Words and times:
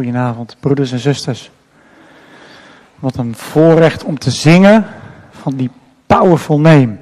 Goedenavond, 0.00 0.56
broeders 0.60 0.92
en 0.92 0.98
zusters. 0.98 1.50
Wat 2.98 3.16
een 3.16 3.34
voorrecht 3.36 4.04
om 4.04 4.18
te 4.18 4.30
zingen 4.30 4.86
van 5.30 5.56
die 5.56 5.70
powerful 6.06 6.60
name. 6.60 6.96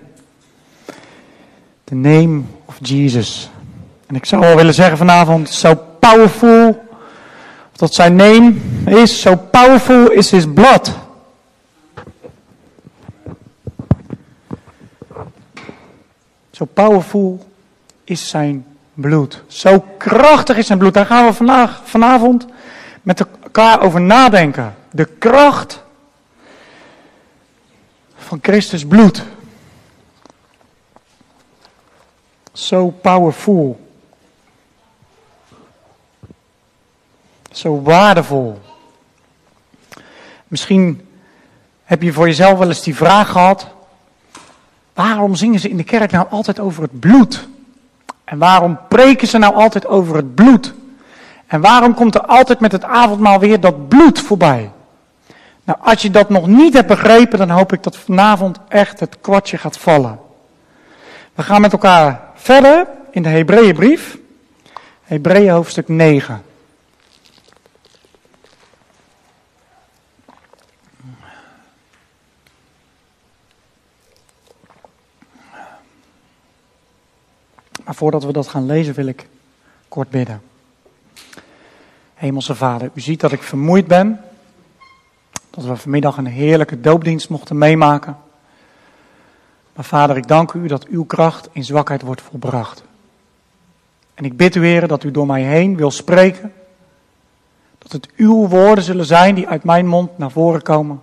The 1.85 1.95
name 1.95 2.43
of 2.65 2.79
Jesus. 2.83 3.51
En 4.07 4.15
ik 4.15 4.25
zou 4.25 4.43
wel 4.43 4.57
willen 4.57 4.75
zeggen 4.75 4.97
vanavond, 4.97 5.49
so 5.49 5.75
powerful, 5.99 6.89
dat 7.73 7.95
zijn 7.95 8.17
name 8.17 8.55
is, 8.85 9.21
so 9.21 9.37
powerful 9.37 10.11
is 10.11 10.31
his 10.31 10.45
blood. 10.55 10.97
Zo 16.51 16.65
powerful 16.65 17.47
is 18.05 18.29
zijn 18.29 18.67
bloed. 18.95 19.43
Zo 19.47 19.85
krachtig 19.99 20.57
is 20.57 20.67
zijn 20.67 20.79
bloed. 20.79 20.95
Daar 20.95 21.07
gaan 21.07 21.27
we 21.27 21.33
vandaag, 21.33 21.81
vanavond 21.85 22.47
met 23.09 23.21
elkaar 23.43 23.81
over 23.81 24.01
nadenken. 24.01 24.75
De 24.91 25.05
kracht 25.05 25.83
van 28.17 28.39
Christus 28.43 28.87
bloed. 28.87 29.23
Zo 32.53 32.89
powerful. 32.91 33.89
Zo 37.53 37.83
waardevol. 37.83 38.61
Misschien 40.49 41.09
heb 41.85 42.03
je 42.03 42.13
voor 42.13 42.27
jezelf 42.27 42.59
wel 42.59 42.69
eens 42.69 42.83
die 42.83 42.97
vraag 42.97 43.31
gehad. 43.31 43.67
Waarom 44.95 45.35
zingen 45.35 45.61
ze 45.61 45.69
in 45.69 45.77
de 45.77 45.85
kerk 45.85 46.11
nou 46.11 46.29
altijd 46.31 46.61
over 46.61 46.83
het 46.83 47.01
bloed? 47.01 47.49
En 48.25 48.39
waarom 48.39 48.79
preken 48.89 49.29
ze 49.29 49.39
nou 49.39 49.55
altijd 49.55 49.87
over 49.87 50.17
het 50.17 50.35
bloed? 50.35 50.75
En 51.49 51.61
waarom 51.61 51.95
komt 51.95 52.15
er 52.15 52.27
altijd 52.27 52.61
met 52.61 52.73
het 52.73 52.85
avondmaal 52.85 53.39
weer 53.39 53.61
dat 53.61 53.89
bloed 53.89 54.21
voorbij? 54.21 54.71
Nou, 55.65 55.79
als 55.83 56.03
je 56.03 56.11
dat 56.11 56.29
nog 56.29 56.47
niet 56.47 56.75
hebt 56.75 56.89
begrepen, 56.89 57.39
dan 57.39 57.51
hoop 57.51 57.73
ik 57.73 57.83
dat 57.83 57.97
vanavond 57.97 58.59
echt 58.69 59.01
het 59.01 59.17
kwartje 59.21 59.59
gaat 59.59 59.79
vallen. 59.79 60.21
We 61.35 61.43
gaan 61.43 61.61
met 61.61 61.73
elkaar 61.73 62.21
verder 62.35 62.87
in 63.11 63.23
de 63.23 63.29
Hebreeënbrief. 63.29 64.19
Hebreeën 65.03 65.51
hoofdstuk 65.53 65.89
9. 65.89 66.43
Maar 77.85 77.95
voordat 77.95 78.25
we 78.25 78.33
dat 78.33 78.49
gaan 78.49 78.67
lezen, 78.67 78.95
wil 78.95 79.07
ik 79.07 79.29
kort 79.89 80.11
bidden. 80.11 80.48
Hemelse 82.19 82.55
Vader, 82.55 82.91
u 82.95 83.01
ziet 83.01 83.21
dat 83.21 83.33
ik 83.33 83.43
vermoeid 83.43 83.87
ben. 83.87 84.21
Dat 85.51 85.65
we 85.65 85.77
vanmiddag 85.77 86.17
een 86.17 86.27
heerlijke 86.27 86.81
doopdienst 86.81 87.29
mochten 87.29 87.59
meemaken. 87.59 88.17
Maar 89.75 89.85
Vader, 89.85 90.17
ik 90.17 90.29
dank 90.29 90.53
u 90.53 90.67
dat 90.67 90.87
uw 90.87 91.05
kracht 91.05 91.49
in 91.53 91.65
zwakheid 91.65 92.03
wordt 92.03 92.21
volbracht. 92.21 92.83
En 94.15 94.25
ik 94.25 94.37
bid 94.37 94.55
u, 94.55 94.67
Heer, 94.67 94.89
dat 94.89 95.05
u 95.05 95.11
door 95.11 95.27
mij 95.27 95.43
heen 95.43 95.77
wil 95.77 95.91
spreken. 95.91 96.53
Dat 97.79 97.93
het 97.93 98.09
uw 98.17 98.49
woorden 98.49 98.85
zullen 98.85 99.07
zijn 99.07 99.35
die 99.35 99.49
uit 99.49 99.65
mijn 99.65 99.87
mond 99.87 100.19
naar 100.19 100.31
voren 100.31 100.63
komen. 100.63 101.03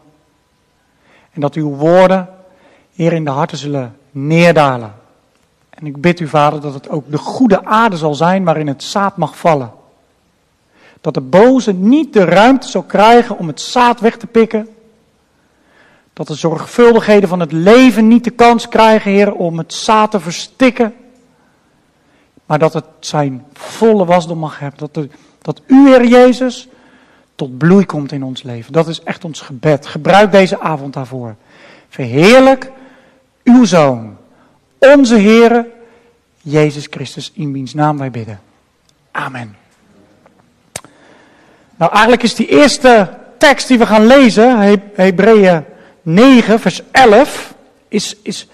En 1.32 1.42
dat 1.42 1.54
uw 1.54 1.70
woorden, 1.70 2.30
Heer, 2.96 3.14
in 3.14 3.24
de 3.24 3.32
harten 3.32 3.58
zullen 3.58 3.98
neerdalen. 4.12 4.94
En 5.70 5.86
ik 5.86 6.02
bid 6.02 6.20
u, 6.20 6.28
Vader, 6.28 6.62
dat 6.62 6.74
het 6.74 6.90
ook 6.90 7.12
de 7.12 7.18
goede 7.18 7.66
aarde 7.66 7.98
zal 7.98 8.16
zijn 8.16 8.44
waarin 8.44 8.68
het 8.68 8.84
zaad 8.84 9.18
mag 9.18 9.38
vallen. 9.38 9.84
Dat 11.06 11.14
de 11.14 11.22
boze 11.22 11.74
niet 11.74 12.14
de 12.14 12.24
ruimte 12.24 12.68
zal 12.68 12.84
krijgen 12.84 13.38
om 13.38 13.48
het 13.48 13.62
zaad 13.62 14.00
weg 14.00 14.18
te 14.18 14.28
pikken. 14.28 14.68
Dat 16.14 16.28
de 16.28 16.34
zorgvuldigheden 16.34 17.30
van 17.30 17.40
het 17.40 17.52
leven 17.52 18.08
niet 18.08 18.24
de 18.24 18.30
kans 18.30 18.68
krijgen, 18.68 19.12
Heer, 19.12 19.34
om 19.34 19.58
het 19.58 19.74
zaad 19.74 20.12
te 20.12 20.20
verstikken. 20.20 20.94
Maar 22.46 22.60
dat 22.60 22.74
het 22.74 22.86
zijn 23.00 23.46
volle 23.54 24.06
wasdom 24.06 24.38
mag 24.38 24.60
hebben. 24.60 24.80
Dat, 24.80 24.94
de, 24.94 25.10
dat 25.42 25.62
u, 25.68 25.88
Heer 25.88 26.06
Jezus, 26.06 26.68
tot 27.36 27.58
bloei 27.58 27.86
komt 27.86 28.12
in 28.12 28.24
ons 28.24 28.44
leven. 28.44 28.74
Dat 28.74 28.88
is 28.88 29.04
echt 29.04 29.24
ons 29.26 29.42
gebed. 29.42 29.86
Gebruik 29.86 30.32
deze 30.32 30.60
avond 30.60 30.94
daarvoor. 30.94 31.36
Verheerlijk 31.90 32.72
uw 33.44 33.66
Zoon 33.66 34.18
onze 34.80 35.16
Heere, 35.16 35.72
Jezus 36.42 36.88
Christus, 36.90 37.32
in 37.34 37.54
wiens 37.54 37.74
naam 37.74 37.98
wij 37.98 38.12
bidden. 38.12 38.40
Amen. 39.12 39.64
Nou, 41.78 41.92
eigenlijk 41.92 42.24
is 42.24 42.36
die 42.36 42.48
eerste 42.48 43.10
tekst 43.38 43.68
die 43.68 43.78
we 43.78 43.86
gaan 43.86 44.06
lezen, 44.06 44.80
Hebreeën 44.96 45.66
9, 46.02 46.60
vers 46.60 46.82
11, 46.92 47.54
is, 47.88 48.16
is, 48.22 48.48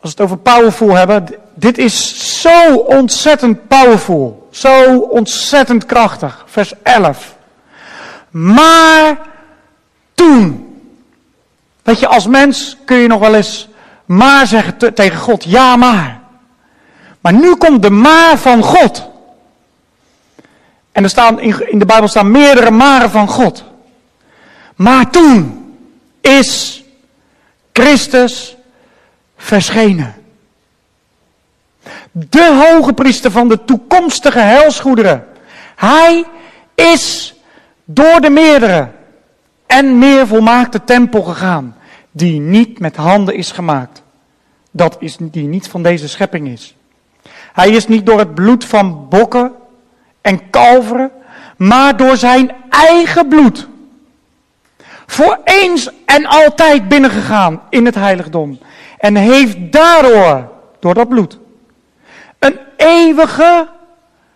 als 0.00 0.14
we 0.14 0.16
het 0.16 0.20
over 0.20 0.36
powerful 0.36 0.94
hebben, 0.94 1.26
dit 1.54 1.78
is 1.78 2.40
zo 2.40 2.74
ontzettend 2.74 3.68
powerful, 3.68 4.48
zo 4.50 4.98
ontzettend 4.98 5.86
krachtig. 5.86 6.44
Vers 6.46 6.72
11. 6.82 7.36
Maar 8.30 9.18
toen, 10.14 10.74
weet 11.82 12.00
je, 12.00 12.06
als 12.06 12.26
mens 12.26 12.76
kun 12.84 12.96
je 12.96 13.08
nog 13.08 13.20
wel 13.20 13.34
eens 13.34 13.68
maar 14.04 14.46
zeggen 14.46 14.94
tegen 14.94 15.18
God, 15.18 15.44
ja 15.44 15.76
maar. 15.76 16.20
Maar 17.20 17.32
nu 17.32 17.54
komt 17.54 17.82
de 17.82 17.90
maar 17.90 18.38
van 18.38 18.62
God. 18.62 19.10
En 20.96 21.02
er 21.02 21.08
staan 21.08 21.40
in, 21.40 21.78
de 21.78 21.86
Bijbel 21.86 22.08
staan 22.08 22.30
meerdere 22.30 22.70
maren 22.70 23.10
van 23.10 23.28
God. 23.28 23.64
Maar 24.76 25.10
toen 25.10 25.64
is 26.20 26.84
Christus 27.72 28.56
verschenen. 29.36 30.14
De 32.12 32.70
hoge 32.72 32.92
priester 32.92 33.30
van 33.30 33.48
de 33.48 33.64
toekomstige 33.64 34.38
helsgoederen. 34.38 35.26
Hij 35.74 36.24
is 36.74 37.34
door 37.84 38.20
de 38.20 38.30
meerdere 38.30 38.90
en 39.66 39.98
meer 39.98 40.26
volmaakte 40.26 40.84
tempel 40.84 41.22
gegaan 41.22 41.76
die 42.10 42.40
niet 42.40 42.78
met 42.78 42.96
handen 42.96 43.34
is 43.34 43.50
gemaakt. 43.50 44.02
Dat 44.70 44.96
is 45.00 45.16
die 45.20 45.46
niet 45.46 45.68
van 45.68 45.82
deze 45.82 46.08
schepping 46.08 46.48
is. 46.48 46.76
Hij 47.52 47.70
is 47.70 47.86
niet 47.86 48.06
door 48.06 48.18
het 48.18 48.34
bloed 48.34 48.64
van 48.64 49.08
bokken 49.08 49.52
en 50.26 50.50
kalveren, 50.50 51.10
maar 51.56 51.96
door 51.96 52.16
zijn 52.16 52.52
eigen 52.70 53.28
bloed. 53.28 53.68
Voor 55.06 55.38
eens 55.44 55.90
en 56.04 56.26
altijd 56.26 56.88
binnengegaan 56.88 57.62
in 57.70 57.84
het 57.84 57.94
heiligdom. 57.94 58.58
En 58.98 59.16
heeft 59.16 59.72
daardoor, 59.72 60.52
door 60.78 60.94
dat 60.94 61.08
bloed, 61.08 61.38
een 62.38 62.58
eeuwige 62.76 63.68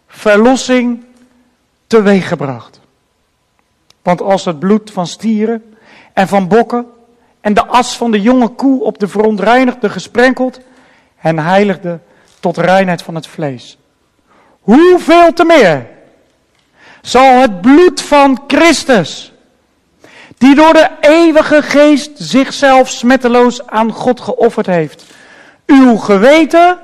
verlossing 0.07 1.05
teweeggebracht. 1.87 2.81
Want 4.03 4.23
als 4.23 4.45
het 4.45 4.59
bloed 4.59 4.91
van 4.91 5.07
stieren 5.07 5.75
en 6.13 6.29
van 6.29 6.49
bokken 6.49 6.87
en 7.41 7.55
de 7.55 7.67
as 7.67 7.97
van 7.97 8.11
de 8.11 8.21
jonge 8.21 8.49
koe 8.49 8.83
op 8.83 8.99
de 8.99 9.09
verontreinigde 9.09 9.89
gesprenkeld 9.89 10.61
en 11.21 11.39
heiligde 11.39 12.01
tot 12.41 12.57
reinheid 12.57 13.03
van 13.03 13.15
het 13.15 13.27
vlees. 13.27 13.80
Hoeveel 14.61 15.33
te 15.33 15.45
meer 15.45 15.87
zal 17.01 17.41
het 17.41 17.61
bloed 17.61 18.03
van 18.03 18.45
Christus, 18.47 19.33
die 20.39 20.55
door 20.55 20.73
de 20.73 20.91
eeuwige 21.01 21.63
geest 21.63 22.11
zichzelf 22.15 22.89
smetteloos 22.89 23.67
aan 23.67 23.93
God 23.93 24.21
geofferd 24.21 24.67
heeft, 24.67 25.05
uw 25.67 25.97
geweten 25.97 26.79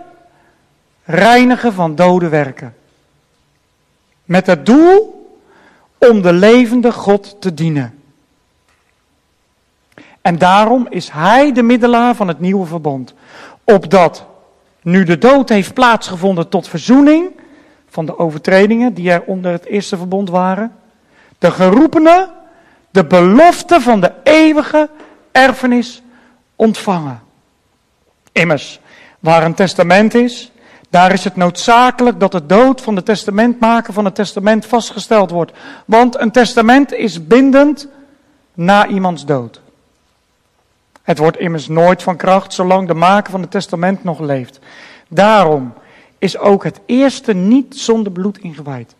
reinigen 1.04 1.72
van 1.72 1.94
dode 1.94 2.28
werken. 2.28 2.74
Met 4.24 4.46
het 4.46 4.66
doel 4.66 5.14
om 5.98 6.22
de 6.22 6.32
levende 6.32 6.92
God 6.92 7.36
te 7.40 7.54
dienen. 7.54 8.00
En 10.20 10.38
daarom 10.38 10.86
is 10.90 11.10
hij 11.10 11.52
de 11.52 11.62
middelaar 11.62 12.14
van 12.14 12.28
het 12.28 12.40
nieuwe 12.40 12.66
verbond. 12.66 13.14
Opdat 13.64 14.26
nu 14.82 15.04
de 15.04 15.18
dood 15.18 15.48
heeft 15.48 15.74
plaatsgevonden 15.74 16.48
tot 16.48 16.68
verzoening 16.68 17.30
van 17.96 18.06
de 18.06 18.18
overtredingen 18.18 18.94
die 18.94 19.10
er 19.10 19.22
onder 19.26 19.52
het 19.52 19.64
eerste 19.64 19.96
verbond 19.96 20.30
waren, 20.30 20.72
de 21.38 21.50
geroepenen 21.50 22.28
de 22.90 23.04
belofte 23.04 23.80
van 23.80 24.00
de 24.00 24.12
eeuwige 24.22 24.88
erfenis 25.32 26.02
ontvangen. 26.56 27.22
Immers, 28.32 28.80
waar 29.20 29.44
een 29.44 29.54
testament 29.54 30.14
is, 30.14 30.52
daar 30.90 31.12
is 31.12 31.24
het 31.24 31.36
noodzakelijk 31.36 32.20
dat 32.20 32.32
de 32.32 32.46
dood 32.46 32.80
van 32.80 32.94
de 32.94 33.02
testamentmaker 33.02 33.92
van 33.92 34.04
het 34.04 34.14
testament 34.14 34.66
vastgesteld 34.66 35.30
wordt. 35.30 35.52
Want 35.84 36.20
een 36.20 36.30
testament 36.30 36.92
is 36.92 37.26
bindend 37.26 37.88
na 38.54 38.86
iemands 38.86 39.24
dood. 39.24 39.60
Het 41.02 41.18
wordt 41.18 41.38
immers 41.38 41.68
nooit 41.68 42.02
van 42.02 42.16
kracht 42.16 42.52
zolang 42.52 42.88
de 42.88 42.94
maker 42.94 43.30
van 43.30 43.40
het 43.40 43.50
testament 43.50 44.04
nog 44.04 44.20
leeft. 44.20 44.58
Daarom 45.08 45.72
is 46.18 46.38
ook 46.38 46.64
het 46.64 46.80
eerste 46.86 47.32
niet 47.32 47.76
zonder 47.76 48.12
bloed 48.12 48.38
ingewijd. 48.38 48.94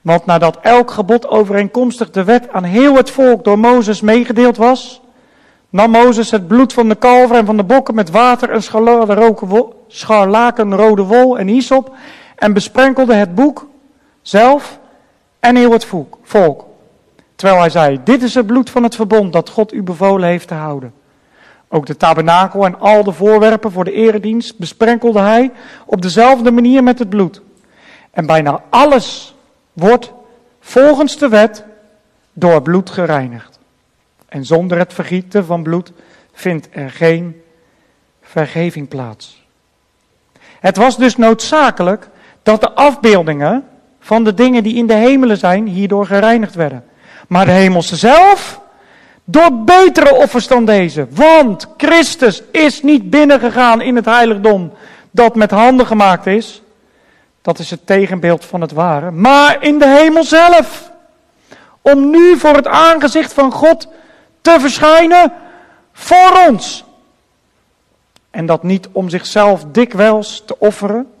Want 0.00 0.26
nadat 0.26 0.58
elk 0.62 0.90
gebod 0.90 1.28
overeenkomstig 1.28 2.10
de 2.10 2.24
wet 2.24 2.50
aan 2.50 2.64
heel 2.64 2.96
het 2.96 3.10
volk 3.10 3.44
door 3.44 3.58
Mozes 3.58 4.00
meegedeeld 4.00 4.56
was, 4.56 5.00
nam 5.70 5.90
Mozes 5.90 6.30
het 6.30 6.48
bloed 6.48 6.72
van 6.72 6.88
de 6.88 6.94
kalver 6.94 7.36
en 7.36 7.46
van 7.46 7.56
de 7.56 7.64
bokken 7.64 7.94
met 7.94 8.10
water 8.10 8.50
en 8.50 8.62
scharlakenrode 9.88 11.02
wol 11.02 11.38
en 11.38 11.46
hyssop 11.46 11.94
en 12.36 12.52
besprenkelde 12.52 13.14
het 13.14 13.34
boek 13.34 13.66
zelf 14.22 14.78
en 15.40 15.56
heel 15.56 15.72
het 15.72 15.86
volk. 16.22 16.64
Terwijl 17.34 17.60
hij 17.60 17.70
zei, 17.70 18.00
dit 18.04 18.22
is 18.22 18.34
het 18.34 18.46
bloed 18.46 18.70
van 18.70 18.82
het 18.82 18.94
verbond 18.94 19.32
dat 19.32 19.48
God 19.48 19.72
u 19.72 19.82
bevolen 19.82 20.28
heeft 20.28 20.48
te 20.48 20.54
houden. 20.54 20.92
Ook 21.68 21.86
de 21.86 21.96
tabernakel 21.96 22.64
en 22.64 22.80
al 22.80 23.04
de 23.04 23.12
voorwerpen 23.12 23.72
voor 23.72 23.84
de 23.84 23.92
eredienst 23.92 24.58
besprenkelde 24.58 25.20
hij 25.20 25.52
op 25.86 26.02
dezelfde 26.02 26.50
manier 26.50 26.82
met 26.82 26.98
het 26.98 27.08
bloed. 27.08 27.42
En 28.10 28.26
bijna 28.26 28.62
alles 28.70 29.34
wordt 29.72 30.12
volgens 30.60 31.18
de 31.18 31.28
wet 31.28 31.64
door 32.32 32.62
bloed 32.62 32.90
gereinigd. 32.90 33.58
En 34.28 34.44
zonder 34.44 34.78
het 34.78 34.92
vergieten 34.92 35.44
van 35.44 35.62
bloed 35.62 35.92
vindt 36.32 36.68
er 36.70 36.90
geen 36.90 37.42
vergeving 38.22 38.88
plaats. 38.88 39.42
Het 40.60 40.76
was 40.76 40.96
dus 40.96 41.16
noodzakelijk 41.16 42.08
dat 42.42 42.60
de 42.60 42.72
afbeeldingen 42.72 43.64
van 44.00 44.24
de 44.24 44.34
dingen 44.34 44.62
die 44.62 44.74
in 44.74 44.86
de 44.86 44.94
hemelen 44.94 45.38
zijn 45.38 45.66
hierdoor 45.66 46.06
gereinigd 46.06 46.54
werden. 46.54 46.84
Maar 47.28 47.44
de 47.44 47.50
hemelse 47.50 47.96
zelf 47.96 48.60
door 49.24 49.52
betere 49.64 50.14
offers 50.14 50.46
dan 50.46 50.64
deze. 50.64 51.06
Want 51.10 51.66
Christus 51.76 52.42
is 52.52 52.82
niet 52.82 53.10
binnengegaan 53.10 53.80
in 53.80 53.96
het 53.96 54.04
heiligdom 54.04 54.72
dat 55.10 55.34
met 55.34 55.50
handen 55.50 55.86
gemaakt 55.86 56.26
is. 56.26 56.62
Dat 57.42 57.58
is 57.58 57.70
het 57.70 57.86
tegenbeeld 57.86 58.44
van 58.44 58.60
het 58.60 58.72
ware. 58.72 59.10
Maar 59.10 59.62
in 59.62 59.78
de 59.78 59.88
hemel 59.88 60.24
zelf. 60.24 60.92
Om 61.80 62.10
nu 62.10 62.36
voor 62.36 62.54
het 62.54 62.66
aangezicht 62.66 63.32
van 63.32 63.52
God 63.52 63.88
te 64.40 64.56
verschijnen 64.60 65.32
voor 65.92 66.46
ons. 66.48 66.84
En 68.30 68.46
dat 68.46 68.62
niet 68.62 68.88
om 68.92 69.08
zichzelf 69.08 69.64
dikwijls 69.72 70.42
te 70.46 70.58
offeren. 70.58 71.12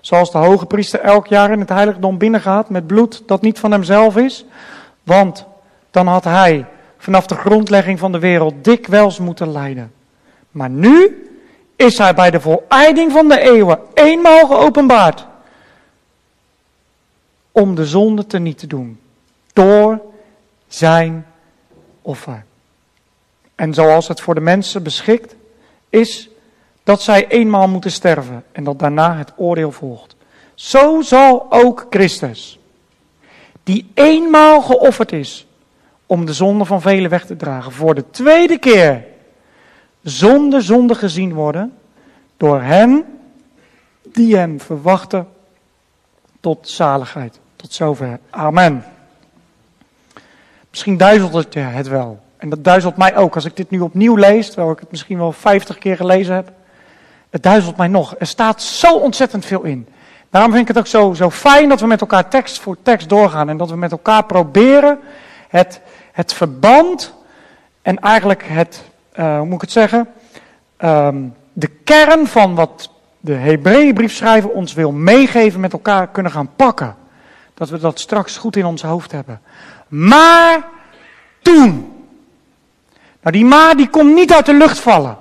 Zoals 0.00 0.32
de 0.32 0.38
hoge 0.38 0.66
priester 0.66 1.00
elk 1.00 1.26
jaar 1.26 1.50
in 1.50 1.60
het 1.60 1.68
heiligdom 1.68 2.18
binnengaat 2.18 2.70
met 2.70 2.86
bloed 2.86 3.22
dat 3.26 3.42
niet 3.42 3.58
van 3.58 3.72
hemzelf 3.72 4.16
is. 4.16 4.44
Want 5.02 5.44
dan 5.90 6.06
had 6.06 6.24
hij 6.24 6.66
vanaf 6.98 7.26
de 7.26 7.34
grondlegging 7.34 7.98
van 7.98 8.12
de 8.12 8.18
wereld 8.18 8.64
dikwijls 8.64 9.18
moeten 9.18 9.52
lijden. 9.52 9.92
Maar 10.50 10.70
nu 10.70 11.22
is 11.76 11.98
hij 11.98 12.14
bij 12.14 12.30
de 12.30 12.40
voleinding 12.40 13.12
van 13.12 13.28
de 13.28 13.40
eeuwen 13.40 13.78
eenmaal 13.94 14.46
geopenbaard. 14.46 15.26
Om 17.52 17.74
de 17.74 17.86
zonde 17.86 18.26
te 18.26 18.38
niet 18.38 18.58
te 18.58 18.66
doen. 18.66 19.00
Door 19.52 20.00
zijn 20.68 21.26
offer. 22.02 22.44
En 23.54 23.74
zoals 23.74 24.08
het 24.08 24.20
voor 24.20 24.34
de 24.34 24.40
mensen 24.40 24.82
beschikt 24.82 25.34
is 25.88 26.28
dat 26.82 27.02
zij 27.02 27.28
eenmaal 27.28 27.68
moeten 27.68 27.90
sterven 27.90 28.44
en 28.52 28.64
dat 28.64 28.78
daarna 28.78 29.16
het 29.16 29.32
oordeel 29.36 29.72
volgt. 29.72 30.16
Zo 30.54 31.00
zal 31.00 31.46
ook 31.48 31.86
Christus, 31.90 32.58
die 33.62 33.90
eenmaal 33.94 34.60
geofferd 34.62 35.12
is 35.12 35.47
om 36.08 36.24
de 36.24 36.32
zonde 36.32 36.64
van 36.64 36.80
velen 36.80 37.10
weg 37.10 37.26
te 37.26 37.36
dragen, 37.36 37.72
voor 37.72 37.94
de 37.94 38.10
tweede 38.10 38.58
keer 38.58 39.04
zonder 40.02 40.62
zonde 40.62 40.94
gezien 40.94 41.34
worden 41.34 41.72
door 42.36 42.60
hen 42.60 43.04
die 44.02 44.36
hem 44.36 44.60
verwachten 44.60 45.28
tot 46.40 46.68
zaligheid. 46.68 47.40
Tot 47.56 47.72
zover. 47.72 48.18
Amen. 48.30 48.84
Misschien 50.70 50.96
duizelt 50.96 51.54
het 51.54 51.88
wel. 51.88 52.20
En 52.36 52.48
dat 52.48 52.64
duizelt 52.64 52.96
mij 52.96 53.16
ook. 53.16 53.34
Als 53.34 53.44
ik 53.44 53.56
dit 53.56 53.70
nu 53.70 53.80
opnieuw 53.80 54.16
lees, 54.16 54.46
terwijl 54.46 54.70
ik 54.70 54.80
het 54.80 54.90
misschien 54.90 55.18
wel 55.18 55.32
vijftig 55.32 55.78
keer 55.78 55.96
gelezen 55.96 56.34
heb. 56.34 56.52
Het 57.30 57.42
duizelt 57.42 57.76
mij 57.76 57.88
nog. 57.88 58.14
Er 58.18 58.26
staat 58.26 58.62
zo 58.62 58.96
ontzettend 58.96 59.44
veel 59.44 59.62
in. 59.62 59.88
Daarom 60.30 60.50
vind 60.50 60.62
ik 60.62 60.68
het 60.68 60.78
ook 60.78 60.86
zo, 60.86 61.14
zo 61.14 61.30
fijn 61.30 61.68
dat 61.68 61.80
we 61.80 61.86
met 61.86 62.00
elkaar 62.00 62.28
tekst 62.28 62.60
voor 62.60 62.76
tekst 62.82 63.08
doorgaan. 63.08 63.48
En 63.48 63.56
dat 63.56 63.70
we 63.70 63.76
met 63.76 63.92
elkaar 63.92 64.24
proberen 64.24 64.98
het, 65.48 65.80
het 66.18 66.32
verband 66.32 67.14
en 67.82 67.98
eigenlijk 67.98 68.42
het, 68.46 68.82
uh, 69.14 69.36
hoe 69.36 69.44
moet 69.44 69.54
ik 69.54 69.60
het 69.60 69.70
zeggen, 69.70 70.08
um, 70.78 71.34
de 71.52 71.66
kern 71.84 72.26
van 72.26 72.54
wat 72.54 72.90
de 73.20 73.32
Hebreeënbriefschrijver 73.32 74.50
ons 74.50 74.74
wil 74.74 74.92
meegeven 74.92 75.60
met 75.60 75.72
elkaar 75.72 76.08
kunnen 76.08 76.32
gaan 76.32 76.50
pakken. 76.56 76.96
Dat 77.54 77.68
we 77.68 77.78
dat 77.78 78.00
straks 78.00 78.36
goed 78.36 78.56
in 78.56 78.64
ons 78.64 78.82
hoofd 78.82 79.12
hebben. 79.12 79.40
Maar 79.88 80.66
toen. 81.42 81.92
Nou, 83.20 83.36
die 83.36 83.44
maar 83.44 83.76
die 83.76 83.88
komt 83.88 84.14
niet 84.14 84.32
uit 84.32 84.46
de 84.46 84.54
lucht 84.54 84.78
vallen. 84.78 85.16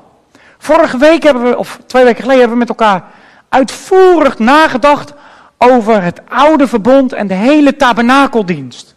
Vorige 0.57 0.97
week 0.97 1.23
hebben 1.23 1.43
we, 1.43 1.57
of 1.57 1.79
twee 1.85 2.03
weken 2.03 2.21
geleden, 2.21 2.39
hebben 2.39 2.57
we 2.57 2.65
met 2.65 2.79
elkaar 2.79 3.03
uitvoerig 3.49 4.39
nagedacht 4.39 5.13
over 5.57 6.03
het 6.03 6.21
oude 6.29 6.67
verbond 6.67 7.13
en 7.13 7.27
de 7.27 7.33
hele 7.33 7.75
tabernakeldienst. 7.75 8.95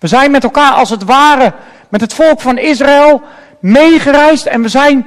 We 0.00 0.06
zijn 0.06 0.30
met 0.30 0.44
elkaar 0.44 0.72
als 0.72 0.90
het 0.90 1.04
ware 1.04 1.52
met 1.88 2.00
het 2.00 2.14
volk 2.14 2.40
van 2.40 2.58
Israël 2.58 3.22
meegereisd 3.60 4.46
en 4.46 4.62
we 4.62 4.68
zijn 4.68 5.06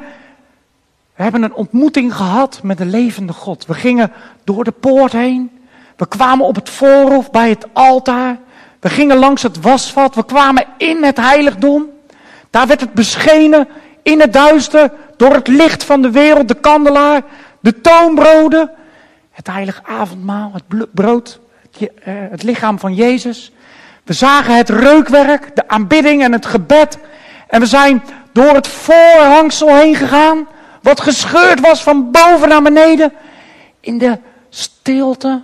we 1.15 1.23
hebben 1.23 1.43
een 1.43 1.53
ontmoeting 1.53 2.15
gehad 2.15 2.59
met 2.63 2.77
de 2.77 2.85
levende 2.85 3.33
God. 3.33 3.65
We 3.65 3.73
gingen 3.73 4.11
door 4.43 4.63
de 4.63 4.71
poort 4.71 5.11
heen. 5.11 5.59
We 5.95 6.07
kwamen 6.07 6.45
op 6.45 6.55
het 6.55 6.69
voorhof 6.69 7.31
bij 7.31 7.49
het 7.49 7.67
altaar. 7.73 8.37
We 8.79 8.89
gingen 8.89 9.17
langs 9.17 9.43
het 9.43 9.61
wasvat. 9.61 10.15
We 10.15 10.25
kwamen 10.25 10.65
in 10.77 11.03
het 11.03 11.17
heiligdom. 11.17 11.89
Daar 12.49 12.67
werd 12.67 12.79
het 12.79 12.93
beschenen 12.93 13.67
in 14.01 14.19
het 14.19 14.33
duister 14.33 14.91
door 15.17 15.33
het 15.33 15.47
licht 15.47 15.83
van 15.83 16.01
de 16.01 16.11
wereld, 16.11 16.47
de 16.47 16.59
kandelaar, 16.59 17.21
de 17.59 17.81
toonbroden, 17.81 18.71
het 19.31 19.47
heilige 19.47 19.81
avondmaal, 19.83 20.51
het 20.53 20.93
brood, 20.93 21.39
het, 21.61 21.89
eh, 22.03 22.13
het 22.29 22.43
lichaam 22.43 22.79
van 22.79 22.93
Jezus. 22.93 23.51
We 24.03 24.13
zagen 24.13 24.57
het 24.57 24.69
reukwerk, 24.69 25.55
de 25.55 25.67
aanbidding 25.67 26.23
en 26.23 26.31
het 26.31 26.45
gebed. 26.45 26.97
En 27.47 27.59
we 27.59 27.65
zijn 27.65 28.03
door 28.31 28.53
het 28.53 28.67
voorhangsel 28.67 29.75
heen 29.75 29.95
gegaan, 29.95 30.47
wat 30.81 31.01
gescheurd 31.01 31.59
was 31.59 31.83
van 31.83 32.11
boven 32.11 32.49
naar 32.49 32.61
beneden, 32.61 33.13
in 33.79 33.97
de 33.97 34.19
stilte, 34.49 35.41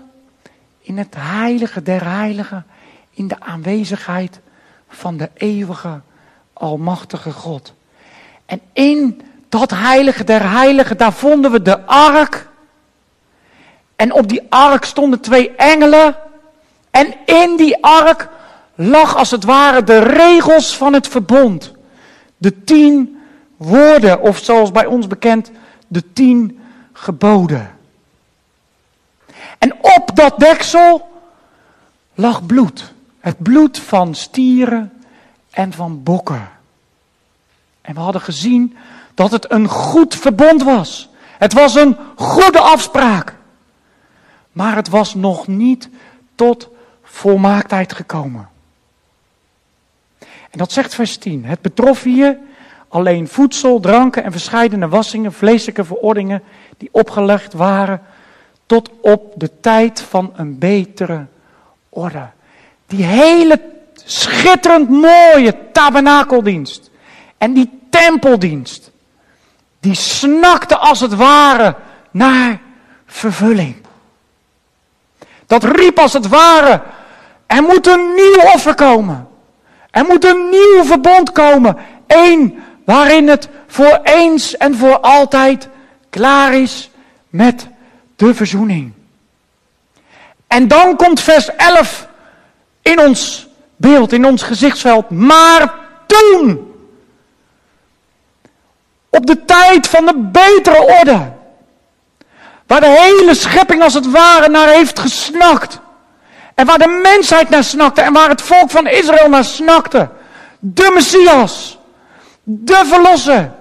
in 0.82 0.98
het 0.98 1.16
heilige 1.18 1.84
der 1.84 2.04
heiligen, 2.04 2.66
in 3.14 3.28
de 3.28 3.40
aanwezigheid 3.40 4.40
van 4.90 5.18
de 5.18 5.30
eeuwige, 5.34 6.00
almachtige 6.54 7.32
God. 7.32 7.74
En 8.46 8.62
in 8.74 9.22
dat 9.50 9.72
heilige 9.72 10.24
der 10.24 10.52
heiligen, 10.52 10.98
daar 10.98 11.14
vonden 11.14 11.52
we 11.52 11.62
de 11.62 11.86
ark. 11.86 12.48
En 13.96 14.14
op 14.14 14.28
die 14.28 14.42
ark 14.50 14.86
stonden 14.86 15.20
twee 15.20 15.56
engelen. 15.56 16.16
En 16.92 17.14
in 17.26 17.56
die 17.58 17.84
ark 17.84 18.30
lag 18.82 19.16
als 19.16 19.32
het 19.32 19.44
ware 19.44 19.84
de 19.84 20.00
regels 20.00 20.78
van 20.78 20.94
het 20.94 21.08
verbond. 21.08 21.74
De 22.38 22.64
tien 22.64 23.22
woorden, 23.58 24.22
of 24.22 24.38
zoals 24.38 24.72
bij 24.72 24.86
ons 24.86 25.08
bekend, 25.08 25.52
de 25.88 26.14
tien 26.14 26.60
geboden. 26.94 27.76
En 29.58 29.74
op 29.82 30.12
dat 30.14 30.40
deksel 30.40 31.10
lag 32.14 32.46
bloed. 32.46 32.94
Het 33.20 33.44
bloed 33.44 33.80
van 33.80 34.16
stieren 34.16 34.94
en 35.50 35.74
van 35.74 36.04
bokken. 36.04 36.50
En 37.82 37.94
we 37.94 38.00
hadden 38.00 38.22
gezien 38.22 38.78
dat 39.14 39.32
het 39.32 39.52
een 39.52 39.68
goed 39.68 40.16
verbond 40.16 40.64
was. 40.64 41.10
Het 41.38 41.54
was 41.54 41.76
een 41.76 41.98
goede 42.16 42.60
afspraak. 42.60 43.36
Maar 44.52 44.76
het 44.76 44.90
was 44.90 45.16
nog 45.16 45.48
niet 45.48 45.90
tot 46.36 46.70
volmaaktheid 47.04 47.94
gekomen. 47.94 48.50
En 50.50 50.58
dat 50.58 50.72
zegt 50.72 50.96
vers 50.96 51.18
10. 51.18 51.46
Het 51.46 51.62
betrof 51.62 52.04
hier 52.04 52.38
alleen 52.88 53.28
voedsel, 53.28 53.80
dranken 53.80 54.24
en 54.24 54.32
verscheidene 54.32 54.88
wassingen, 54.88 55.34
vleeselijke 55.34 55.86
verordeningen 55.86 56.44
die 56.78 56.90
opgelegd 56.92 57.54
waren 57.54 58.02
tot 58.66 58.90
op 59.02 59.34
de 59.36 59.60
tijd 59.60 60.02
van 60.02 60.34
een 60.36 60.58
betere 60.58 61.26
orde. 61.90 62.30
Die 62.88 63.04
hele 63.04 63.62
schitterend 64.06 64.90
mooie 64.90 65.56
tabernakeldienst 65.72 66.90
en 67.38 67.54
die 67.54 67.80
tempeldienst, 67.90 68.92
die 69.80 69.94
snakte 69.94 70.78
als 70.78 71.00
het 71.00 71.16
ware 71.16 71.76
naar 72.12 72.60
vervulling. 73.06 73.76
Dat 75.46 75.64
riep 75.64 76.00
als 76.00 76.14
het 76.14 76.28
ware, 76.28 76.82
er 77.46 77.62
moet 77.62 77.88
een 77.88 78.14
nieuw 78.16 78.42
offer 78.54 78.76
komen. 78.76 79.29
Er 79.92 80.06
moet 80.06 80.26
een 80.26 80.50
nieuw 80.50 80.84
verbond 80.84 81.32
komen. 81.32 81.78
Eén 82.08 82.64
waarin 82.86 83.28
het 83.28 83.50
voor 83.68 84.00
eens 84.04 84.58
en 84.58 84.76
voor 84.76 85.00
altijd 85.00 85.68
klaar 86.10 86.54
is 86.54 86.90
met 87.30 87.68
de 88.16 88.34
verzoening. 88.34 88.92
En 90.48 90.68
dan 90.68 90.96
komt 90.96 91.20
vers 91.20 91.56
11 91.56 92.08
in 92.82 93.00
ons 93.00 93.48
beeld, 93.76 94.14
in 94.14 94.26
ons 94.26 94.44
gezichtsveld. 94.44 95.10
Maar 95.10 95.74
toen, 96.06 96.74
op 99.10 99.26
de 99.26 99.46
tijd 99.46 99.88
van 99.88 100.06
de 100.06 100.16
betere 100.16 100.98
orde, 101.00 101.32
waar 102.68 102.82
de 102.82 103.16
hele 103.18 103.36
schepping 103.36 103.84
als 103.84 103.94
het 103.94 104.12
ware 104.12 104.50
naar 104.50 104.68
heeft 104.68 105.00
gesnakt. 105.00 105.80
En 106.60 106.66
waar 106.66 106.78
de 106.78 107.00
mensheid 107.04 107.50
naar 107.50 107.64
snakte 107.64 108.02
en 108.02 108.14
waar 108.14 108.30
het 108.30 108.42
volk 108.42 108.70
van 108.70 108.88
Israël 108.88 109.30
naar 109.30 109.44
snakte. 109.44 110.10
De 110.60 110.92
Messias, 110.94 111.80
de 112.44 112.82
Verlosser, 112.86 113.52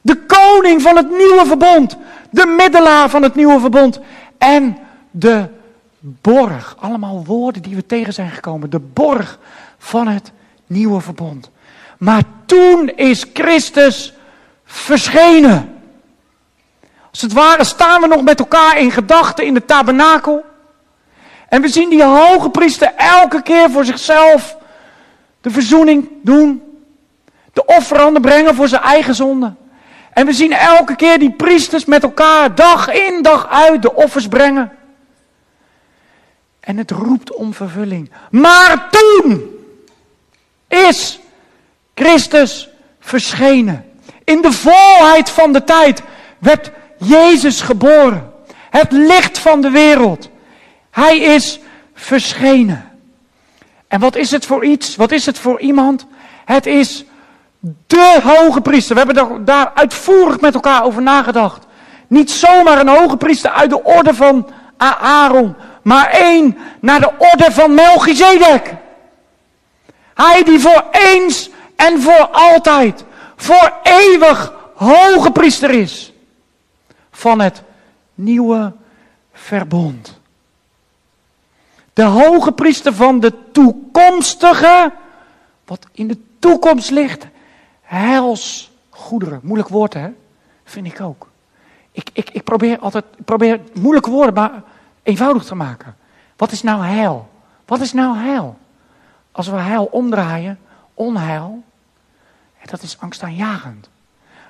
de 0.00 0.16
koning 0.26 0.82
van 0.82 0.96
het 0.96 1.10
nieuwe 1.10 1.42
verbond, 1.46 1.96
de 2.30 2.46
middelaar 2.46 3.10
van 3.10 3.22
het 3.22 3.34
nieuwe 3.34 3.60
verbond 3.60 4.00
en 4.38 4.78
de 5.10 5.48
borg. 6.00 6.76
Allemaal 6.80 7.24
woorden 7.24 7.62
die 7.62 7.74
we 7.74 7.86
tegen 7.86 8.12
zijn 8.12 8.30
gekomen. 8.30 8.70
De 8.70 8.80
borg 8.80 9.38
van 9.78 10.08
het 10.08 10.32
nieuwe 10.66 11.00
verbond. 11.00 11.50
Maar 11.98 12.22
toen 12.44 12.88
is 12.88 13.26
Christus 13.32 14.14
verschenen. 14.64 15.74
Als 17.10 17.20
het 17.20 17.32
ware 17.32 17.64
staan 17.64 18.00
we 18.00 18.06
nog 18.06 18.22
met 18.22 18.38
elkaar 18.38 18.78
in 18.78 18.90
gedachten 18.90 19.44
in 19.44 19.54
de 19.54 19.64
tabernakel. 19.64 20.44
En 21.48 21.62
we 21.62 21.68
zien 21.68 21.90
die 21.90 22.02
hoge 22.02 22.50
priester 22.50 22.92
elke 22.96 23.42
keer 23.42 23.70
voor 23.70 23.84
zichzelf 23.84 24.56
de 25.40 25.50
verzoening 25.50 26.08
doen. 26.22 26.62
De 27.52 27.64
offeranden 27.64 28.22
brengen 28.22 28.54
voor 28.54 28.68
zijn 28.68 28.82
eigen 28.82 29.14
zonde. 29.14 29.54
En 30.12 30.26
we 30.26 30.32
zien 30.32 30.52
elke 30.52 30.96
keer 30.96 31.18
die 31.18 31.32
priesters 31.32 31.84
met 31.84 32.02
elkaar 32.02 32.54
dag 32.54 32.92
in 32.92 33.22
dag 33.22 33.48
uit 33.48 33.82
de 33.82 33.94
offers 33.94 34.28
brengen. 34.28 34.72
En 36.60 36.76
het 36.76 36.90
roept 36.90 37.34
om 37.34 37.54
vervulling. 37.54 38.10
Maar 38.30 38.88
toen 38.90 39.42
is 40.68 41.20
Christus 41.94 42.68
verschenen. 43.00 43.90
In 44.24 44.42
de 44.42 44.52
volheid 44.52 45.30
van 45.30 45.52
de 45.52 45.64
tijd 45.64 46.02
werd 46.38 46.70
Jezus 46.98 47.60
geboren. 47.60 48.32
Het 48.70 48.92
licht 48.92 49.38
van 49.38 49.60
de 49.60 49.70
wereld. 49.70 50.28
Hij 50.96 51.18
is 51.18 51.60
verschenen. 51.94 52.90
En 53.88 54.00
wat 54.00 54.16
is 54.16 54.30
het 54.30 54.46
voor 54.46 54.64
iets? 54.64 54.96
Wat 54.96 55.12
is 55.12 55.26
het 55.26 55.38
voor 55.38 55.60
iemand? 55.60 56.06
Het 56.44 56.66
is 56.66 57.04
de 57.86 58.20
hoge 58.22 58.60
priester. 58.60 58.96
We 58.96 59.02
hebben 59.02 59.44
daar 59.44 59.72
uitvoerig 59.74 60.40
met 60.40 60.54
elkaar 60.54 60.84
over 60.84 61.02
nagedacht. 61.02 61.66
Niet 62.06 62.30
zomaar 62.30 62.78
een 62.78 62.88
hoge 62.88 63.16
priester 63.16 63.50
uit 63.50 63.70
de 63.70 63.82
orde 63.82 64.14
van 64.14 64.48
Aaron, 64.76 65.56
maar 65.82 66.10
één 66.10 66.58
naar 66.80 67.00
de 67.00 67.12
orde 67.18 67.52
van 67.52 67.74
Melchizedek. 67.74 68.74
Hij 70.14 70.42
die 70.42 70.60
voor 70.60 70.84
eens 70.90 71.50
en 71.76 72.02
voor 72.02 72.28
altijd, 72.32 73.04
voor 73.36 73.72
eeuwig 73.82 74.52
hoge 74.74 75.30
priester 75.30 75.70
is 75.70 76.12
van 77.10 77.40
het 77.40 77.62
nieuwe 78.14 78.72
verbond. 79.32 80.24
De 81.96 82.02
hoge 82.02 82.52
priester 82.52 82.94
van 82.94 83.20
de 83.20 83.50
toekomstige, 83.52 84.92
wat 85.64 85.86
in 85.92 86.08
de 86.08 86.18
toekomst 86.38 86.90
ligt, 86.90 87.26
heilsgoederen. 87.82 89.40
Moeilijk 89.42 89.68
woord 89.68 89.94
hè, 89.94 90.08
vind 90.64 90.86
ik 90.86 91.00
ook. 91.00 91.28
Ik, 91.92 92.10
ik, 92.12 92.30
ik 92.30 92.44
probeer 92.44 92.78
altijd, 92.78 93.04
probeer 93.24 93.60
moeilijke 93.74 94.10
woorden 94.10 94.34
maar 94.34 94.62
eenvoudig 95.02 95.44
te 95.44 95.54
maken. 95.54 95.96
Wat 96.36 96.52
is 96.52 96.62
nou 96.62 96.84
heil? 96.84 97.28
Wat 97.64 97.80
is 97.80 97.92
nou 97.92 98.16
heil? 98.16 98.58
Als 99.32 99.48
we 99.48 99.56
heil 99.56 99.84
omdraaien, 99.84 100.58
onheil, 100.94 101.62
dat 102.64 102.82
is 102.82 102.96
angstaanjagend. 103.00 103.88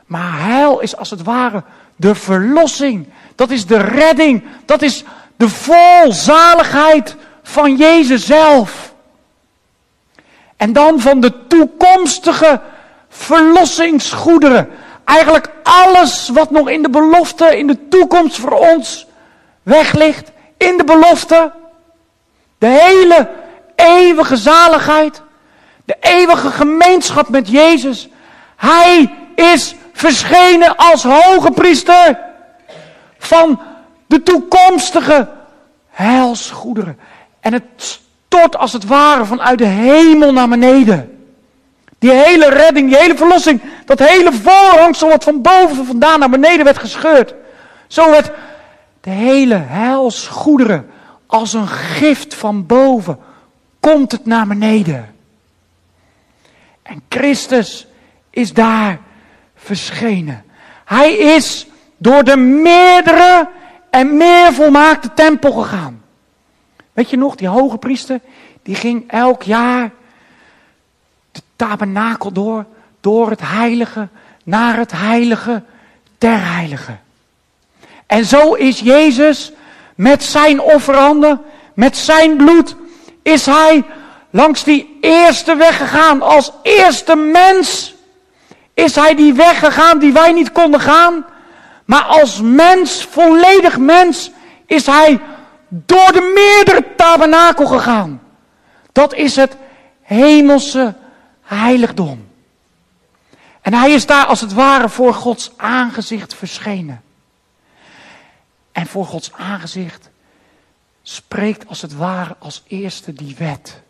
Maar 0.06 0.40
heil 0.40 0.80
is 0.80 0.96
als 0.96 1.10
het 1.10 1.22
ware 1.22 1.62
de 1.96 2.14
verlossing. 2.14 3.08
Dat 3.34 3.50
is 3.50 3.66
de 3.66 3.78
redding. 3.78 4.44
Dat 4.64 4.82
is 4.82 5.04
de 5.36 5.48
volzaligheid 5.48 7.16
van 7.48 7.76
Jezus 7.76 8.26
zelf. 8.26 8.94
En 10.56 10.72
dan 10.72 11.00
van 11.00 11.20
de 11.20 11.46
toekomstige 11.46 12.60
verlossingsgoederen. 13.08 14.68
Eigenlijk 15.04 15.48
alles 15.62 16.28
wat 16.28 16.50
nog 16.50 16.68
in 16.68 16.82
de 16.82 16.90
belofte, 16.90 17.58
in 17.58 17.66
de 17.66 17.88
toekomst 17.88 18.38
voor 18.38 18.50
ons 18.50 19.06
weg 19.62 19.92
ligt. 19.92 20.30
In 20.56 20.76
de 20.76 20.84
belofte. 20.84 21.52
De 22.58 22.66
hele 22.66 23.30
eeuwige 23.74 24.36
zaligheid. 24.36 25.22
De 25.84 25.96
eeuwige 26.00 26.50
gemeenschap 26.50 27.28
met 27.28 27.48
Jezus. 27.48 28.08
Hij 28.56 29.14
is 29.34 29.74
verschenen 29.92 30.76
als 30.76 31.02
hoge 31.02 31.50
priester 31.50 32.18
van 33.18 33.60
de 34.06 34.22
toekomstige 34.22 35.28
heilsgoederen. 35.90 36.98
En 37.46 37.52
het 37.52 37.98
stort 38.28 38.56
als 38.56 38.72
het 38.72 38.84
ware 38.84 39.24
vanuit 39.24 39.58
de 39.58 39.64
hemel 39.64 40.32
naar 40.32 40.48
beneden. 40.48 41.28
Die 41.98 42.10
hele 42.10 42.48
redding, 42.48 42.88
die 42.88 42.98
hele 42.98 43.16
verlossing, 43.16 43.60
dat 43.84 43.98
hele 43.98 44.32
voorhangsel 44.32 45.08
wat 45.08 45.24
van 45.24 45.42
boven 45.42 45.86
vandaan 45.86 46.18
naar 46.18 46.30
beneden 46.30 46.64
werd 46.64 46.78
gescheurd. 46.78 47.34
Zo 47.86 48.10
werd 48.10 48.30
de 49.00 49.10
hele 49.10 49.54
heilsgoederen 49.54 50.90
als 51.26 51.52
een 51.52 51.68
gift 51.68 52.34
van 52.34 52.66
boven 52.66 53.18
komt 53.80 54.12
het 54.12 54.26
naar 54.26 54.46
beneden. 54.46 55.14
En 56.82 57.02
Christus 57.08 57.86
is 58.30 58.52
daar 58.52 59.00
verschenen. 59.56 60.44
Hij 60.84 61.12
is 61.16 61.66
door 61.96 62.24
de 62.24 62.36
meerdere 62.36 63.48
en 63.90 64.16
meer 64.16 64.52
volmaakte 64.52 65.14
tempel 65.14 65.52
gegaan. 65.52 66.04
Weet 66.96 67.10
je 67.10 67.16
nog, 67.16 67.34
die 67.34 67.48
hoge 67.48 67.76
priester, 67.76 68.20
die 68.62 68.74
ging 68.74 69.10
elk 69.10 69.42
jaar 69.42 69.90
de 71.32 71.40
tabernakel 71.56 72.32
door, 72.32 72.64
door 73.00 73.30
het 73.30 73.40
heilige 73.42 74.08
naar 74.44 74.76
het 74.76 74.92
heilige 74.92 75.62
ter 76.18 76.52
heilige. 76.52 76.96
En 78.06 78.24
zo 78.24 78.52
is 78.52 78.80
Jezus 78.80 79.52
met 79.94 80.24
zijn 80.24 80.60
offeranden, 80.60 81.40
met 81.74 81.96
zijn 81.96 82.36
bloed, 82.36 82.76
is 83.22 83.46
hij 83.46 83.84
langs 84.30 84.64
die 84.64 84.98
eerste 85.00 85.56
weg 85.56 85.76
gegaan 85.76 86.22
als 86.22 86.52
eerste 86.62 87.16
mens 87.16 87.94
is 88.74 88.94
hij 88.94 89.14
die 89.14 89.34
weg 89.34 89.58
gegaan 89.58 89.98
die 89.98 90.12
wij 90.12 90.32
niet 90.32 90.52
konden 90.52 90.80
gaan. 90.80 91.26
Maar 91.84 92.02
als 92.02 92.40
mens, 92.40 93.08
volledig 93.10 93.78
mens, 93.78 94.30
is 94.66 94.86
hij 94.86 95.20
door 95.84 96.12
de 96.12 96.32
meerdere 96.34 96.94
tabernakel 96.96 97.66
gegaan. 97.66 98.22
Dat 98.92 99.14
is 99.14 99.36
het 99.36 99.56
hemelse 100.02 100.94
heiligdom. 101.42 102.28
En 103.60 103.74
hij 103.74 103.90
is 103.90 104.06
daar 104.06 104.26
als 104.26 104.40
het 104.40 104.52
ware 104.52 104.88
voor 104.88 105.14
Gods 105.14 105.50
aangezicht 105.56 106.34
verschenen. 106.34 107.02
En 108.72 108.86
voor 108.86 109.06
Gods 109.06 109.32
aangezicht 109.32 110.10
spreekt 111.02 111.68
als 111.68 111.82
het 111.82 111.94
ware 111.94 112.36
als 112.38 112.62
eerste 112.66 113.12
die 113.12 113.34
wet. 113.38 113.80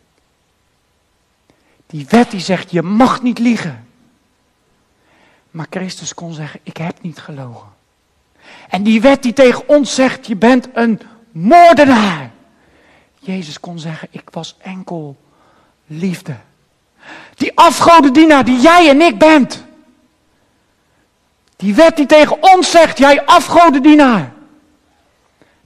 Die 1.87 2.05
wet 2.09 2.31
die 2.31 2.39
zegt, 2.39 2.71
je 2.71 2.81
mag 2.81 3.21
niet 3.21 3.39
liegen. 3.39 3.87
Maar 5.51 5.67
Christus 5.69 6.13
kon 6.13 6.33
zeggen, 6.33 6.59
ik 6.63 6.77
heb 6.77 7.01
niet 7.01 7.19
gelogen. 7.19 7.67
En 8.69 8.83
die 8.83 9.01
wet 9.01 9.23
die 9.23 9.33
tegen 9.33 9.69
ons 9.69 9.95
zegt, 9.95 10.27
je 10.27 10.35
bent 10.35 10.67
een 10.73 11.01
moordenaar. 11.41 12.31
Jezus 13.19 13.59
kon 13.59 13.79
zeggen, 13.79 14.07
ik 14.11 14.29
was 14.31 14.55
enkel 14.59 15.17
liefde. 15.85 16.35
Die 17.35 17.51
afgodendienaar 17.55 18.45
die 18.45 18.59
jij 18.59 18.89
en 18.89 19.01
ik 19.01 19.17
bent. 19.17 19.65
Die 21.55 21.75
wet 21.75 21.95
die 21.95 22.05
tegen 22.05 22.43
ons 22.53 22.71
zegt, 22.71 22.97
jij 22.97 23.25
afgodendienaar. 23.25 24.33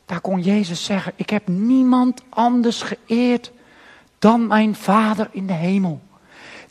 Daar 0.05 0.21
kon 0.21 0.41
Jezus 0.41 0.83
zeggen, 0.83 1.13
ik 1.15 1.29
heb 1.29 1.47
niemand 1.47 2.21
anders 2.29 2.81
geëerd 2.81 3.51
dan 4.19 4.47
mijn 4.47 4.75
Vader 4.75 5.29
in 5.31 5.47
de 5.47 5.53
hemel. 5.53 6.01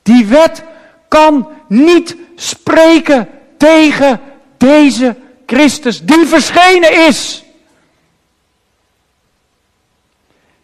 Die 0.02 0.26
wet 0.26 0.64
kan 1.08 1.48
niet 1.68 2.16
spreken 2.34 3.28
tegen 3.56 4.20
deze 4.56 5.16
Christus 5.46 6.02
die 6.02 6.26
verschenen 6.26 7.06
is. 7.06 7.44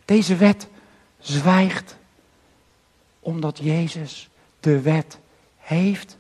Deze 0.07 0.37
wet 0.37 0.67
zwijgt 1.19 1.97
omdat 3.21 3.59
Jezus 3.63 4.29
de 4.61 4.81
wet 4.81 5.19
heeft 5.57 6.17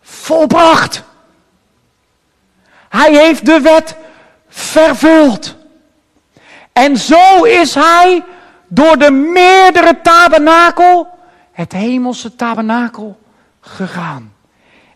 volbracht. 0.00 1.02
Hij 2.88 3.14
heeft 3.14 3.46
de 3.46 3.60
wet 3.60 3.96
vervuld. 4.48 5.56
En 6.72 6.96
zo 6.96 7.44
is 7.44 7.74
hij 7.74 8.24
door 8.68 8.98
de 8.98 9.10
meerdere 9.10 10.00
tabernakel, 10.02 11.08
het 11.52 11.72
hemelse 11.72 12.36
tabernakel, 12.36 13.18
gegaan. 13.60 14.32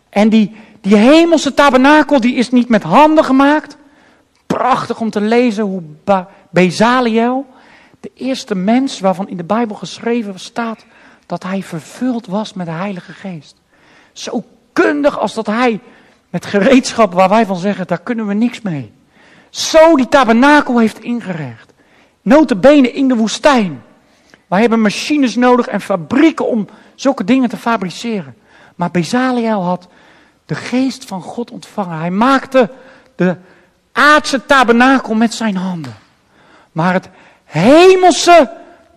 En 0.09 0.29
die, 0.29 0.55
die 0.81 0.95
hemelse 0.95 1.53
tabernakel 1.53 2.19
die 2.19 2.35
is 2.35 2.49
niet 2.51 2.69
met 2.69 2.83
handen 2.83 3.23
gemaakt. 3.23 3.77
Prachtig 4.47 4.99
om 4.99 5.09
te 5.09 5.21
lezen 5.21 5.63
hoe 5.63 5.81
Bezaliel, 6.49 7.45
de 7.99 8.11
eerste 8.13 8.55
mens 8.55 8.99
waarvan 8.99 9.29
in 9.29 9.37
de 9.37 9.43
Bijbel 9.43 9.75
geschreven 9.75 10.39
staat 10.39 10.85
dat 11.25 11.43
hij 11.43 11.63
vervuld 11.63 12.27
was 12.27 12.53
met 12.53 12.65
de 12.65 12.71
Heilige 12.71 13.11
Geest. 13.11 13.55
Zo 14.13 14.43
kundig 14.73 15.19
als 15.19 15.33
dat 15.33 15.45
hij 15.45 15.79
met 16.29 16.45
gereedschap 16.45 17.13
waar 17.13 17.29
wij 17.29 17.45
van 17.45 17.57
zeggen, 17.57 17.87
daar 17.87 18.01
kunnen 18.01 18.27
we 18.27 18.33
niks 18.33 18.61
mee. 18.61 18.91
Zo 19.49 19.95
die 19.95 20.07
tabernakel 20.07 20.79
heeft 20.79 20.99
ingericht. 20.99 21.73
Notabene 22.21 22.91
in 22.91 23.07
de 23.07 23.15
woestijn. 23.15 23.83
Wij 24.47 24.61
hebben 24.61 24.81
machines 24.81 25.35
nodig 25.35 25.67
en 25.67 25.81
fabrieken 25.81 26.47
om 26.47 26.67
zulke 26.95 27.23
dingen 27.23 27.49
te 27.49 27.57
fabriceren. 27.57 28.35
Maar 28.75 28.91
Bezaliel 28.91 29.63
had 29.63 29.87
de 30.45 30.55
geest 30.55 31.05
van 31.05 31.21
God 31.21 31.51
ontvangen. 31.51 31.97
Hij 31.97 32.11
maakte 32.11 32.69
de 33.15 33.37
aardse 33.91 34.45
tabernakel 34.45 35.13
met 35.13 35.33
zijn 35.33 35.55
handen. 35.55 35.95
Maar 36.79 36.93
het 36.93 37.09
hemelse 37.45 38.51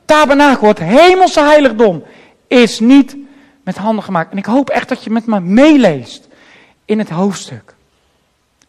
tabernakel, 0.05 0.69
het 0.69 0.79
hemelse 0.79 1.41
heiligdom, 1.41 2.05
is 2.47 2.81
niet 2.81 3.17
met 3.65 3.77
handen 3.77 4.05
gemaakt. 4.05 4.31
En 4.33 4.39
ik 4.39 4.45
hoop 4.45 4.71
echt 4.71 4.89
dat 4.89 5.05
je 5.05 5.11
met 5.11 5.27
me 5.27 5.41
meeleest 5.41 6.29
in 6.85 6.99
het 6.99 7.09
hoofdstuk. 7.09 7.75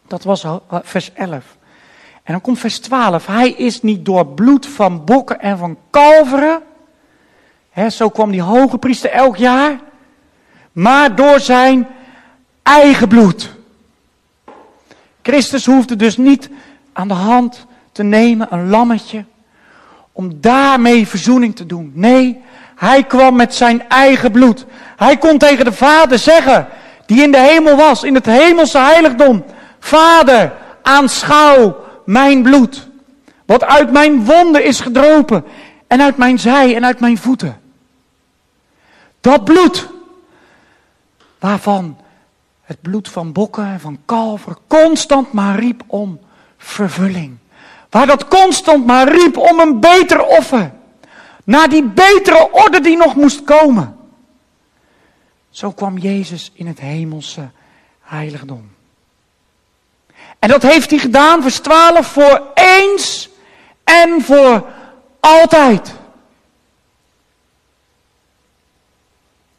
Dat 0.06 0.22
was 0.22 0.46
vers 0.82 1.12
11. 1.12 1.56
En 2.22 2.32
dan 2.32 2.40
komt 2.40 2.58
vers 2.58 2.78
12. 2.78 3.26
Hij 3.26 3.50
is 3.50 3.82
niet 3.82 4.04
door 4.04 4.26
bloed 4.26 4.66
van 4.66 5.04
bokken 5.04 5.40
en 5.40 5.58
van 5.58 5.78
kalveren. 5.90 6.62
Zo 7.90 8.08
kwam 8.08 8.30
die 8.30 8.42
hoge 8.42 8.78
priester 8.78 9.10
elk 9.10 9.36
jaar. 9.36 9.80
Maar 10.72 11.14
door 11.14 11.40
zijn 11.40 11.88
eigen 12.62 13.08
bloed. 13.08 13.50
Christus 15.22 15.66
hoefde 15.66 15.96
dus 15.96 16.16
niet 16.16 16.50
aan 16.92 17.08
de 17.08 17.14
hand 17.14 17.66
te 17.94 18.02
nemen, 18.02 18.46
een 18.50 18.68
lammetje, 18.68 19.24
om 20.12 20.40
daarmee 20.40 21.08
verzoening 21.08 21.56
te 21.56 21.66
doen. 21.66 21.92
Nee, 21.94 22.42
hij 22.76 23.04
kwam 23.04 23.36
met 23.36 23.54
zijn 23.54 23.88
eigen 23.88 24.32
bloed. 24.32 24.66
Hij 24.96 25.16
kon 25.16 25.38
tegen 25.38 25.64
de 25.64 25.72
Vader 25.72 26.18
zeggen, 26.18 26.68
die 27.06 27.22
in 27.22 27.32
de 27.32 27.38
hemel 27.38 27.76
was, 27.76 28.02
in 28.02 28.14
het 28.14 28.26
hemelse 28.26 28.78
heiligdom. 28.78 29.44
Vader, 29.78 30.52
aanschouw 30.82 31.76
mijn 32.04 32.42
bloed. 32.42 32.88
Wat 33.46 33.64
uit 33.64 33.92
mijn 33.92 34.24
wonden 34.24 34.64
is 34.64 34.80
gedropen. 34.80 35.44
En 35.86 36.00
uit 36.00 36.16
mijn 36.16 36.38
zij 36.38 36.76
en 36.76 36.84
uit 36.84 37.00
mijn 37.00 37.18
voeten. 37.18 37.60
Dat 39.20 39.44
bloed. 39.44 39.88
Waarvan 41.38 41.98
het 42.62 42.80
bloed 42.82 43.08
van 43.08 43.32
bokken 43.32 43.66
en 43.66 43.80
van 43.80 43.98
kalveren 44.04 44.58
constant 44.66 45.32
maar 45.32 45.58
riep 45.58 45.82
om 45.86 46.20
vervulling. 46.56 47.36
Waar 47.94 48.06
dat 48.06 48.28
constant 48.28 48.86
maar 48.86 49.08
riep 49.08 49.36
om 49.36 49.60
een 49.60 49.80
beter 49.80 50.26
offer. 50.26 50.72
Naar 51.44 51.68
die 51.68 51.84
betere 51.84 52.52
orde 52.52 52.80
die 52.80 52.96
nog 52.96 53.14
moest 53.14 53.44
komen. 53.44 53.96
Zo 55.50 55.72
kwam 55.72 55.98
Jezus 55.98 56.50
in 56.54 56.66
het 56.66 56.80
hemelse 56.80 57.50
heiligdom. 58.00 58.70
En 60.38 60.48
dat 60.48 60.62
heeft 60.62 60.90
hij 60.90 60.98
gedaan, 60.98 61.42
vers 61.42 61.58
12, 61.58 62.06
voor 62.06 62.42
eens 62.54 63.28
en 63.84 64.22
voor 64.22 64.66
altijd. 65.20 65.94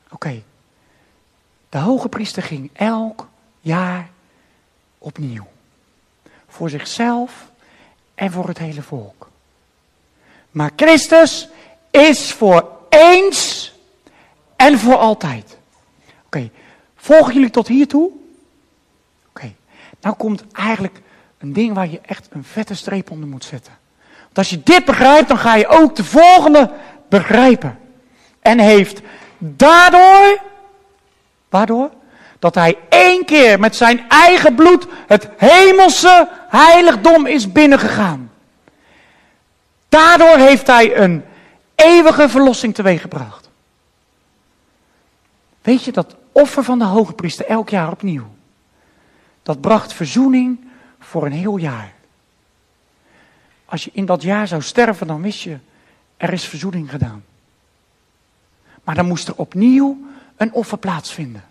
Oké, 0.10 0.44
de 1.70 1.78
hoge 1.78 2.10
priester 2.10 2.44
ging 2.44 2.70
elk 2.74 3.28
jaar 3.62 4.10
opnieuw. 4.98 5.48
Voor 6.48 6.70
zichzelf 6.70 7.54
en 8.16 8.32
voor 8.32 8.48
het 8.48 8.58
hele 8.58 8.82
volk. 8.82 9.30
Maar 10.52 10.72
Christus 10.76 11.48
is 11.92 12.32
voor 12.32 12.72
eens 12.90 13.74
en 14.56 14.80
voor 14.80 14.96
altijd. 14.96 15.58
Oké, 16.26 16.50
volgen 16.96 17.34
jullie 17.34 17.50
tot 17.50 17.68
hier 17.68 17.88
toe? 17.88 18.12
Oké, 19.30 19.54
nou 20.02 20.16
komt 20.16 20.44
eigenlijk 20.52 21.02
een 21.38 21.54
ding 21.54 21.74
waar 21.74 21.90
je 21.90 22.00
echt 22.02 22.28
een 22.30 22.44
vette 22.44 22.76
streep 22.76 23.12
onder 23.12 23.30
moet 23.30 23.44
zetten. 23.44 23.74
Want 24.24 24.38
als 24.38 24.50
je 24.50 24.64
dit 24.64 24.86
begrijpt, 24.86 25.28
dan 25.28 25.38
ga 25.38 25.56
je 25.56 25.68
ook 25.68 25.96
de 25.96 26.04
volgende 26.04 26.72
begrijpen. 27.10 27.80
En 28.42 28.60
heeft 28.60 29.02
daardoor, 29.38 30.42
waardoor? 31.50 31.92
Dat 32.40 32.56
hij 32.56 32.78
één 32.90 33.26
keer 33.26 33.60
met 33.60 33.76
zijn 33.76 34.10
eigen 34.10 34.56
bloed 34.56 34.88
het 35.08 35.30
hemelse 35.38 36.30
heiligdom 36.50 37.26
is 37.26 37.52
binnengegaan. 37.52 38.32
Daardoor 39.90 40.38
heeft 40.38 40.68
hij 40.68 40.98
een 40.98 41.24
eeuwige 41.76 42.30
verlossing 42.30 42.76
teweeggebracht. 42.76 43.50
Weet 45.62 45.84
je 45.84 45.92
dat 45.92 46.16
offer 46.32 46.64
van 46.64 46.80
de 46.80 46.86
hoge 46.86 47.14
priester 47.14 47.46
elk 47.46 47.70
jaar 47.70 47.92
opnieuw? 47.92 48.28
Dat 49.44 49.62
bracht 49.62 49.94
verzoening 49.94 50.68
voor 51.00 51.26
een 51.26 51.32
heel 51.32 51.58
jaar. 51.58 51.94
Als 53.66 53.84
je 53.84 53.90
in 53.94 54.06
dat 54.06 54.22
jaar 54.22 54.48
zou 54.48 54.62
sterven, 54.62 55.08
dan 55.08 55.22
wist 55.22 55.42
je, 55.42 55.58
er 56.18 56.34
is 56.34 56.46
verzoening 56.46 56.90
gedaan. 56.90 57.24
Maar 58.84 58.96
dan 58.96 59.06
moest 59.06 59.28
er 59.28 59.36
opnieuw 59.36 59.98
een 60.38 60.54
offer 60.54 60.78
plaatsvinden. 60.78 61.44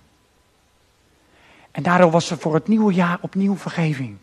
En 1.75 1.83
daardoor 1.83 2.11
was 2.11 2.31
er 2.31 2.39
voor 2.39 2.55
het 2.55 2.69
nieuwe 2.69 2.93
jaar 2.93 3.19
opnieuw 3.21 3.57
vergeving. 3.57 4.17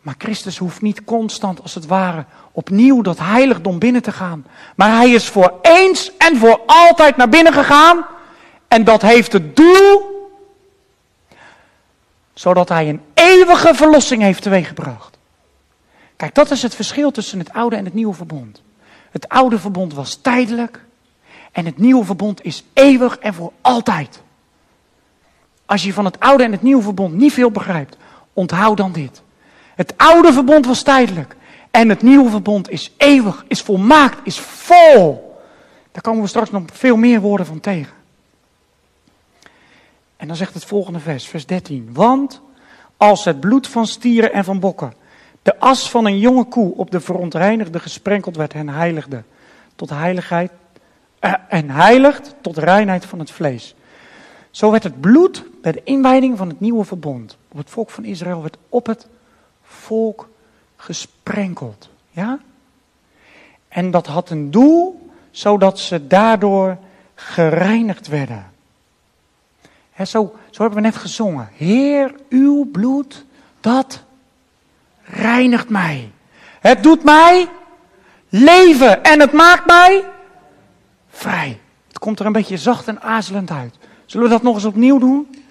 Maar 0.00 0.14
Christus 0.18 0.58
hoeft 0.58 0.82
niet 0.82 1.04
constant, 1.04 1.62
als 1.62 1.74
het 1.74 1.86
ware, 1.86 2.24
opnieuw 2.52 3.02
dat 3.02 3.18
heiligdom 3.18 3.78
binnen 3.78 4.02
te 4.02 4.12
gaan. 4.12 4.46
Maar 4.76 4.96
hij 4.96 5.10
is 5.10 5.28
voor 5.28 5.58
eens 5.62 6.16
en 6.16 6.36
voor 6.36 6.60
altijd 6.66 7.16
naar 7.16 7.28
binnen 7.28 7.52
gegaan. 7.52 8.06
En 8.68 8.84
dat 8.84 9.02
heeft 9.02 9.32
het 9.32 9.56
doel, 9.56 10.30
zodat 12.34 12.68
hij 12.68 12.88
een 12.88 13.00
eeuwige 13.14 13.74
verlossing 13.74 14.22
heeft 14.22 14.42
teweeggebracht. 14.42 15.18
Kijk, 16.16 16.34
dat 16.34 16.50
is 16.50 16.62
het 16.62 16.74
verschil 16.74 17.10
tussen 17.10 17.38
het 17.38 17.52
oude 17.52 17.76
en 17.76 17.84
het 17.84 17.94
nieuwe 17.94 18.14
verbond. 18.14 18.62
Het 19.10 19.28
oude 19.28 19.58
verbond 19.58 19.94
was 19.94 20.14
tijdelijk. 20.14 20.84
En 21.52 21.64
het 21.64 21.78
nieuwe 21.78 22.04
verbond 22.04 22.44
is 22.44 22.64
eeuwig 22.72 23.18
en 23.18 23.34
voor 23.34 23.52
altijd. 23.60 24.21
Als 25.72 25.82
je 25.82 25.92
van 25.92 26.04
het 26.04 26.20
oude 26.20 26.44
en 26.44 26.52
het 26.52 26.62
nieuwe 26.62 26.82
verbond 26.82 27.14
niet 27.14 27.32
veel 27.32 27.50
begrijpt, 27.50 27.96
onthoud 28.32 28.76
dan 28.76 28.92
dit. 28.92 29.22
Het 29.74 29.94
oude 29.96 30.32
verbond 30.32 30.66
was 30.66 30.82
tijdelijk. 30.82 31.36
En 31.70 31.88
het 31.88 32.02
nieuwe 32.02 32.30
verbond 32.30 32.70
is 32.70 32.92
eeuwig, 32.96 33.44
is 33.48 33.60
volmaakt, 33.60 34.18
is 34.24 34.38
vol. 34.40 35.34
Daar 35.92 36.02
komen 36.02 36.22
we 36.22 36.28
straks 36.28 36.50
nog 36.50 36.62
veel 36.72 36.96
meer 36.96 37.20
woorden 37.20 37.46
van 37.46 37.60
tegen. 37.60 37.92
En 40.16 40.26
dan 40.26 40.36
zegt 40.36 40.54
het 40.54 40.64
volgende 40.64 40.98
vers, 40.98 41.26
vers 41.26 41.46
13. 41.46 41.90
Want 41.92 42.40
als 42.96 43.24
het 43.24 43.40
bloed 43.40 43.68
van 43.68 43.86
stieren 43.86 44.32
en 44.32 44.44
van 44.44 44.60
bokken, 44.60 44.92
de 45.42 45.58
as 45.58 45.90
van 45.90 46.06
een 46.06 46.18
jonge 46.18 46.44
koe 46.44 46.76
op 46.76 46.90
de 46.90 47.00
verontreinigde 47.00 47.78
gesprenkeld 47.78 48.36
werd 48.36 48.52
en 48.52 48.68
heiligde 48.68 49.22
tot 49.76 49.90
heiligheid, 49.90 50.52
eh, 51.18 51.32
en 51.48 51.70
heiligt 51.70 52.34
tot 52.40 52.56
reinheid 52.56 53.04
van 53.04 53.18
het 53.18 53.30
vlees. 53.30 53.74
Zo 54.52 54.70
werd 54.70 54.82
het 54.82 55.00
bloed 55.00 55.44
bij 55.62 55.72
de 55.72 55.80
inwijding 55.84 56.38
van 56.38 56.48
het 56.48 56.60
nieuwe 56.60 56.84
verbond 56.84 57.36
op 57.48 57.56
het 57.56 57.70
volk 57.70 57.90
van 57.90 58.04
Israël 58.04 58.42
werd 58.42 58.56
op 58.68 58.86
het 58.86 59.06
volk 59.62 60.28
gesprenkeld. 60.76 61.88
Ja? 62.10 62.38
En 63.68 63.90
dat 63.90 64.06
had 64.06 64.30
een 64.30 64.50
doel, 64.50 65.10
zodat 65.30 65.78
ze 65.78 66.06
daardoor 66.06 66.78
gereinigd 67.14 68.06
werden. 68.06 68.52
He, 69.92 70.04
zo, 70.04 70.34
zo 70.50 70.62
hebben 70.62 70.82
we 70.82 70.88
net 70.88 70.96
gezongen. 70.96 71.48
Heer, 71.52 72.14
uw 72.28 72.70
bloed, 72.70 73.24
dat 73.60 74.02
reinigt 75.02 75.68
mij. 75.68 76.10
Het 76.60 76.82
doet 76.82 77.04
mij 77.04 77.48
leven 78.28 79.04
en 79.04 79.20
het 79.20 79.32
maakt 79.32 79.66
mij 79.66 80.04
vrij. 81.10 81.60
Het 81.88 81.98
komt 81.98 82.20
er 82.20 82.26
een 82.26 82.32
beetje 82.32 82.56
zacht 82.56 82.88
en 82.88 83.02
aarzelend 83.02 83.50
uit. 83.50 83.74
Zullen 84.12 84.26
we 84.26 84.32
dat 84.32 84.42
nog 84.42 84.54
eens 84.54 84.64
opnieuw 84.64 84.98
doen? 84.98 85.44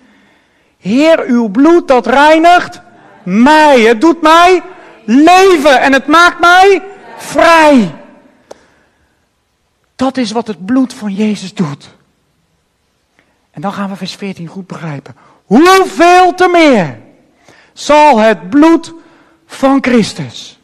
Heer, 0.77 1.23
uw 1.25 1.49
bloed 1.49 1.87
dat 1.87 2.05
reinigt 2.05 2.81
mij. 3.23 3.81
Het 3.81 4.01
doet 4.01 4.21
mij 4.21 4.63
leven 5.05 5.81
en 5.81 5.93
het 5.93 6.07
maakt 6.07 6.39
mij 6.39 6.81
vrij. 7.17 7.95
Dat 9.95 10.17
is 10.17 10.31
wat 10.31 10.47
het 10.47 10.65
bloed 10.65 10.93
van 10.93 11.13
Jezus 11.13 11.53
doet. 11.53 11.89
En 13.51 13.61
dan 13.61 13.73
gaan 13.73 13.89
we 13.89 13.95
vers 13.95 14.15
14 14.15 14.47
goed 14.47 14.67
begrijpen. 14.67 15.15
Hoeveel 15.45 16.33
te 16.33 16.47
meer 16.47 16.99
zal 17.73 18.17
het 18.17 18.49
bloed 18.49 18.93
van 19.45 19.77
Christus, 19.81 20.59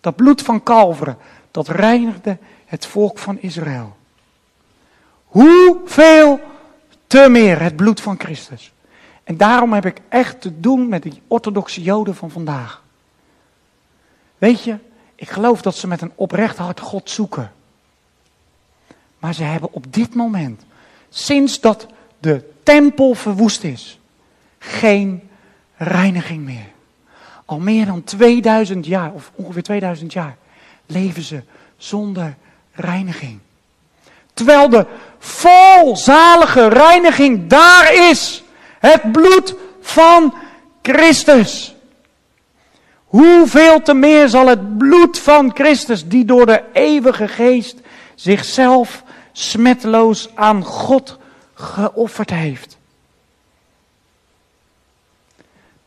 dat 0.00 0.16
bloed 0.16 0.42
van 0.42 0.62
Calveren, 0.62 1.18
dat 1.50 1.68
reinigde 1.68 2.38
het 2.64 2.86
volk 2.86 3.18
van 3.18 3.38
Israël. 3.40 3.96
Hoeveel 5.24 6.52
te 7.14 7.28
meer 7.28 7.60
het 7.60 7.76
bloed 7.76 8.00
van 8.00 8.18
Christus. 8.18 8.72
En 9.24 9.36
daarom 9.36 9.72
heb 9.72 9.86
ik 9.86 10.00
echt 10.08 10.40
te 10.40 10.60
doen 10.60 10.88
met 10.88 11.02
die 11.02 11.22
orthodoxe 11.28 11.82
Joden 11.82 12.14
van 12.14 12.30
vandaag. 12.30 12.82
Weet 14.38 14.64
je, 14.64 14.76
ik 15.14 15.28
geloof 15.28 15.62
dat 15.62 15.74
ze 15.74 15.86
met 15.86 16.00
een 16.00 16.12
oprecht 16.14 16.56
hart 16.56 16.80
God 16.80 17.10
zoeken. 17.10 17.52
Maar 19.18 19.34
ze 19.34 19.42
hebben 19.42 19.72
op 19.72 19.92
dit 19.92 20.14
moment, 20.14 20.62
sinds 21.08 21.60
dat 21.60 21.86
de 22.18 22.50
tempel 22.62 23.14
verwoest 23.14 23.64
is, 23.64 23.98
geen 24.58 25.28
reiniging 25.76 26.44
meer. 26.44 26.72
Al 27.44 27.58
meer 27.58 27.86
dan 27.86 28.04
2000 28.04 28.86
jaar, 28.86 29.12
of 29.12 29.32
ongeveer 29.34 29.62
2000 29.62 30.12
jaar, 30.12 30.36
leven 30.86 31.22
ze 31.22 31.42
zonder 31.76 32.36
reiniging. 32.72 33.38
Terwijl 34.32 34.68
de 34.68 34.86
volzalige 35.24 36.68
reiniging 36.68 37.46
daar 37.46 37.94
is. 37.94 38.42
Het 38.78 39.12
bloed 39.12 39.54
van 39.80 40.34
Christus. 40.82 41.74
Hoeveel 43.04 43.82
te 43.82 43.94
meer 43.94 44.28
zal 44.28 44.46
het 44.46 44.78
bloed 44.78 45.18
van 45.18 45.50
Christus, 45.54 46.08
die 46.08 46.24
door 46.24 46.46
de 46.46 46.62
eeuwige 46.72 47.28
geest 47.28 47.76
zichzelf 48.14 49.02
smetloos 49.32 50.28
aan 50.34 50.64
God 50.64 51.18
geofferd 51.54 52.30
heeft. 52.30 52.76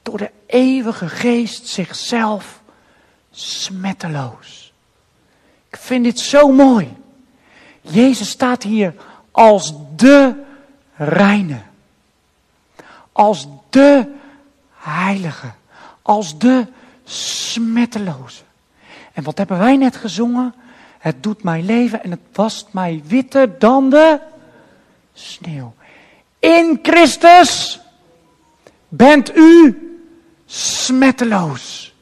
Door 0.01 0.17
de 0.17 0.31
eeuwige 0.45 1.09
geest 1.09 1.67
zichzelf 1.67 2.61
smetteloos. 3.31 4.73
Ik 5.69 5.77
vind 5.77 6.03
dit 6.03 6.19
zo 6.19 6.51
mooi. 6.51 6.95
Jezus 7.81 8.29
staat 8.29 8.63
hier 8.63 8.93
als 9.37 9.73
de 9.95 10.43
reine. 10.95 11.61
Als 13.11 13.47
de 13.69 14.11
heilige. 14.73 15.51
Als 16.01 16.37
de 16.37 16.67
smetteloze. 17.03 18.41
En 19.13 19.23
wat 19.23 19.37
hebben 19.37 19.57
wij 19.57 19.77
net 19.77 19.95
gezongen? 19.95 20.53
Het 20.97 21.23
doet 21.23 21.43
mij 21.43 21.61
leven 21.61 22.03
en 22.03 22.11
het 22.11 22.19
wast 22.33 22.67
mij 22.71 23.01
witter 23.05 23.59
dan 23.59 23.89
de 23.89 24.19
sneeuw. 25.13 25.73
In 26.39 26.79
Christus 26.81 27.79
bent 28.89 29.35
u 29.35 29.77
smetteloos. 30.45 31.93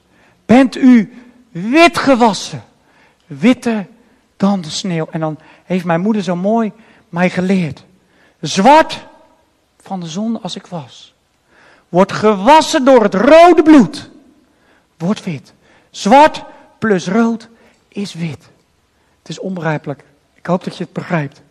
Bent 0.46 0.76
u 0.76 1.14
wit 1.52 1.98
gewassen. 1.98 2.64
Witter 3.26 3.88
dan 4.38 4.62
de 4.62 4.70
sneeuw. 4.70 5.08
En 5.12 5.20
dan 5.20 5.38
heeft 5.66 5.86
mijn 5.86 6.02
moeder 6.02 6.24
zo 6.24 6.36
mooi 6.36 6.72
mij 7.16 7.30
geleerd. 7.30 7.84
Zwart 8.42 9.06
van 9.80 10.00
de 10.00 10.08
zon 10.08 10.42
als 10.42 10.56
ik 10.56 10.68
was. 10.68 11.14
Wordt 11.90 12.12
gewassen 12.12 12.86
door 12.86 13.04
het 13.04 13.14
rode 13.14 13.64
bloed. 13.64 14.10
Wordt 14.98 15.24
wit. 15.24 15.54
Zwart 15.90 16.44
plus 16.80 17.08
rood 17.08 17.50
is 17.88 18.14
wit. 18.14 18.50
Het 19.20 19.30
is 19.30 19.40
onbegrijpelijk. 19.40 20.04
Ik 20.34 20.46
hoop 20.46 20.64
dat 20.64 20.78
je 20.78 20.84
het 20.84 20.94
begrijpt. 20.94 21.42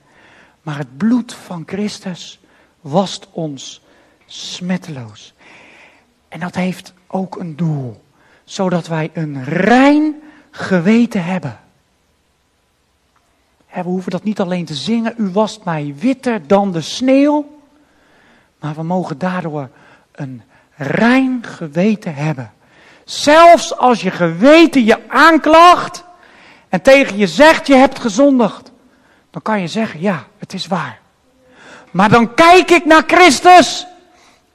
Maar 0.62 0.78
het 0.78 0.96
bloed 0.96 1.34
van 1.34 1.62
Christus 1.66 2.40
wast 2.80 3.26
ons 3.30 3.80
smetteloos. 4.26 5.34
En 6.28 6.40
dat 6.40 6.54
heeft 6.54 6.92
ook 7.06 7.36
een 7.36 7.56
doel. 7.56 8.02
Zodat 8.44 8.86
wij 8.86 9.10
een 9.12 9.44
rein 9.44 10.22
geweten 10.50 11.24
hebben. 11.24 11.58
We 13.82 13.90
hoeven 13.90 14.10
dat 14.10 14.24
niet 14.24 14.40
alleen 14.40 14.64
te 14.64 14.74
zingen. 14.74 15.14
U 15.16 15.30
wast 15.30 15.64
mij 15.64 15.94
witter 15.98 16.46
dan 16.46 16.72
de 16.72 16.80
sneeuw. 16.80 17.60
Maar 18.60 18.74
we 18.74 18.82
mogen 18.82 19.18
daardoor 19.18 19.68
een 20.12 20.42
rein 20.76 21.44
geweten 21.46 22.14
hebben. 22.14 22.52
Zelfs 23.04 23.76
als 23.76 24.00
je 24.00 24.10
geweten 24.10 24.84
je 24.84 25.08
aanklaagt 25.08 26.04
en 26.68 26.82
tegen 26.82 27.16
je 27.16 27.26
zegt 27.26 27.66
je 27.66 27.74
hebt 27.74 27.98
gezondigd. 27.98 28.72
Dan 29.30 29.42
kan 29.42 29.60
je 29.60 29.68
zeggen 29.68 30.00
ja, 30.00 30.26
het 30.38 30.52
is 30.52 30.66
waar. 30.66 30.98
Maar 31.90 32.08
dan 32.08 32.34
kijk 32.34 32.70
ik 32.70 32.84
naar 32.84 33.02
Christus 33.06 33.86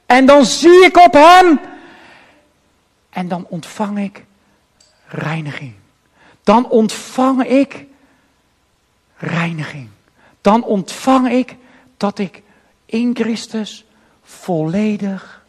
en 0.06 0.26
dan 0.26 0.44
zie 0.44 0.84
ik 0.84 0.96
op 0.96 1.12
Hem 1.12 1.60
en 3.10 3.28
dan 3.28 3.46
ontvang 3.48 3.98
ik 3.98 4.24
reiniging. 5.06 5.74
Dan 6.42 6.68
ontvang 6.68 7.44
ik 7.44 7.88
reiniging. 9.20 9.88
Dan 10.40 10.64
ontvang 10.64 11.30
ik 11.30 11.56
dat 11.96 12.18
ik 12.18 12.42
in 12.86 13.10
Christus 13.14 13.84
volledig 14.22 15.44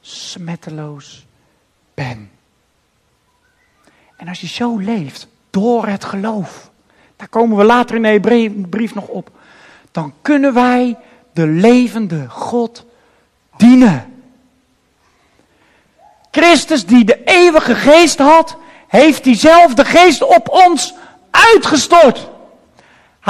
smetteloos 0.00 1.26
ben. 1.94 2.30
En 4.16 4.28
als 4.28 4.40
je 4.40 4.46
zo 4.46 4.78
leeft, 4.78 5.28
door 5.50 5.86
het 5.86 6.04
geloof, 6.04 6.70
daar 7.16 7.28
komen 7.28 7.56
we 7.56 7.64
later 7.64 7.94
in 7.94 8.22
de 8.22 8.66
brief 8.70 8.94
nog 8.94 9.06
op, 9.06 9.30
dan 9.90 10.14
kunnen 10.22 10.54
wij 10.54 10.96
de 11.32 11.46
levende 11.46 12.28
God 12.28 12.86
dienen. 13.56 14.22
Christus 16.30 16.86
die 16.86 17.04
de 17.04 17.24
eeuwige 17.24 17.74
geest 17.74 18.18
had, 18.18 18.56
heeft 18.88 19.24
diezelfde 19.24 19.84
geest 19.84 20.22
op 20.22 20.48
ons 20.48 20.94
uitgestort. 21.30 22.30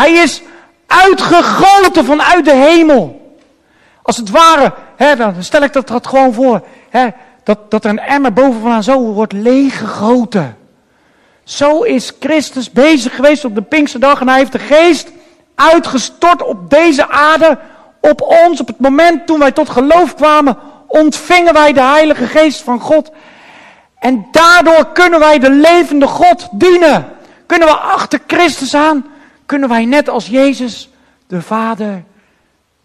Hij 0.01 0.13
is 0.13 0.43
uitgegoten 0.87 2.05
vanuit 2.05 2.45
de 2.45 2.55
hemel. 2.55 3.35
Als 4.03 4.17
het 4.17 4.31
ware, 4.31 4.73
hè, 4.97 5.17
dan 5.17 5.35
stel 5.39 5.63
ik 5.63 5.73
dat, 5.73 5.89
dat 5.89 6.07
gewoon 6.07 6.35
voor, 6.35 6.63
hè, 6.91 7.09
dat, 7.45 7.71
dat 7.71 7.85
er 7.85 7.91
een 7.91 7.99
emmer 7.99 8.33
bovenaan 8.33 8.83
zo 8.83 9.01
wordt 9.01 9.33
leeggegoten. 9.33 10.57
Zo 11.45 11.83
is 11.83 12.13
Christus 12.21 12.71
bezig 12.71 13.15
geweest 13.15 13.45
op 13.45 13.55
de 13.55 13.63
Pinksterdag 13.63 14.21
en 14.21 14.29
hij 14.29 14.39
heeft 14.39 14.53
de 14.53 14.59
geest 14.59 15.11
uitgestort 15.55 16.43
op 16.43 16.71
deze 16.71 17.09
aarde, 17.09 17.59
op 18.01 18.21
ons. 18.21 18.61
Op 18.61 18.67
het 18.67 18.81
moment 18.81 19.27
toen 19.27 19.39
wij 19.39 19.53
tot 19.53 19.69
geloof 19.69 20.15
kwamen, 20.15 20.59
ontvingen 20.87 21.53
wij 21.53 21.73
de 21.73 21.83
Heilige 21.83 22.27
Geest 22.27 22.63
van 22.63 22.81
God. 22.81 23.11
En 23.99 24.27
daardoor 24.31 24.93
kunnen 24.93 25.19
wij 25.19 25.39
de 25.39 25.51
levende 25.51 26.07
God 26.07 26.49
dienen. 26.53 27.09
Kunnen 27.47 27.69
we 27.69 27.75
achter 27.75 28.21
Christus 28.27 28.75
aan 28.75 29.19
kunnen 29.51 29.69
wij 29.69 29.85
net 29.85 30.09
als 30.09 30.27
Jezus 30.27 30.89
de 31.27 31.43
Vader 31.43 32.05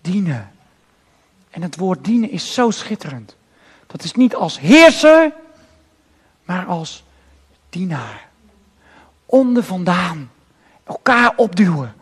dienen. 0.02 0.52
En 1.50 1.62
het 1.62 1.76
woord 1.76 2.04
dienen 2.04 2.32
is 2.32 2.54
zo 2.54 2.70
schitterend. 2.72 3.36
Dat 3.88 4.04
is 4.04 4.14
niet 4.14 4.36
als 4.36 4.60
heerser, 4.60 5.34
maar 6.44 6.66
als 6.66 7.04
dienaar. 7.70 8.28
Onder 9.26 9.64
vandaan. 9.64 10.32
Elkaar 10.84 11.34
opduwen. 11.36 11.94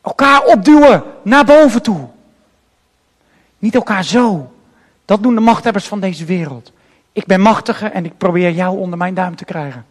Elkaar 0.00 0.44
opduwen 0.44 1.02
naar 1.22 1.44
boven 1.44 1.82
toe. 1.82 2.08
Niet 3.58 3.74
elkaar 3.74 4.04
zo. 4.04 4.52
Dat 5.04 5.22
doen 5.22 5.34
de 5.34 5.40
machthebbers 5.40 5.86
van 5.86 6.00
deze 6.00 6.24
wereld. 6.24 6.72
Ik 7.12 7.26
ben 7.26 7.40
machtiger 7.40 7.92
en 7.92 8.04
ik 8.04 8.18
probeer 8.18 8.50
jou 8.50 8.78
onder 8.78 8.98
mijn 8.98 9.14
duim 9.14 9.36
te 9.36 9.44
krijgen. 9.44 9.86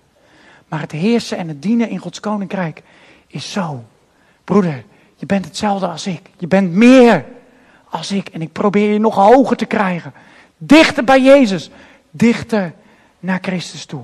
Maar 0.67 0.81
het 0.81 0.91
heersen 0.91 1.37
en 1.37 1.47
het 1.47 1.61
dienen 1.61 1.89
in 1.89 1.97
Gods 1.97 2.19
koninkrijk 2.19 2.83
is 3.31 3.51
zo. 3.51 3.83
Broeder, 4.43 4.83
je 5.15 5.25
bent 5.25 5.45
hetzelfde 5.45 5.87
als 5.87 6.07
ik. 6.07 6.21
Je 6.37 6.47
bent 6.47 6.71
meer 6.71 7.25
als 7.89 8.11
ik. 8.11 8.27
En 8.27 8.41
ik 8.41 8.51
probeer 8.51 8.93
je 8.93 8.99
nog 8.99 9.15
hoger 9.15 9.57
te 9.57 9.65
krijgen. 9.65 10.13
Dichter 10.57 11.03
bij 11.03 11.21
Jezus. 11.21 11.69
Dichter 12.11 12.73
naar 13.19 13.39
Christus 13.41 13.85
toe. 13.85 14.03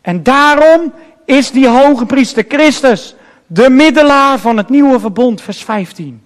En 0.00 0.22
daarom 0.22 0.92
is 1.24 1.50
die 1.50 1.68
hoge 1.68 2.06
priester 2.06 2.44
Christus 2.48 3.14
de 3.46 3.70
middelaar 3.70 4.38
van 4.38 4.56
het 4.56 4.68
nieuwe 4.68 5.00
verbond, 5.00 5.40
vers 5.40 5.64
15. 5.64 6.22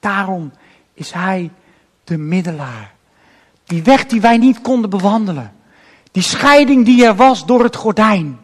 Daarom 0.00 0.52
is 0.94 1.12
hij 1.12 1.50
de 2.04 2.18
middelaar. 2.18 2.92
Die 3.64 3.82
weg 3.82 4.06
die 4.06 4.20
wij 4.20 4.38
niet 4.38 4.60
konden 4.60 4.90
bewandelen. 4.90 5.52
Die 6.12 6.22
scheiding 6.22 6.84
die 6.84 7.04
er 7.04 7.16
was 7.16 7.46
door 7.46 7.62
het 7.62 7.76
gordijn. 7.76 8.39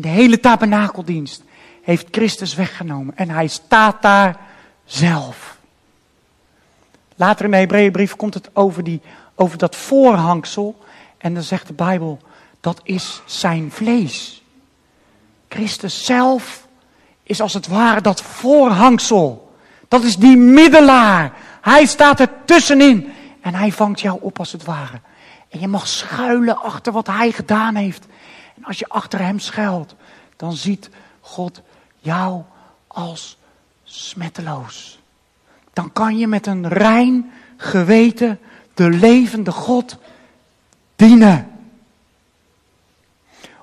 De 0.00 0.08
hele 0.08 0.40
tabernakeldienst 0.40 1.42
heeft 1.82 2.06
Christus 2.10 2.54
weggenomen. 2.54 3.16
En 3.16 3.30
hij 3.30 3.46
staat 3.46 4.02
daar 4.02 4.36
zelf. 4.84 5.58
Later 7.16 7.44
in 7.44 7.50
de 7.50 7.56
Hebreeënbrief 7.56 8.16
komt 8.16 8.34
het 8.34 8.50
over, 8.52 8.84
die, 8.84 9.00
over 9.34 9.58
dat 9.58 9.76
voorhangsel. 9.76 10.78
En 11.18 11.34
dan 11.34 11.42
zegt 11.42 11.66
de 11.66 11.72
Bijbel, 11.72 12.18
dat 12.60 12.80
is 12.82 13.22
zijn 13.24 13.70
vlees. 13.70 14.42
Christus 15.48 16.04
zelf 16.04 16.66
is 17.22 17.40
als 17.40 17.54
het 17.54 17.66
ware 17.66 18.00
dat 18.00 18.22
voorhangsel. 18.22 19.54
Dat 19.88 20.02
is 20.02 20.16
die 20.16 20.36
middelaar. 20.36 21.32
Hij 21.60 21.86
staat 21.86 22.20
er 22.20 22.30
tussenin. 22.44 23.12
En 23.40 23.54
hij 23.54 23.72
vangt 23.72 24.00
jou 24.00 24.18
op 24.20 24.38
als 24.38 24.52
het 24.52 24.64
ware. 24.64 25.00
En 25.48 25.60
je 25.60 25.68
mag 25.68 25.86
schuilen 25.88 26.62
achter 26.62 26.92
wat 26.92 27.06
hij 27.06 27.30
gedaan 27.30 27.74
heeft 27.74 28.06
En 28.60 28.66
als 28.66 28.78
je 28.78 28.88
achter 28.88 29.20
hem 29.20 29.38
schuilt, 29.38 29.94
dan 30.36 30.52
ziet 30.52 30.90
God 31.20 31.62
jou 31.98 32.42
als 32.86 33.38
smetteloos. 33.84 35.00
Dan 35.72 35.92
kan 35.92 36.18
je 36.18 36.26
met 36.26 36.46
een 36.46 36.68
rein 36.68 37.32
geweten 37.56 38.38
de 38.74 38.88
levende 38.90 39.52
God 39.52 39.96
dienen. 40.96 41.50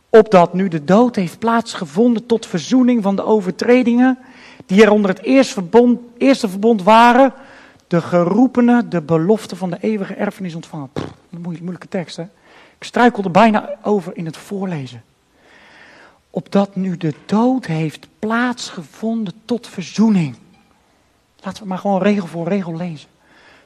Opdat 0.09 0.53
nu 0.53 0.67
de 0.67 0.83
dood 0.83 1.15
heeft 1.15 1.39
plaatsgevonden 1.39 2.25
tot 2.25 2.45
verzoening 2.45 3.03
van 3.03 3.15
de 3.15 3.23
overtredingen 3.23 4.17
die 4.65 4.83
er 4.83 4.91
onder 4.91 5.09
het 5.09 5.21
eerste 5.21 5.53
verbond, 5.53 5.99
verbond 6.17 6.83
waren, 6.83 7.33
de 7.87 8.01
geroepenen 8.01 8.89
de 8.89 9.01
belofte 9.01 9.55
van 9.55 9.69
de 9.69 9.77
eeuwige 9.79 10.13
erfenis 10.13 10.55
ontvangen. 10.55 10.89
Moeilijke 11.29 11.87
tekst, 11.87 12.17
hè? 12.17 12.25
Ik 12.77 12.83
struikelde 12.83 13.29
bijna 13.29 13.69
over 13.81 14.17
in 14.17 14.25
het 14.25 14.37
voorlezen. 14.37 15.03
Opdat 16.29 16.75
nu 16.75 16.97
de 16.97 17.13
dood 17.25 17.65
heeft 17.65 18.07
plaatsgevonden 18.19 19.33
tot 19.45 19.67
verzoening. 19.67 20.35
Laten 21.39 21.61
we 21.63 21.69
maar 21.69 21.77
gewoon 21.77 22.01
regel 22.01 22.27
voor 22.27 22.47
regel 22.47 22.75
lezen. 22.75 23.09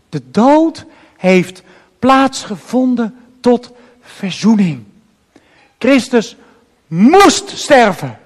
De 0.10 0.32
dood 0.32 0.86
heeft 1.18 1.64
plaatsgevonden 2.00 3.16
tot 3.40 3.72
verzoening. 4.02 4.84
Christus 5.78 6.36
moest 6.88 7.50
sterven. 7.50 8.20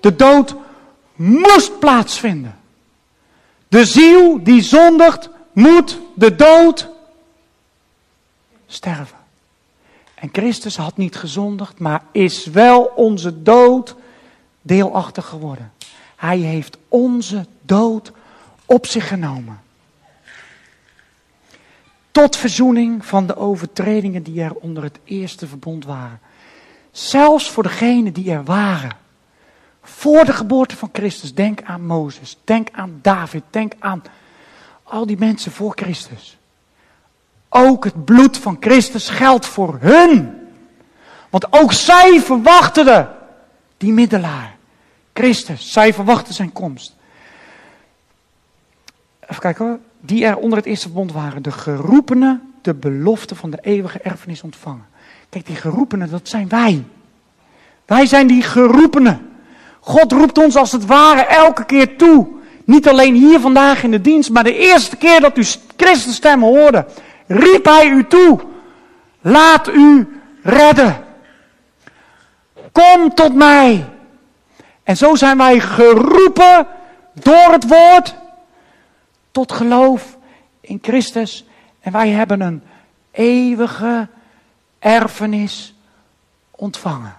De 0.00 0.16
dood 0.16 0.54
moest 1.14 1.78
plaatsvinden. 1.78 2.58
De 3.68 3.84
ziel 3.84 4.42
die 4.42 4.62
zondigt, 4.62 5.28
moet 5.52 5.98
de 6.14 6.36
dood 6.36 6.88
sterven. 8.66 9.18
En 10.20 10.28
Christus 10.32 10.76
had 10.76 10.96
niet 10.96 11.16
gezondigd, 11.16 11.78
maar 11.78 12.02
is 12.12 12.46
wel 12.46 12.92
onze 12.96 13.42
dood 13.42 13.96
deelachtig 14.62 15.26
geworden. 15.26 15.72
Hij 16.16 16.38
heeft 16.38 16.78
onze 16.88 17.46
dood 17.62 18.12
op 18.66 18.86
zich 18.86 19.08
genomen. 19.08 19.60
Tot 22.10 22.36
verzoening 22.36 23.06
van 23.06 23.26
de 23.26 23.36
overtredingen 23.36 24.22
die 24.22 24.42
er 24.42 24.54
onder 24.54 24.82
het 24.82 24.98
eerste 25.04 25.46
verbond 25.46 25.84
waren. 25.84 26.20
Zelfs 26.90 27.50
voor 27.50 27.62
degenen 27.62 28.12
die 28.12 28.30
er 28.30 28.44
waren. 28.44 28.96
Voor 29.82 30.24
de 30.24 30.32
geboorte 30.32 30.76
van 30.76 30.88
Christus. 30.92 31.34
Denk 31.34 31.62
aan 31.62 31.86
Mozes. 31.86 32.36
Denk 32.44 32.68
aan 32.72 32.98
David. 33.02 33.42
Denk 33.50 33.72
aan 33.78 34.02
al 34.82 35.06
die 35.06 35.18
mensen 35.18 35.52
voor 35.52 35.72
Christus. 35.74 36.38
Ook 37.50 37.84
het 37.84 38.04
bloed 38.04 38.36
van 38.38 38.56
Christus 38.60 39.08
geldt 39.08 39.46
voor 39.46 39.78
hun. 39.80 40.38
Want 41.30 41.52
ook 41.52 41.72
zij 41.72 42.20
verwachten 42.20 43.08
die 43.76 43.92
middelaar. 43.92 44.56
Christus. 45.12 45.72
Zij 45.72 45.94
verwachten 45.94 46.34
zijn 46.34 46.52
komst. 46.52 46.96
Even 49.20 49.42
kijken 49.42 49.66
hoor. 49.66 49.78
Die 50.00 50.24
er 50.24 50.36
onder 50.36 50.58
het 50.58 50.66
eerste 50.66 50.86
verbond 50.86 51.12
waren. 51.12 51.42
De 51.42 51.52
geroepenen 51.52 52.50
de 52.62 52.74
belofte 52.74 53.34
van 53.34 53.50
de 53.50 53.58
eeuwige 53.60 53.98
erfenis 53.98 54.42
ontvangen. 54.42 54.86
Kijk, 55.28 55.46
die 55.46 55.56
geroepenen, 55.56 56.10
dat 56.10 56.28
zijn 56.28 56.48
wij. 56.48 56.84
Wij 57.86 58.06
zijn 58.06 58.26
die 58.26 58.42
geroepenen. 58.42 59.30
God 59.80 60.12
roept 60.12 60.38
ons 60.38 60.56
als 60.56 60.72
het 60.72 60.86
ware 60.86 61.20
elke 61.20 61.64
keer 61.64 61.96
toe. 61.96 62.28
Niet 62.64 62.88
alleen 62.88 63.14
hier 63.14 63.40
vandaag 63.40 63.82
in 63.82 63.90
de 63.90 64.00
dienst, 64.00 64.30
maar 64.30 64.44
de 64.44 64.56
eerste 64.56 64.96
keer 64.96 65.20
dat 65.20 65.38
u 65.38 65.44
Christus 65.76 66.14
stem 66.14 66.42
hoorde, 66.42 66.86
riep 67.30 67.64
hij 67.64 67.88
u 67.88 68.06
toe. 68.06 68.40
Laat 69.20 69.68
u 69.68 70.20
redden. 70.42 71.04
Kom 72.72 73.14
tot 73.14 73.34
mij. 73.34 73.88
En 74.82 74.96
zo 74.96 75.14
zijn 75.14 75.36
wij 75.36 75.60
geroepen 75.60 76.66
door 77.12 77.52
het 77.52 77.68
woord 77.68 78.14
tot 79.30 79.52
geloof 79.52 80.16
in 80.60 80.78
Christus. 80.82 81.46
En 81.80 81.92
wij 81.92 82.08
hebben 82.08 82.40
een 82.40 82.62
eeuwige 83.10 84.08
erfenis 84.78 85.74
ontvangen. 86.50 87.16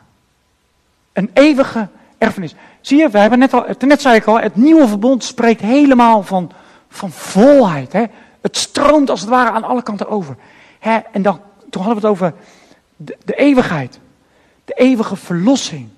Een 1.14 1.30
eeuwige 1.34 1.88
erfenis. 2.18 2.56
Zie 2.82 2.98
je, 2.98 3.10
we 3.10 3.20
hebben 3.20 3.40
net 3.40 3.54
al, 3.54 3.66
net 3.80 4.02
zei 4.02 4.16
ik 4.16 4.26
al, 4.26 4.40
het 4.40 4.56
nieuwe 4.56 4.88
verbond 4.88 5.24
spreekt 5.24 5.62
helemaal 5.62 6.24
van, 6.24 6.52
van 6.90 7.12
volheid. 7.12 7.94
Hè? 7.94 8.06
Het 8.42 8.58
stroomt 8.58 9.10
als 9.10 9.20
het 9.22 9.30
ware 9.30 9.52
aan 9.52 9.64
alle 9.64 9.84
kanten 9.84 10.08
over. 10.08 10.36
Hè? 10.80 10.98
En 11.12 11.22
dan, 11.22 11.42
toen 11.70 11.84
hadden 11.84 12.02
we 12.02 12.08
het 12.08 12.18
over 12.18 12.34
de, 12.96 13.18
de 13.26 13.36
eeuwigheid. 13.36 14.00
De 14.66 14.74
eeuwige 14.74 15.16
verlossing. 15.16 15.90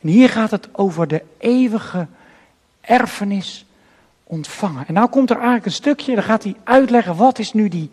En 0.00 0.08
hier 0.08 0.28
gaat 0.28 0.50
het 0.50 0.68
over 0.72 1.08
de 1.08 1.22
eeuwige 1.38 2.06
erfenis 2.80 3.66
ontvangen. 4.24 4.86
En 4.86 4.94
nou 4.94 5.08
komt 5.08 5.30
er 5.30 5.36
eigenlijk 5.36 5.66
een 5.66 5.72
stukje, 5.72 6.14
dan 6.14 6.24
gaat 6.24 6.42
hij 6.42 6.54
uitleggen 6.64 7.16
wat 7.16 7.38
is 7.38 7.52
nu 7.52 7.68
die 7.68 7.90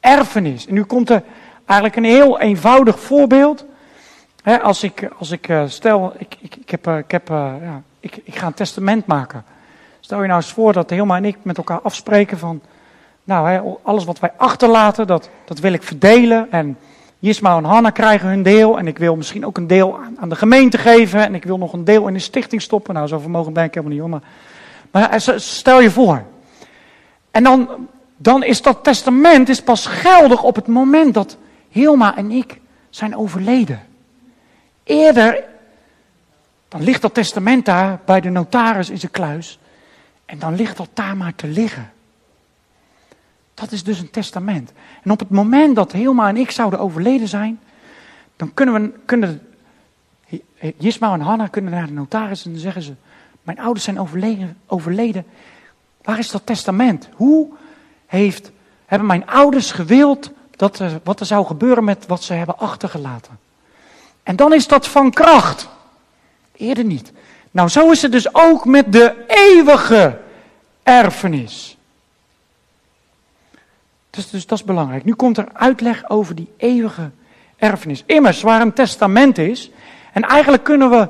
erfenis. 0.00 0.66
En 0.66 0.74
nu 0.74 0.82
komt 0.82 1.10
er 1.10 1.22
eigenlijk 1.64 1.96
een 1.96 2.12
heel 2.12 2.40
eenvoudig 2.40 3.00
voorbeeld 3.00 3.64
als 4.62 4.82
ik, 4.82 5.08
als 5.18 5.30
ik 5.30 5.48
uh, 5.48 5.62
stel, 5.66 6.12
ik, 6.18 6.36
ik, 6.40 6.56
ik, 6.56 6.70
heb, 6.70 6.88
uh, 6.88 6.98
ik, 6.98 7.10
heb, 7.10 7.30
uh, 7.30 7.52
ja, 7.60 7.82
ik, 8.00 8.20
ik 8.24 8.36
ga 8.36 8.46
een 8.46 8.54
testament 8.54 9.06
maken. 9.06 9.44
Stel 10.00 10.20
je 10.20 10.26
nou 10.26 10.40
eens 10.40 10.52
voor 10.52 10.72
dat 10.72 10.90
Hilma 10.90 11.16
en 11.16 11.24
ik 11.24 11.36
met 11.42 11.56
elkaar 11.56 11.80
afspreken 11.80 12.38
van, 12.38 12.60
nou, 13.24 13.76
alles 13.82 14.04
wat 14.04 14.18
wij 14.18 14.32
achterlaten, 14.36 15.06
dat, 15.06 15.28
dat 15.44 15.58
wil 15.58 15.72
ik 15.72 15.82
verdelen. 15.82 16.50
En 16.50 16.78
Jisma 17.18 17.56
en 17.56 17.64
Hanna 17.64 17.90
krijgen 17.90 18.28
hun 18.28 18.42
deel. 18.42 18.78
En 18.78 18.86
ik 18.86 18.98
wil 18.98 19.16
misschien 19.16 19.46
ook 19.46 19.56
een 19.56 19.66
deel 19.66 19.98
aan, 19.98 20.16
aan, 20.20 20.28
de 20.28 20.36
gemeente 20.36 20.78
geven. 20.78 21.24
En 21.24 21.34
ik 21.34 21.44
wil 21.44 21.58
nog 21.58 21.72
een 21.72 21.84
deel 21.84 22.06
in 22.06 22.12
de 22.12 22.18
stichting 22.18 22.62
stoppen. 22.62 22.94
Nou, 22.94 23.06
zo 23.06 23.18
vermogen 23.18 23.52
ben 23.52 23.64
ik 23.64 23.74
helemaal 23.74 23.92
niet, 23.92 24.02
hoor. 24.02 24.20
Maar, 24.90 25.08
maar 25.10 25.40
stel 25.40 25.80
je 25.80 25.90
voor. 25.90 26.24
En 27.30 27.42
dan, 27.42 27.68
dan 28.16 28.44
is 28.44 28.62
dat 28.62 28.84
testament 28.84 29.48
is 29.48 29.62
pas 29.62 29.86
geldig 29.86 30.42
op 30.42 30.54
het 30.54 30.66
moment 30.66 31.14
dat 31.14 31.36
Hilma 31.68 32.16
en 32.16 32.30
ik 32.30 32.60
zijn 32.90 33.16
overleden. 33.16 33.82
Eerder, 34.84 35.44
dan 36.68 36.82
ligt 36.82 37.02
dat 37.02 37.14
testament 37.14 37.64
daar 37.64 38.00
bij 38.04 38.20
de 38.20 38.30
notaris 38.30 38.90
in 38.90 38.98
zijn 38.98 39.12
kluis. 39.12 39.58
En 40.24 40.38
dan 40.38 40.54
ligt 40.54 40.76
dat 40.76 40.88
daar 40.94 41.16
maar 41.16 41.34
te 41.34 41.46
liggen. 41.46 41.92
Dat 43.62 43.72
is 43.72 43.84
dus 43.84 43.98
een 43.98 44.10
testament. 44.10 44.72
En 45.02 45.10
op 45.10 45.18
het 45.18 45.30
moment 45.30 45.76
dat 45.76 45.92
Hilma 45.92 46.28
en 46.28 46.36
ik 46.36 46.50
zouden 46.50 46.78
overleden 46.78 47.28
zijn, 47.28 47.60
dan 48.36 48.54
kunnen 48.54 48.82
we, 48.82 48.92
kunnen 49.04 49.42
Jisma 50.78 51.12
en 51.12 51.20
Hanna 51.20 51.46
kunnen 51.46 51.70
naar 51.70 51.86
de 51.86 51.92
notaris 51.92 52.44
en 52.44 52.50
dan 52.50 52.60
zeggen 52.60 52.82
ze, 52.82 52.92
mijn 53.42 53.58
ouders 53.58 53.84
zijn 53.84 54.00
overleden, 54.00 54.56
overleden. 54.66 55.24
Waar 56.02 56.18
is 56.18 56.30
dat 56.30 56.46
testament? 56.46 57.08
Hoe 57.14 57.48
heeft, 58.06 58.50
hebben 58.86 59.06
mijn 59.08 59.26
ouders 59.26 59.72
gewild 59.72 60.30
dat 60.56 60.82
wat 61.04 61.20
er 61.20 61.26
zou 61.26 61.46
gebeuren 61.46 61.84
met 61.84 62.06
wat 62.06 62.22
ze 62.22 62.32
hebben 62.32 62.58
achtergelaten? 62.58 63.38
En 64.22 64.36
dan 64.36 64.52
is 64.52 64.66
dat 64.66 64.88
van 64.88 65.10
kracht. 65.10 65.68
Eerder 66.56 66.84
niet. 66.84 67.12
Nou, 67.50 67.68
zo 67.68 67.90
is 67.90 68.02
het 68.02 68.12
dus 68.12 68.34
ook 68.34 68.64
met 68.64 68.92
de 68.92 69.24
eeuwige 69.26 70.20
erfenis. 70.82 71.76
Dus, 74.12 74.30
dus 74.30 74.46
dat 74.46 74.58
is 74.58 74.64
belangrijk. 74.64 75.04
Nu 75.04 75.14
komt 75.14 75.38
er 75.38 75.48
uitleg 75.52 76.10
over 76.10 76.34
die 76.34 76.52
eeuwige 76.56 77.10
erfenis. 77.56 78.02
Immers, 78.06 78.42
waar 78.42 78.60
een 78.60 78.72
testament 78.72 79.38
is. 79.38 79.70
En 80.12 80.22
eigenlijk 80.22 80.64
kunnen 80.64 80.90
we, 80.90 81.08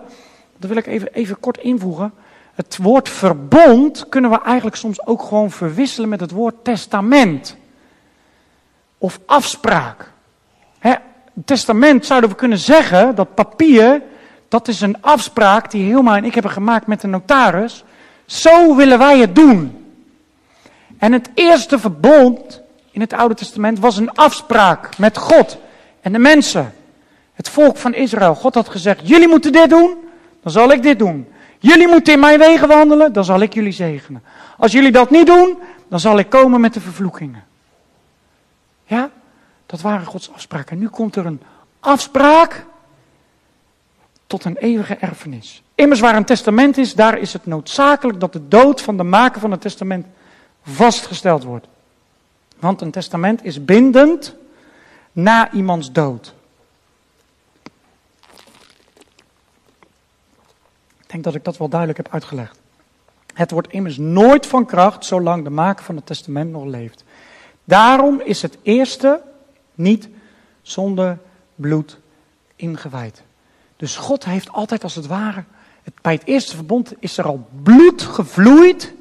dat 0.59 0.69
wil 0.69 0.77
ik 0.77 0.87
even, 0.87 1.13
even 1.13 1.41
kort 1.41 1.59
invoegen. 1.59 2.13
Het 2.55 2.79
woord 2.83 3.09
verbond 3.09 4.09
kunnen 4.09 4.31
we 4.31 4.41
eigenlijk 4.43 4.77
soms 4.77 5.07
ook 5.07 5.23
gewoon 5.23 5.51
verwisselen 5.51 6.09
met 6.09 6.21
het 6.21 6.31
woord 6.31 6.65
testament. 6.65 7.57
Of 8.99 9.21
afspraak 9.27 10.13
testament 11.45 12.07
zouden 12.07 12.31
we 12.31 12.37
kunnen 12.37 12.59
zeggen, 12.59 13.15
dat 13.15 13.35
papier, 13.35 14.03
dat 14.49 14.69
is 14.69 14.81
een 14.81 15.03
afspraak 15.03 15.71
die 15.71 15.85
Hilma 15.85 16.17
en 16.17 16.25
ik 16.25 16.35
hebben 16.35 16.53
gemaakt 16.53 16.87
met 16.87 17.01
de 17.01 17.07
notaris. 17.07 17.85
Zo 18.27 18.77
willen 18.77 18.99
wij 18.99 19.19
het 19.19 19.35
doen. 19.35 19.87
En 20.99 21.13
het 21.13 21.31
eerste 21.35 21.79
verbond 21.79 22.62
in 22.93 23.01
het 23.01 23.13
Oude 23.13 23.35
Testament 23.35 23.79
was 23.79 23.97
een 23.97 24.13
afspraak 24.13 24.99
met 24.99 25.19
God 25.19 25.59
en 26.01 26.13
de 26.13 26.19
mensen. 26.19 26.75
Het 27.33 27.49
volk 27.49 27.77
van 27.77 27.95
Israël. 27.95 28.35
God 28.35 28.55
had 28.55 28.69
gezegd, 28.69 29.09
jullie 29.09 29.29
moeten 29.29 29.53
dit 29.53 29.71
doen, 29.71 29.97
dan 30.43 30.53
zal 30.53 30.73
ik 30.73 30.83
dit 30.83 30.99
doen. 30.99 31.27
Jullie 31.59 31.89
moeten 31.89 32.13
in 32.13 32.21
mijn 32.21 32.39
wegen 32.39 32.69
wandelen, 32.69 33.13
dan 33.13 33.25
zal 33.25 33.41
ik 33.41 33.55
jullie 33.55 33.73
zegenen. 33.73 34.23
Als 34.59 34.73
jullie 34.73 34.93
dat 34.93 35.11
niet 35.11 35.27
doen, 35.27 35.59
dan 35.89 36.01
zal 36.01 36.19
ik 36.19 36.29
komen 36.29 36.61
met 36.61 36.75
de 36.75 36.81
vervloekingen. 36.81 37.45
Ja? 38.85 39.11
Dat 39.67 39.81
waren 39.81 40.07
Gods 40.07 40.33
afspraken. 40.33 40.79
Nu 40.79 40.89
komt 40.89 41.17
er 41.17 41.27
een 41.27 41.41
afspraak 41.81 42.67
tot 44.27 44.45
een 44.45 44.57
eeuwige 44.57 44.95
erfenis. 44.95 45.63
Immers 45.75 46.01
waar 46.01 46.17
een 46.17 46.25
testament 46.25 46.79
is, 46.79 46.95
daar 46.95 47.19
is 47.19 47.33
het 47.33 47.47
noodzakelijk 47.47 48.21
dat 48.21 48.33
de 48.33 48.49
dood 48.49 48.81
van 48.81 48.97
de 48.97 49.03
maker 49.03 49.41
van 49.41 49.51
het 49.51 49.61
testament 49.61 50.07
vastgesteld 50.63 51.43
wordt. 51.43 51.67
Want 52.63 52.81
een 52.81 52.91
testament 52.91 53.45
is 53.45 53.65
bindend 53.65 54.35
na 55.13 55.53
iemands 55.53 55.93
dood. 55.93 56.35
Ik 61.01 61.07
denk 61.07 61.25
dat 61.25 61.35
ik 61.35 61.45
dat 61.45 61.57
wel 61.57 61.69
duidelijk 61.69 61.99
heb 61.99 62.13
uitgelegd. 62.13 62.59
Het 63.35 63.51
wordt 63.51 63.73
immers 63.73 63.97
nooit 63.97 64.47
van 64.47 64.67
kracht 64.67 65.05
zolang 65.05 65.45
de 65.45 65.51
maker 65.51 65.85
van 65.85 65.97
het 65.97 66.07
testament 66.07 66.51
nog 66.51 66.65
leeft. 66.65 67.05
Daarom 67.65 68.21
is 68.21 68.43
het 68.43 68.59
eerste 68.63 69.23
niet 69.75 70.09
zonder 70.61 71.19
bloed 71.55 71.99
ingewijd. 72.57 73.23
Dus 73.77 73.97
God 73.97 74.25
heeft 74.25 74.53
altijd 74.53 74.83
als 74.83 74.95
het 74.95 75.07
ware, 75.07 75.45
bij 76.03 76.13
het 76.13 76.25
eerste 76.25 76.57
verbond 76.57 76.95
is 76.99 77.19
er 77.19 77.25
al 77.25 77.49
bloed 77.63 78.03
gevloeid 78.03 78.95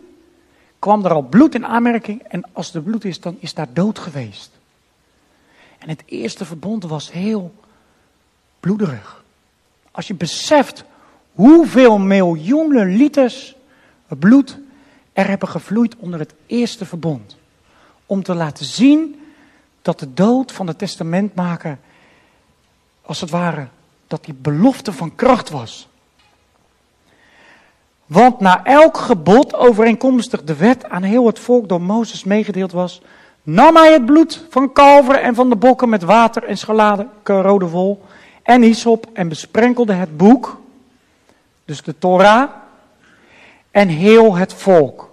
kwam 0.82 1.06
er 1.06 1.14
al 1.14 1.22
bloed 1.22 1.56
in 1.56 1.66
aanmerking 1.66 2.22
en 2.22 2.44
als 2.54 2.74
er 2.74 2.82
bloed 2.82 3.06
is, 3.06 3.20
dan 3.20 3.38
is 3.40 3.54
daar 3.54 3.74
dood 3.74 4.00
geweest. 4.00 4.52
En 5.78 5.90
het 5.90 6.04
eerste 6.06 6.46
verbond 6.46 6.84
was 6.84 7.12
heel 7.12 7.54
bloederig. 8.60 9.24
Als 9.92 10.08
je 10.08 10.14
beseft 10.14 10.84
hoeveel 11.34 11.98
miljoenen 11.98 12.96
liters 12.96 13.56
bloed 14.08 14.58
er 15.14 15.28
hebben 15.28 15.48
gevloeid 15.48 15.96
onder 15.96 16.20
het 16.20 16.34
eerste 16.46 16.86
verbond. 16.86 17.36
Om 18.06 18.24
te 18.24 18.34
laten 18.34 18.66
zien 18.66 19.22
dat 19.82 20.00
de 20.00 20.14
dood 20.14 20.52
van 20.52 20.66
de 20.66 20.76
testamentmaker, 20.76 21.78
als 23.02 23.22
het 23.22 23.30
ware, 23.30 23.68
dat 24.08 24.26
die 24.26 24.34
belofte 24.34 24.94
van 24.94 25.16
kracht 25.16 25.50
was. 25.50 25.88
Want 28.12 28.40
na 28.40 28.64
elk 28.64 28.98
gebod 28.98 29.56
overeenkomstig 29.56 30.44
de 30.44 30.56
wet 30.56 30.90
aan 30.90 31.04
heel 31.04 31.26
het 31.26 31.40
volk 31.40 31.70
door 31.70 31.82
Mozes 31.82 32.24
meegedeeld 32.24 32.72
was, 32.72 33.02
nam 33.44 33.76
hij 33.76 33.92
het 33.92 34.06
bloed 34.06 34.46
van 34.50 34.74
kalveren 34.74 35.22
en 35.22 35.36
van 35.36 35.50
de 35.50 35.56
bokken 35.56 35.90
met 35.90 36.04
water 36.04 36.44
en 36.44 36.58
schalade, 36.58 37.08
rode 37.24 37.68
vol 37.68 38.02
en 38.44 38.62
hyssop 38.62 39.06
en 39.14 39.28
besprenkelde 39.28 39.94
het 39.94 40.18
boek, 40.18 40.60
dus 41.66 41.84
de 41.84 41.98
Torah, 41.98 42.50
en 43.72 43.88
heel 43.88 44.36
het 44.36 44.54
volk. 44.54 45.10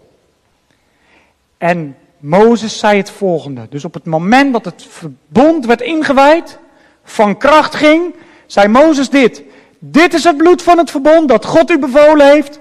En 1.58 1.96
Mozes 2.18 2.78
zei 2.78 2.96
het 2.96 3.10
volgende. 3.10 3.66
Dus 3.70 3.84
op 3.84 3.94
het 3.94 4.04
moment 4.04 4.52
dat 4.52 4.64
het 4.64 4.86
verbond 4.88 5.66
werd 5.66 5.80
ingewijd, 5.80 6.58
van 7.04 7.36
kracht 7.36 7.74
ging, 7.74 8.14
zei 8.46 8.68
Mozes 8.68 9.10
dit. 9.10 9.42
Dit 9.78 10.14
is 10.14 10.24
het 10.24 10.36
bloed 10.36 10.62
van 10.62 10.78
het 10.78 10.90
verbond 10.90 11.28
dat 11.28 11.44
God 11.44 11.70
u 11.70 11.78
bevolen 11.78 12.30
heeft 12.30 12.60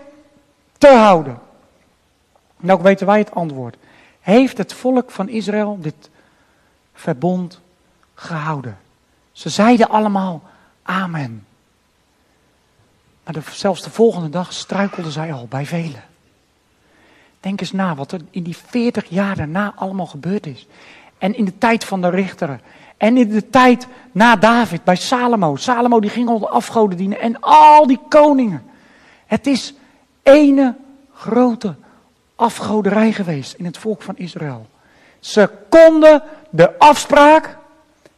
te 0.77 0.87
houden. 0.87 1.39
Nou 2.57 2.81
weten 2.81 3.05
wij 3.05 3.19
het 3.19 3.31
antwoord. 3.31 3.77
Heeft 4.19 4.57
het 4.57 4.73
volk 4.73 5.11
van 5.11 5.29
Israël 5.29 5.77
dit 5.81 6.09
verbond 6.93 7.59
gehouden? 8.13 8.77
Ze 9.31 9.49
zeiden 9.49 9.89
allemaal 9.89 10.43
amen. 10.83 11.45
Maar 13.23 13.33
de, 13.33 13.41
zelfs 13.51 13.83
de 13.83 13.89
volgende 13.89 14.29
dag 14.29 14.53
struikelden 14.53 15.11
zij 15.11 15.33
al 15.33 15.45
bij 15.49 15.65
velen. 15.65 16.03
Denk 17.39 17.61
eens 17.61 17.71
na 17.71 17.95
wat 17.95 18.11
er 18.11 18.21
in 18.29 18.43
die 18.43 18.57
40 18.57 19.09
jaar 19.09 19.35
daarna 19.35 19.73
allemaal 19.75 20.05
gebeurd 20.05 20.45
is. 20.45 20.67
En 21.17 21.35
in 21.35 21.45
de 21.45 21.57
tijd 21.57 21.83
van 21.85 22.01
de 22.01 22.09
richteren. 22.09 22.61
En 22.97 23.17
in 23.17 23.29
de 23.29 23.49
tijd 23.49 23.87
na 24.11 24.35
David, 24.35 24.83
bij 24.83 24.95
Salomo. 24.95 25.55
Salomo 25.55 25.99
die 25.99 26.09
ging 26.09 26.29
al 26.29 26.39
de 26.39 26.47
afgoden 26.47 26.97
dienen. 26.97 27.19
En 27.19 27.39
al 27.39 27.87
die 27.87 27.99
koningen. 28.09 28.63
Het 29.25 29.47
is 29.47 29.73
ene 30.27 30.75
grote 31.13 31.75
afgoderij 32.35 33.11
geweest 33.11 33.53
in 33.53 33.65
het 33.65 33.77
volk 33.77 34.01
van 34.01 34.17
Israël. 34.17 34.67
Ze 35.19 35.49
konden 35.69 36.23
de 36.49 36.79
afspraak, 36.79 37.57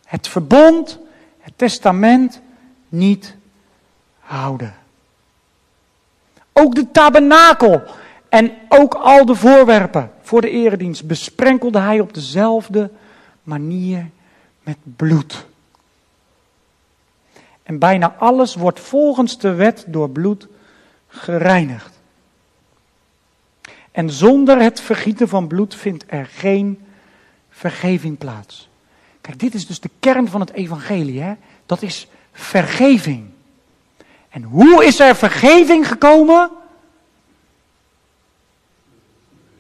het 0.06 0.28
verbond, 0.28 1.00
het 1.40 1.54
testament 1.56 2.42
niet 2.90 3.36
houden. 4.20 4.76
Ook 6.54 6.76
de 6.76 6.92
tabernakel 6.92 7.82
en 8.30 8.52
ook 8.70 8.94
al 8.94 9.26
de 9.26 9.36
voorwerpen 9.36 10.12
voor 10.22 10.42
de 10.42 10.50
eredienst 10.50 11.08
besprenkelde 11.08 11.80
hij 11.80 12.00
op 12.00 12.14
dezelfde 12.14 12.92
manier 13.44 14.10
met 14.64 14.78
bloed. 14.96 15.46
En 17.64 17.80
bijna 17.80 18.16
alles 18.18 18.56
wordt 18.56 18.80
volgens 18.80 19.38
de 19.38 19.54
wet 19.54 19.84
door 19.88 20.10
bloed 20.10 20.48
gereinigd. 21.08 21.99
En 23.92 24.10
zonder 24.10 24.62
het 24.62 24.82
vergieten 24.82 25.28
van 25.28 25.48
bloed 25.48 25.76
vindt 25.76 26.04
er 26.08 26.26
geen 26.26 26.86
vergeving 27.50 28.18
plaats. 28.18 28.70
Kijk, 29.22 29.40
dit 29.40 29.54
is 29.54 29.68
dus 29.68 29.80
de 29.80 29.90
kern 30.00 30.28
van 30.28 30.40
het 30.40 30.52
evangelie. 30.52 31.22
Hè? 31.22 31.34
Dat 31.66 31.82
is 31.82 32.08
vergeving. 32.32 33.30
En 34.30 34.44
hoe 34.44 34.86
is 34.86 35.00
er 35.00 35.16
vergeving 35.16 35.88
gekomen? 35.88 36.50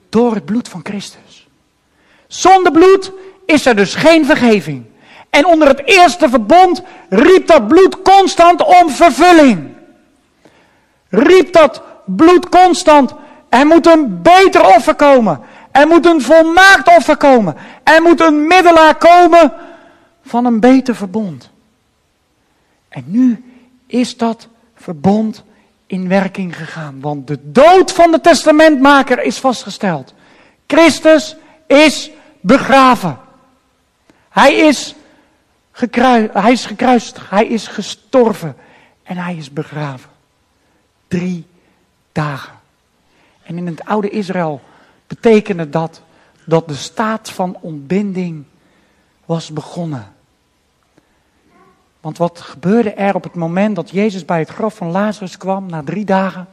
Door 0.09 0.33
het 0.33 0.45
bloed 0.45 0.67
van 0.67 0.81
Christus. 0.83 1.47
Zonder 2.27 2.71
bloed 2.71 3.11
is 3.45 3.65
er 3.65 3.75
dus 3.75 3.95
geen 3.95 4.25
vergeving. 4.25 4.85
En 5.29 5.45
onder 5.45 5.67
het 5.67 5.85
eerste 5.85 6.29
verbond 6.29 6.81
riep 7.09 7.47
dat 7.47 7.67
bloed 7.67 8.01
constant 8.01 8.65
om 8.65 8.89
vervulling. 8.89 9.69
Riep 11.09 11.53
dat 11.53 11.81
bloed 12.05 12.49
constant. 12.49 13.13
Er 13.49 13.67
moet 13.67 13.87
een 13.87 14.21
beter 14.21 14.75
offer 14.75 14.95
komen. 14.95 15.41
Er 15.71 15.87
moet 15.87 16.05
een 16.05 16.21
volmaakt 16.21 16.97
offer 16.97 17.17
komen. 17.17 17.55
Er 17.83 18.01
moet 18.01 18.21
een 18.21 18.47
middelaar 18.47 18.95
komen 18.95 19.53
van 20.25 20.45
een 20.45 20.59
beter 20.59 20.95
verbond. 20.95 21.49
En 22.89 23.03
nu 23.07 23.43
is 23.87 24.17
dat 24.17 24.47
verbond 24.75 25.43
in 25.85 26.07
werking 26.07 26.55
gegaan. 26.55 27.01
Want 27.01 27.27
de 27.27 27.39
dood 27.51 27.91
van 27.91 28.11
de 28.11 28.21
testamentmaker 28.21 29.23
is 29.23 29.37
vastgesteld. 29.37 30.13
Christus 30.67 31.35
is 31.67 32.11
begraven. 32.41 33.19
Hij 34.29 34.55
is, 34.55 34.95
gekruis, 35.71 36.29
hij 36.33 36.51
is 36.51 36.65
gekruisigd, 36.65 37.29
hij 37.29 37.47
is 37.47 37.67
gestorven 37.67 38.55
en 39.03 39.17
hij 39.17 39.35
is 39.35 39.53
begraven. 39.53 40.09
Drie 41.07 41.47
dagen. 42.11 42.58
En 43.49 43.57
in 43.57 43.67
het 43.67 43.85
oude 43.85 44.09
Israël 44.09 44.61
betekende 45.07 45.69
dat 45.69 46.01
dat 46.45 46.67
de 46.67 46.73
staat 46.73 47.29
van 47.29 47.57
ontbinding 47.61 48.43
was 49.25 49.51
begonnen. 49.51 50.13
Want 52.01 52.17
wat 52.17 52.39
gebeurde 52.39 52.93
er 52.93 53.15
op 53.15 53.23
het 53.23 53.35
moment 53.35 53.75
dat 53.75 53.89
Jezus 53.89 54.25
bij 54.25 54.39
het 54.39 54.49
graf 54.49 54.75
van 54.75 54.91
Lazarus 54.91 55.37
kwam, 55.37 55.65
na 55.65 55.83
drie 55.83 56.05
dagen? 56.05 56.47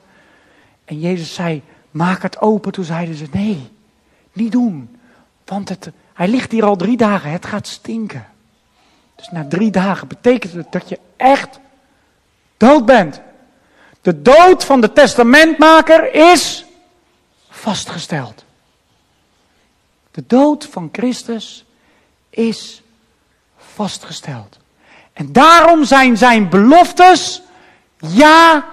En 0.85 1.01
Jezus 1.01 1.35
zei, 1.35 1.63
maak 1.91 2.23
het 2.23 2.41
open. 2.41 2.73
Toen 2.73 2.85
zeiden 2.85 3.15
ze, 3.15 3.27
nee, 3.33 3.71
niet 4.33 4.53
doen. 4.53 4.99
Want 5.45 5.69
het, 5.69 5.91
hij 6.13 6.29
ligt 6.29 6.53
hier 6.53 6.65
al 6.65 6.77
drie 6.77 6.97
dagen, 6.97 7.31
het 7.31 7.47
gaat 7.47 7.67
stinken. 7.67 8.27
Dus 9.15 9.31
na 9.31 9.47
drie 9.49 9.71
dagen 9.71 10.09
betekent 10.09 10.53
het 10.53 10.73
dat 10.73 10.89
je 10.89 10.99
echt 11.17 11.61
dood 12.57 12.87
bent. 12.87 13.21
De 14.01 14.23
dood 14.23 14.65
van 14.65 14.81
de 14.81 14.93
testamentmaker 14.93 16.15
is 16.15 16.66
vastgesteld. 17.57 18.45
De 20.11 20.25
dood 20.27 20.67
van 20.67 20.89
Christus 20.93 21.65
is 22.31 22.83
vastgesteld. 23.57 24.59
En 25.13 25.33
daarom 25.33 25.85
zijn 25.85 26.17
zijn 26.17 26.49
beloftes 26.49 27.43
ja 27.99 28.65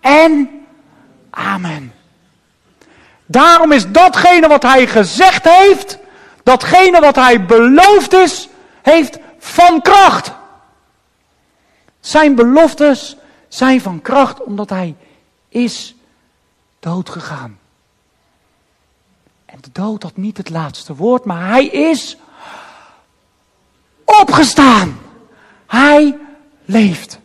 en 0.00 0.64
amen. 1.30 1.94
Daarom 3.26 3.72
is 3.72 3.90
datgene 3.90 4.48
wat 4.48 4.62
hij 4.62 4.86
gezegd 4.86 5.44
heeft, 5.44 5.98
datgene 6.42 7.00
wat 7.00 7.16
hij 7.16 7.44
beloofd 7.46 8.12
is, 8.12 8.48
heeft 8.82 9.18
van 9.38 9.82
kracht. 9.82 10.32
Zijn 12.00 12.34
beloftes 12.34 13.16
zijn 13.48 13.80
van 13.80 14.02
kracht 14.02 14.42
omdat 14.42 14.70
hij 14.70 14.96
is 15.48 15.94
doodgegaan. 16.80 17.59
En 19.50 19.58
de 19.60 19.70
dood 19.72 20.02
had 20.02 20.16
niet 20.16 20.36
het 20.36 20.50
laatste 20.50 20.94
woord, 20.94 21.24
maar 21.24 21.48
hij 21.48 21.66
is 21.66 22.16
opgestaan. 24.04 24.98
Hij 25.66 26.18
leeft. 26.64 27.18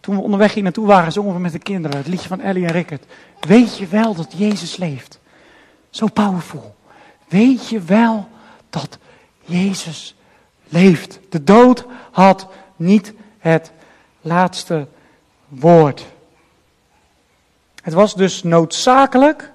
Toen 0.00 0.16
we 0.16 0.22
onderweg 0.22 0.54
hier 0.54 0.62
naartoe 0.62 0.86
waren, 0.86 1.12
zongen 1.12 1.34
we 1.34 1.40
met 1.40 1.52
de 1.52 1.58
kinderen 1.58 1.96
het 1.96 2.06
liedje 2.06 2.28
van 2.28 2.40
Ellie 2.40 2.66
en 2.66 2.72
Rickert. 2.72 3.04
Weet 3.40 3.76
je 3.78 3.86
wel 3.86 4.14
dat 4.14 4.32
Jezus 4.36 4.76
leeft? 4.76 5.18
Zo 5.90 6.06
powerful. 6.06 6.74
Weet 7.28 7.68
je 7.68 7.80
wel 7.80 8.28
dat 8.70 8.98
Jezus 9.44 10.14
leeft? 10.68 11.18
De 11.28 11.44
dood 11.44 11.84
had 12.10 12.46
niet 12.76 13.12
het 13.38 13.72
laatste 14.20 14.88
woord. 15.48 16.06
Het 17.82 17.92
was 17.92 18.14
dus 18.14 18.42
noodzakelijk 18.42 19.52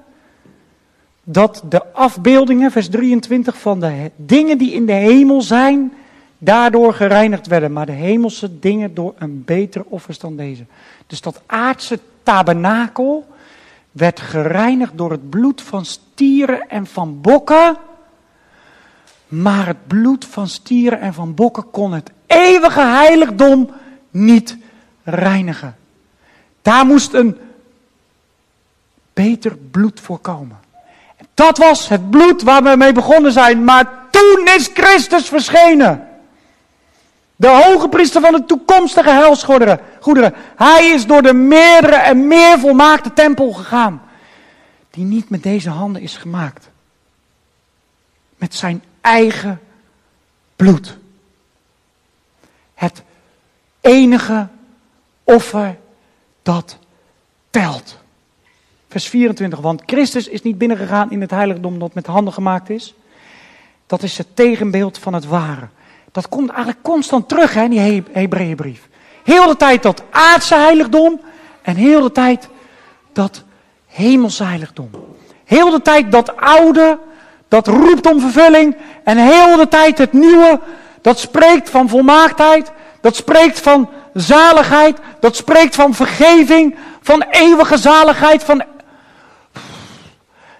dat 1.31 1.63
de 1.69 1.93
afbeeldingen, 1.93 2.71
vers 2.71 2.89
23, 2.89 3.57
van 3.57 3.79
de 3.79 4.11
dingen 4.15 4.57
die 4.57 4.73
in 4.73 4.85
de 4.85 4.91
hemel 4.91 5.41
zijn, 5.41 5.93
daardoor 6.37 6.93
gereinigd 6.93 7.47
werden, 7.47 7.73
maar 7.73 7.85
de 7.85 7.91
hemelse 7.91 8.59
dingen 8.59 8.93
door 8.93 9.13
een 9.17 9.43
betere 9.45 9.85
offers 9.87 10.19
dan 10.19 10.35
deze. 10.35 10.65
Dus 11.07 11.21
dat 11.21 11.41
aardse 11.45 11.99
tabernakel, 12.23 13.27
werd 13.91 14.19
gereinigd 14.19 14.97
door 14.97 15.11
het 15.11 15.29
bloed 15.29 15.61
van 15.61 15.85
stieren 15.85 16.69
en 16.69 16.85
van 16.85 17.21
bokken. 17.21 17.77
Maar 19.27 19.67
het 19.67 19.87
bloed 19.87 20.25
van 20.25 20.47
stieren 20.47 20.99
en 20.99 21.13
van 21.13 21.33
bokken 21.33 21.69
kon 21.69 21.93
het 21.93 22.11
eeuwige 22.25 22.81
heiligdom 22.81 23.69
niet 24.11 24.57
reinigen. 25.03 25.75
Daar 26.61 26.85
moest 26.85 27.13
een 27.13 27.37
beter 29.13 29.57
bloed 29.71 29.99
voorkomen. 29.99 30.67
Dat 31.39 31.57
was 31.57 31.87
het 31.87 32.09
bloed 32.09 32.41
waar 32.41 32.63
we 32.63 32.75
mee 32.75 32.91
begonnen 32.91 33.31
zijn. 33.31 33.63
Maar 33.63 34.07
toen 34.11 34.47
is 34.55 34.69
Christus 34.73 35.27
verschenen. 35.27 36.07
De 37.35 37.47
hoge 37.47 37.89
priester 37.89 38.21
van 38.21 38.33
de 38.33 38.45
toekomstige 38.45 39.09
helsgoederen. 39.09 40.33
Hij 40.55 40.89
is 40.89 41.05
door 41.05 41.21
de 41.21 41.33
meerdere 41.33 41.95
en 41.95 42.27
meer 42.27 42.59
volmaakte 42.59 43.13
tempel 43.13 43.51
gegaan. 43.51 44.01
Die 44.91 45.03
niet 45.03 45.29
met 45.29 45.43
deze 45.43 45.69
handen 45.69 46.01
is 46.01 46.17
gemaakt. 46.17 46.69
Met 48.37 48.55
zijn 48.55 48.83
eigen 49.01 49.61
bloed. 50.55 50.97
Het 52.73 53.01
enige 53.81 54.47
offer 55.23 55.77
dat 56.43 56.77
telt. 57.49 57.98
Vers 58.89 59.07
24, 59.07 59.59
want 59.59 59.81
Christus 59.85 60.27
is 60.27 60.41
niet 60.41 60.57
binnengegaan 60.57 61.11
in 61.11 61.21
het 61.21 61.31
heiligdom 61.31 61.79
dat 61.79 61.93
met 61.93 62.05
handen 62.05 62.33
gemaakt 62.33 62.69
is. 62.69 62.93
Dat 63.87 64.03
is 64.03 64.17
het 64.17 64.27
tegenbeeld 64.35 64.97
van 64.97 65.13
het 65.13 65.25
ware. 65.25 65.67
Dat 66.11 66.29
komt 66.29 66.49
eigenlijk 66.49 66.81
constant 66.81 67.27
terug 67.27 67.53
hè, 67.53 67.63
in 67.63 67.69
die 67.69 68.03
Hebreeënbrief. 68.11 68.87
Heel 69.23 69.47
de 69.47 69.57
tijd 69.57 69.83
dat 69.83 70.03
aardse 70.09 70.55
heiligdom 70.55 71.21
en 71.61 71.75
heel 71.75 72.01
de 72.01 72.11
tijd 72.11 72.49
dat 73.13 73.43
hemelse 73.87 74.43
heiligdom. 74.43 74.89
Heel 75.45 75.69
de 75.69 75.81
tijd 75.81 76.11
dat 76.11 76.35
oude, 76.35 76.99
dat 77.47 77.67
roept 77.67 78.05
om 78.05 78.19
vervulling. 78.19 78.75
En 79.03 79.17
heel 79.17 79.57
de 79.57 79.67
tijd 79.67 79.97
het 79.97 80.13
nieuwe, 80.13 80.59
dat 81.01 81.19
spreekt 81.19 81.69
van 81.69 81.89
volmaaktheid. 81.89 82.71
Dat 83.01 83.15
spreekt 83.15 83.59
van 83.59 83.89
zaligheid. 84.13 84.97
Dat 85.19 85.35
spreekt 85.35 85.75
van 85.75 85.93
vergeving. 85.93 86.75
Van 87.01 87.21
eeuwige 87.21 87.77
zaligheid. 87.77 88.43
Van... 88.43 88.63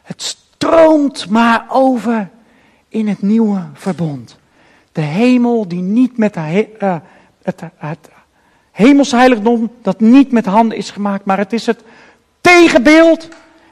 Het 0.10 0.22
stroomt 0.22 1.30
maar 1.30 1.66
over 1.68 2.30
in 2.88 3.08
het 3.08 3.22
nieuwe 3.22 3.62
verbond. 3.74 4.38
De 4.92 5.02
hemel 5.02 5.68
die 5.68 5.82
niet 5.82 6.18
met 6.18 6.34
de, 6.34 6.70
uh, 6.80 6.96
het, 7.42 7.62
het 7.78 8.10
heiligdom 9.12 9.72
dat 9.82 10.00
niet 10.00 10.32
met 10.32 10.46
handen 10.46 10.78
is 10.78 10.92
gemaakt, 10.92 11.26
maar 11.26 11.38
het 11.38 11.54
is 11.54 11.66
het 11.66 11.84
tegenbeeld. 12.42 13.28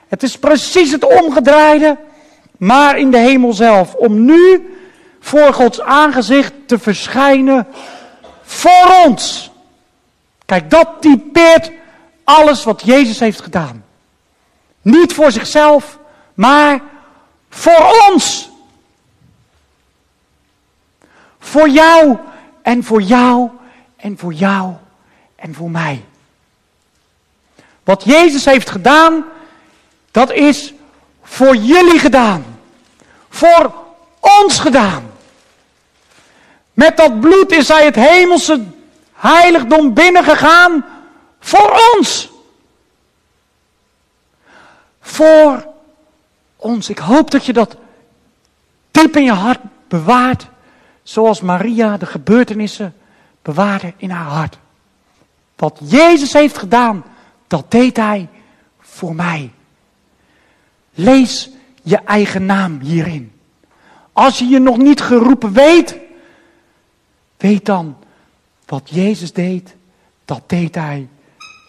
Het 0.08 0.24
is 0.24 0.38
precies 0.38 0.92
het 0.92 1.22
omgedraaide, 1.24 1.98
maar 2.58 2.98
in 2.98 3.12
de 3.12 3.18
hemel 3.18 3.54
zelf. 3.54 3.94
Om 3.94 4.26
nu 4.26 4.76
voor 5.20 5.54
Gods 5.54 5.82
aangezicht 5.82 6.54
te 6.66 6.80
verschijnen 6.80 7.68
voor 8.42 8.96
ons. 9.06 9.52
Kijk, 10.46 10.70
dat 10.70 10.90
typeert 11.00 11.72
alles 12.24 12.64
wat 12.64 12.82
Jezus 12.86 13.20
heeft 13.20 13.42
gedaan. 13.42 13.84
Niet 14.82 15.14
voor 15.14 15.32
zichzelf, 15.32 16.00
maar 16.38 16.82
voor 17.50 17.94
ons. 18.10 18.50
Voor 21.40 21.70
jou 21.70 22.18
en 22.62 22.84
voor 22.84 23.02
jou 23.02 23.50
en 23.96 24.18
voor 24.18 24.34
jou 24.34 24.74
en 25.36 25.56
voor 25.56 25.72
mij. 25.72 26.06
Wat 27.84 28.04
Jezus 28.04 28.46
heeft 28.46 28.70
gedaan, 28.70 29.26
dat 30.12 30.32
is 30.32 30.74
voor 31.24 31.56
jullie 31.56 32.00
gedaan. 32.00 32.46
Voor 33.30 33.74
ons 34.20 34.60
gedaan. 34.60 35.12
Met 36.74 36.98
dat 36.98 37.20
bloed 37.20 37.52
is 37.52 37.68
hij 37.68 37.86
het 37.86 37.96
hemelse 37.96 38.64
heiligdom 39.14 39.94
binnengegaan 39.94 40.86
voor 41.40 41.82
ons. 41.96 42.30
Voor 45.02 45.76
ons. 46.58 46.90
Ik 46.90 46.98
hoop 46.98 47.32
dat 47.32 47.46
je 47.46 47.54
dat 47.54 47.78
diep 48.92 49.16
in 49.16 49.24
je 49.24 49.32
hart 49.32 49.60
bewaart. 49.88 50.48
Zoals 51.04 51.42
Maria 51.42 51.98
de 51.98 52.06
gebeurtenissen 52.06 52.96
bewaarde 53.42 53.94
in 53.98 54.10
haar 54.10 54.30
hart. 54.30 54.58
Wat 55.56 55.80
Jezus 55.84 56.34
heeft 56.34 56.58
gedaan, 56.58 57.04
dat 57.48 57.72
deed 57.72 57.98
hij 57.98 58.28
voor 58.80 59.16
mij. 59.16 59.52
Lees 60.94 61.50
je 61.84 61.98
eigen 61.98 62.46
naam 62.46 62.80
hierin. 62.80 63.32
Als 64.14 64.40
je 64.40 64.46
je 64.46 64.60
nog 64.60 64.78
niet 64.78 65.02
geroepen 65.02 65.54
weet, 65.54 65.98
weet 67.38 67.66
dan 67.66 67.98
wat 68.66 68.90
Jezus 68.90 69.34
deed, 69.34 69.76
dat 70.26 70.42
deed 70.46 70.76
hij 70.76 71.08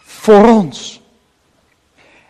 voor 0.05 0.49
ons. 0.49 1.01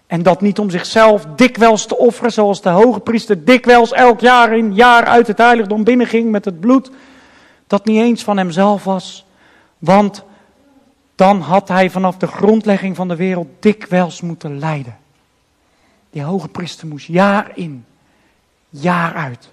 En 0.09 0.23
dat 0.23 0.41
niet 0.41 0.59
om 0.59 0.71
zichzelf 0.71 1.27
dikwijls 1.37 1.87
te 1.87 1.97
offeren, 1.97 2.33
zoals 2.33 2.63
de 2.63 2.69
hoge 2.69 3.01
priester 3.01 3.45
dikwijls 3.45 3.93
elk 3.93 4.21
jaar 4.21 4.57
in 4.57 4.75
jaar 4.75 5.05
uit 5.05 5.27
het 5.27 5.39
heiligdom 5.39 5.85
binnenging 5.85 6.31
met 6.31 6.45
het 6.45 6.61
bloed, 6.61 6.91
dat 7.67 7.85
niet 7.85 8.01
eens 8.01 8.25
van 8.25 8.37
hemzelf 8.37 8.85
was. 8.85 9.27
Want 9.79 10.25
dan 11.15 11.41
had 11.41 11.69
hij 11.69 11.91
vanaf 11.91 12.17
de 12.17 12.27
grondlegging 12.27 12.97
van 12.97 13.09
de 13.09 13.17
wereld 13.17 13.49
dikwijls 13.61 14.21
moeten 14.21 14.59
lijden. 14.59 14.97
Die 16.11 16.23
hoge 16.23 16.49
priester 16.49 16.87
moest 16.87 17.07
jaar 17.07 17.51
in, 17.55 17.85
jaar 18.71 19.15
uit. 19.15 19.49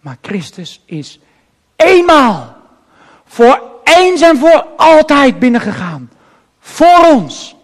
Maar 0.00 0.16
Christus 0.20 0.82
is 0.84 1.20
eenmaal, 1.76 2.56
voor 3.24 3.62
eens 3.84 4.20
en 4.20 4.36
voor 4.36 4.66
altijd 4.76 5.38
binnengegaan. 5.38 6.10
Voor 6.58 7.06
ons. 7.12 7.56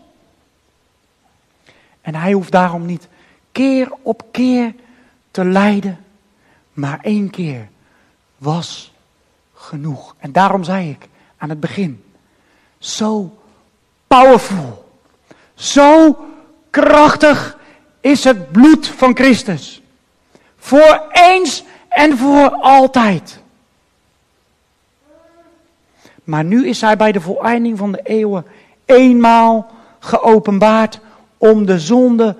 En 2.06 2.14
hij 2.14 2.32
hoeft 2.32 2.52
daarom 2.52 2.86
niet 2.86 3.08
keer 3.52 3.88
op 4.02 4.22
keer 4.30 4.74
te 5.30 5.44
lijden, 5.44 6.04
maar 6.72 6.98
één 7.02 7.30
keer 7.30 7.68
was 8.38 8.92
genoeg. 9.54 10.14
En 10.18 10.32
daarom 10.32 10.64
zei 10.64 10.90
ik 10.90 11.08
aan 11.36 11.48
het 11.48 11.60
begin, 11.60 12.04
zo 12.78 13.38
powerful, 14.06 14.88
zo 15.54 16.16
krachtig 16.70 17.58
is 18.00 18.24
het 18.24 18.52
bloed 18.52 18.88
van 18.88 19.16
Christus. 19.16 19.82
Voor 20.56 21.02
eens 21.12 21.64
en 21.88 22.18
voor 22.18 22.50
altijd. 22.50 23.40
Maar 26.24 26.44
nu 26.44 26.68
is 26.68 26.80
hij 26.80 26.96
bij 26.96 27.12
de 27.12 27.20
voleinding 27.20 27.78
van 27.78 27.92
de 27.92 28.00
eeuwen 28.02 28.46
eenmaal 28.84 29.70
geopenbaard 29.98 31.00
om 31.38 31.66
de 31.66 31.78
zonde 31.78 32.36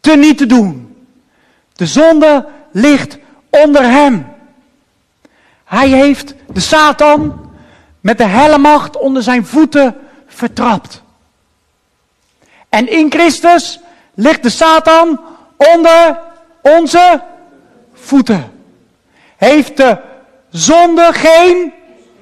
te 0.00 0.16
niet 0.16 0.38
te 0.38 0.46
doen. 0.46 0.96
De 1.72 1.86
zonde 1.86 2.46
ligt 2.70 3.18
onder 3.50 3.82
hem. 3.82 4.26
Hij 5.64 5.88
heeft 5.88 6.34
de 6.52 6.60
Satan 6.60 7.50
met 8.00 8.18
de 8.18 8.24
helle 8.24 8.58
macht 8.58 8.98
onder 8.98 9.22
zijn 9.22 9.46
voeten 9.46 9.96
vertrapt. 10.26 11.02
En 12.68 12.90
in 12.90 13.10
Christus 13.10 13.80
ligt 14.14 14.42
de 14.42 14.50
Satan 14.50 15.20
onder 15.56 16.18
onze 16.62 17.22
voeten. 17.94 18.52
Heeft 19.36 19.76
de 19.76 19.98
zonde 20.50 21.08
geen 21.12 21.72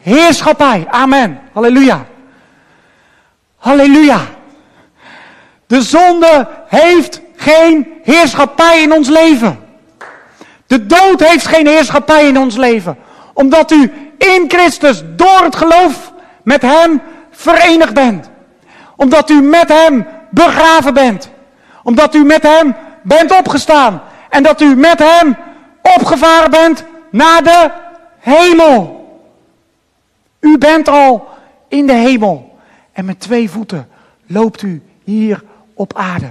heerschappij. 0.01 0.87
Amen. 0.89 1.41
Halleluja. 1.53 2.07
Halleluja. 3.57 4.21
De 5.67 5.83
zonde 5.83 6.49
heeft 6.67 7.21
geen 7.37 7.93
heerschappij 8.03 8.83
in 8.83 8.93
ons 8.93 9.09
leven. 9.09 9.59
De 10.67 10.87
dood 10.87 11.21
heeft 11.21 11.47
geen 11.47 11.67
heerschappij 11.67 12.29
in 12.29 12.39
ons 12.39 12.57
leven. 12.57 12.97
Omdat 13.33 13.71
u 13.71 13.93
in 14.19 14.45
Christus 14.49 15.03
door 15.17 15.41
het 15.43 15.57
geloof 15.57 16.13
met 16.43 16.63
Hem 16.63 17.03
verenigd 17.31 17.95
bent. 17.95 18.31
Omdat 18.97 19.31
u 19.31 19.41
met 19.41 19.69
Hem 19.69 20.07
begraven 20.31 20.95
bent. 20.95 21.31
Omdat 21.83 22.15
u 22.15 22.25
met 22.25 22.43
Hem 22.43 22.77
bent 23.03 23.39
opgestaan. 23.39 24.03
En 24.31 24.43
dat 24.43 24.61
u 24.61 24.77
met 24.77 24.99
Hem 24.99 25.37
opgevaren 25.83 26.51
bent 26.51 26.85
naar 27.11 27.43
de 27.43 27.71
hemel. 28.19 29.03
U 30.41 30.59
bent 30.59 30.89
al 30.89 31.29
in 31.69 31.87
de 31.87 31.93
hemel. 31.93 32.59
En 32.93 33.05
met 33.05 33.21
twee 33.21 33.51
voeten 33.51 33.89
loopt 34.27 34.63
u 34.63 34.83
hier 35.05 35.43
op 35.75 35.97
aarde. 35.97 36.31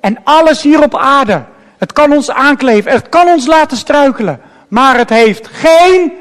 En 0.00 0.18
alles 0.24 0.62
hier 0.62 0.82
op 0.82 0.96
aarde, 0.96 1.42
het 1.78 1.92
kan 1.92 2.12
ons 2.12 2.30
aankleven, 2.30 2.92
het 2.92 3.08
kan 3.08 3.26
ons 3.26 3.46
laten 3.46 3.76
struikelen. 3.76 4.40
Maar 4.68 4.96
het 4.96 5.10
heeft 5.10 5.46
geen 5.46 6.12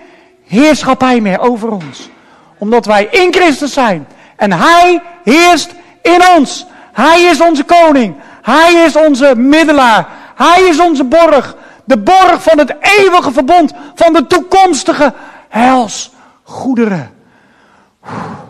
heerschappij 0.44 1.22
meer 1.22 1.40
over 1.40 1.70
ons. 1.70 2.10
Omdat 2.58 2.86
wij 2.86 3.08
in 3.12 3.34
Christus 3.34 3.74
zijn. 3.74 4.08
En 4.36 4.52
Hij 4.52 5.02
heerst 5.24 5.74
in 6.02 6.22
ons. 6.38 6.66
Hij 6.94 7.22
is 7.22 7.42
onze 7.42 7.64
koning. 7.64 8.16
Hij 8.42 8.74
is 8.74 8.96
onze 8.96 9.36
middelaar. 9.36 10.08
Hij 10.36 10.62
is 10.62 10.80
onze 10.80 11.04
borg. 11.04 11.56
De 11.84 11.98
borg 11.98 12.44
van 12.44 12.58
het 12.58 12.76
eeuwige 12.80 13.32
verbond. 13.32 13.74
Van 13.96 14.14
de 14.14 14.28
toekomstige 14.28 15.14
heilsgoederen. 15.50 17.12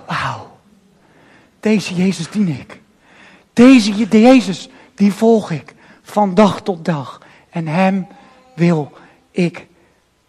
Wauw. 0.06 0.58
Deze 1.60 1.96
Jezus 1.96 2.30
dien 2.30 2.48
ik. 2.48 2.82
Deze 3.58 3.92
Jezus, 3.92 4.70
die 4.96 5.14
volg 5.14 5.52
ik 5.52 5.76
van 6.02 6.34
dag 6.34 6.62
tot 6.62 6.86
dag. 6.86 7.22
En 7.50 7.68
hem 7.68 8.08
wil 8.56 8.92
ik 9.32 9.68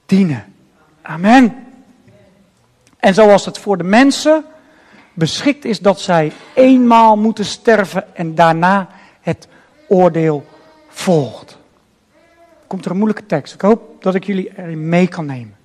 dienen. 0.07 0.55
Amen. 1.03 1.67
En 2.99 3.15
zoals 3.15 3.45
het 3.45 3.59
voor 3.59 3.77
de 3.77 3.85
mensen 3.85 4.45
beschikt 5.13 5.65
is 5.65 5.81
dat 5.81 6.01
zij 6.01 6.33
eenmaal 6.55 7.17
moeten 7.17 7.45
sterven 7.45 8.17
en 8.17 8.35
daarna 8.35 8.89
het 9.21 9.49
oordeel 9.89 10.47
volgt. 10.89 11.59
Komt 12.67 12.85
er 12.85 12.91
een 12.91 12.97
moeilijke 12.97 13.27
tekst. 13.27 13.55
Ik 13.55 13.61
hoop 13.61 14.03
dat 14.03 14.15
ik 14.15 14.25
jullie 14.25 14.53
erin 14.57 14.89
mee 14.89 15.09
kan 15.09 15.27
nemen. 15.27 15.57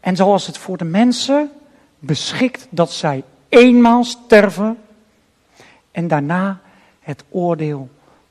En 0.00 0.16
zoals 0.16 0.46
het 0.46 0.58
voor 0.58 0.76
de 0.76 0.84
mensen 0.84 1.50
beschikt 1.98 2.66
dat 2.70 2.92
zij 2.92 3.24
eenmaal 3.48 4.04
sterven 4.04 4.78
en 5.96 6.08
daarna 6.08 6.60
het 7.00 7.24
oordeel 7.28 7.88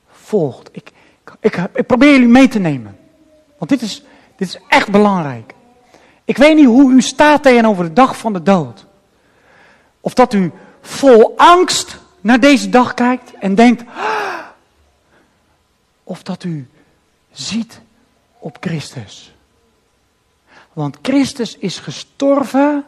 volgt. 0.07 0.69
Ik, 0.71 0.91
ik, 1.39 1.57
ik 1.73 1.85
probeer 1.85 2.11
jullie 2.11 2.27
mee 2.27 2.47
te 2.47 2.59
nemen. 2.59 2.97
Want 3.57 3.71
dit 3.71 3.81
is, 3.81 4.03
dit 4.35 4.47
is 4.47 4.59
echt 4.67 4.91
belangrijk. 4.91 5.53
Ik 6.25 6.37
weet 6.37 6.55
niet 6.55 6.65
hoe 6.65 6.91
u 6.91 7.01
staat 7.01 7.43
tegenover 7.43 7.83
de 7.83 7.93
dag 7.93 8.17
van 8.17 8.33
de 8.33 8.43
dood. 8.43 8.85
Of 10.01 10.13
dat 10.13 10.33
u 10.33 10.51
vol 10.81 11.33
angst 11.37 11.97
naar 12.21 12.39
deze 12.39 12.69
dag 12.69 12.93
kijkt 12.93 13.33
en 13.39 13.55
denkt. 13.55 13.83
Ah! 13.95 14.39
Of 16.03 16.23
dat 16.23 16.43
u 16.43 16.67
ziet 17.31 17.81
op 18.39 18.57
Christus. 18.59 19.35
Want 20.73 20.97
Christus 21.01 21.57
is 21.57 21.79
gestorven 21.79 22.85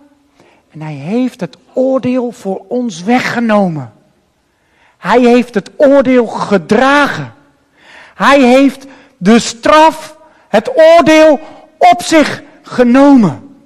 en 0.69 0.82
hij 0.82 0.93
heeft 0.93 1.39
het 1.39 1.57
oordeel 1.73 2.32
voor 2.32 2.65
ons 2.67 3.03
weggenomen. 3.03 3.95
Hij 5.07 5.21
heeft 5.21 5.53
het 5.53 5.71
oordeel 5.75 6.27
gedragen. 6.27 7.33
Hij 8.15 8.41
heeft 8.41 8.85
de 9.17 9.39
straf, 9.39 10.17
het 10.47 10.71
oordeel 10.75 11.39
op 11.77 12.01
zich 12.01 12.43
genomen. 12.61 13.57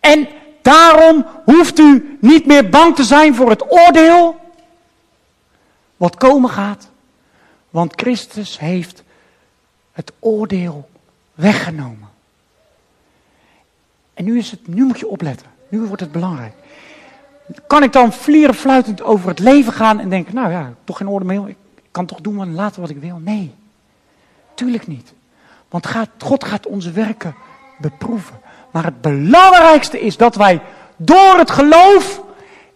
En 0.00 0.28
daarom 0.62 1.26
hoeft 1.44 1.78
u 1.78 2.16
niet 2.20 2.46
meer 2.46 2.68
bang 2.68 2.96
te 2.96 3.04
zijn 3.04 3.34
voor 3.34 3.50
het 3.50 3.72
oordeel 3.72 4.40
wat 5.96 6.16
komen 6.16 6.50
gaat. 6.50 6.88
Want 7.70 7.92
Christus 8.00 8.58
heeft 8.58 9.02
het 9.92 10.12
oordeel 10.18 10.88
weggenomen. 11.34 12.08
En 14.14 14.24
nu, 14.24 14.38
is 14.38 14.50
het, 14.50 14.66
nu 14.66 14.84
moet 14.84 14.98
je 14.98 15.08
opletten. 15.08 15.46
Nu 15.68 15.80
wordt 15.80 16.02
het 16.02 16.12
belangrijk. 16.12 16.54
Kan 17.66 17.82
ik 17.82 17.92
dan 17.92 18.12
vlierenfluitend 18.12 19.02
over 19.02 19.28
het 19.28 19.38
leven 19.38 19.72
gaan 19.72 20.00
en 20.00 20.08
denken, 20.08 20.34
nou 20.34 20.50
ja, 20.50 20.72
toch 20.84 20.96
geen 20.96 21.08
oordeel, 21.08 21.48
ik 21.48 21.56
kan 21.90 22.06
toch 22.06 22.20
doen 22.20 22.40
en 22.40 22.54
laten 22.54 22.80
wat 22.80 22.90
ik 22.90 23.00
wil? 23.00 23.20
Nee, 23.24 23.54
tuurlijk 24.54 24.86
niet. 24.86 25.12
Want 25.68 25.88
God 26.18 26.44
gaat 26.44 26.66
onze 26.66 26.90
werken 26.90 27.34
beproeven. 27.78 28.40
Maar 28.70 28.84
het 28.84 29.00
belangrijkste 29.00 30.00
is 30.00 30.16
dat 30.16 30.34
wij 30.34 30.60
door 30.96 31.38
het 31.38 31.50
geloof 31.50 32.22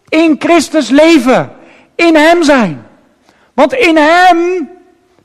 in 0.09 0.37
Christus 0.39 0.89
leven. 0.89 1.51
In 1.95 2.15
Hem 2.15 2.43
zijn. 2.43 2.87
Want 3.55 3.73
in 3.73 3.97
Hem 3.97 4.69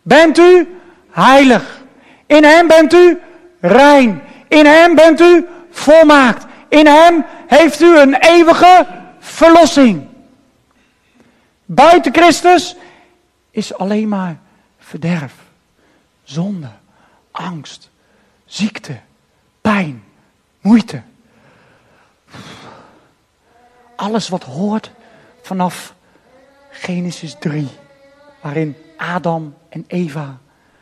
bent 0.02 0.38
u 0.38 0.68
heilig. 1.12 1.82
In 2.26 2.44
Hem 2.44 2.68
bent 2.68 2.94
u 2.94 3.20
rein. 3.60 4.22
In 4.48 4.66
Hem 4.66 4.96
bent 4.96 5.22
u 5.22 5.46
volmaakt. 5.72 6.46
In 6.68 6.88
Hem 6.88 7.26
heeft 7.48 7.82
u 7.82 7.98
een 7.98 8.16
eeuwige 8.16 8.86
verlossing. 9.42 10.08
Buiten 11.66 12.14
Christus 12.14 12.76
is 13.52 13.74
alleen 13.74 14.08
maar 14.08 14.40
verderf, 14.78 15.34
zonde, 16.24 16.72
angst, 17.32 17.90
ziekte, 18.46 19.00
pijn, 19.62 20.04
moeite. 20.62 21.02
Alles 23.96 24.30
wat 24.30 24.44
hoort 24.44 24.92
vanaf 25.42 25.94
Genesis 26.70 27.36
3, 27.40 27.68
waarin 28.42 28.76
Adam 28.98 29.56
en 29.70 29.84
Eva 29.88 30.38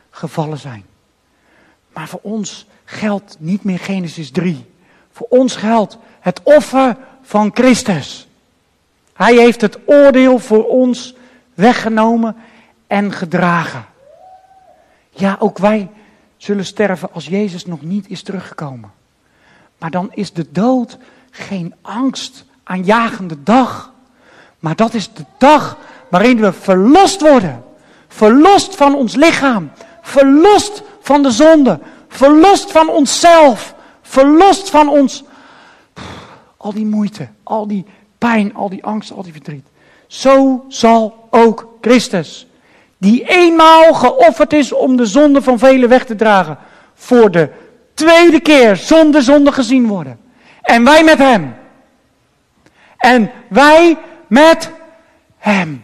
gevallen 0.09 0.57
zijn. 0.57 0.85
Maar 1.93 2.07
voor 2.07 2.19
ons 2.23 2.65
geldt 2.85 3.35
niet 3.39 3.63
meer 3.63 3.79
Genesis 3.79 4.31
3. 4.31 4.65
Voor 5.11 5.27
ons 5.29 5.55
geldt 5.55 5.97
het 6.19 6.43
offer 6.43 6.97
van 7.21 7.51
Christus. 7.53 8.28
Hij 9.19 9.35
heeft 9.35 9.61
het 9.61 9.79
oordeel 9.85 10.39
voor 10.39 10.67
ons 10.67 11.15
weggenomen 11.53 12.35
en 12.87 13.11
gedragen. 13.11 13.85
Ja, 15.09 15.35
ook 15.39 15.57
wij 15.57 15.89
zullen 16.37 16.65
sterven 16.65 17.13
als 17.13 17.25
Jezus 17.25 17.65
nog 17.65 17.81
niet 17.81 18.09
is 18.09 18.23
teruggekomen. 18.23 18.91
Maar 19.77 19.91
dan 19.91 20.09
is 20.13 20.33
de 20.33 20.51
dood 20.51 20.97
geen 21.31 21.75
angst 21.81 22.45
aanjagende 22.63 23.43
dag. 23.43 23.93
Maar 24.59 24.75
dat 24.75 24.93
is 24.93 25.13
de 25.13 25.25
dag 25.37 25.77
waarin 26.09 26.39
we 26.39 26.53
verlost 26.53 27.21
worden. 27.21 27.63
Verlost 28.07 28.75
van 28.75 28.95
ons 28.95 29.15
lichaam. 29.15 29.71
Verlost 30.01 30.81
van 31.01 31.23
de 31.23 31.31
zonde. 31.31 31.79
Verlost 32.07 32.71
van 32.71 32.89
onszelf. 32.89 33.75
Verlost 34.01 34.69
van 34.69 34.89
ons. 34.89 35.23
Al 36.57 36.73
die 36.73 36.85
moeite, 36.85 37.29
al 37.43 37.67
die 37.67 37.85
pijn, 38.19 38.55
al 38.55 38.69
die 38.69 38.83
angst, 38.83 39.11
al 39.11 39.23
die 39.23 39.31
verdriet. 39.31 39.67
Zo 40.07 40.65
zal 40.67 41.27
ook 41.29 41.67
Christus, 41.81 42.47
die 42.97 43.23
eenmaal 43.23 43.93
geofferd 43.93 44.53
is 44.53 44.73
om 44.73 44.95
de 44.95 45.05
zonde 45.05 45.41
van 45.41 45.59
velen 45.59 45.89
weg 45.89 46.05
te 46.05 46.15
dragen, 46.15 46.57
voor 46.93 47.31
de 47.31 47.49
tweede 47.93 48.39
keer 48.39 48.75
zonder 48.75 49.21
zonde 49.21 49.51
gezien 49.51 49.87
worden. 49.87 50.19
En 50.61 50.83
wij 50.83 51.03
met 51.03 51.17
hem. 51.17 51.55
En 52.97 53.31
wij 53.47 53.97
met 54.27 54.71
hem. 55.37 55.83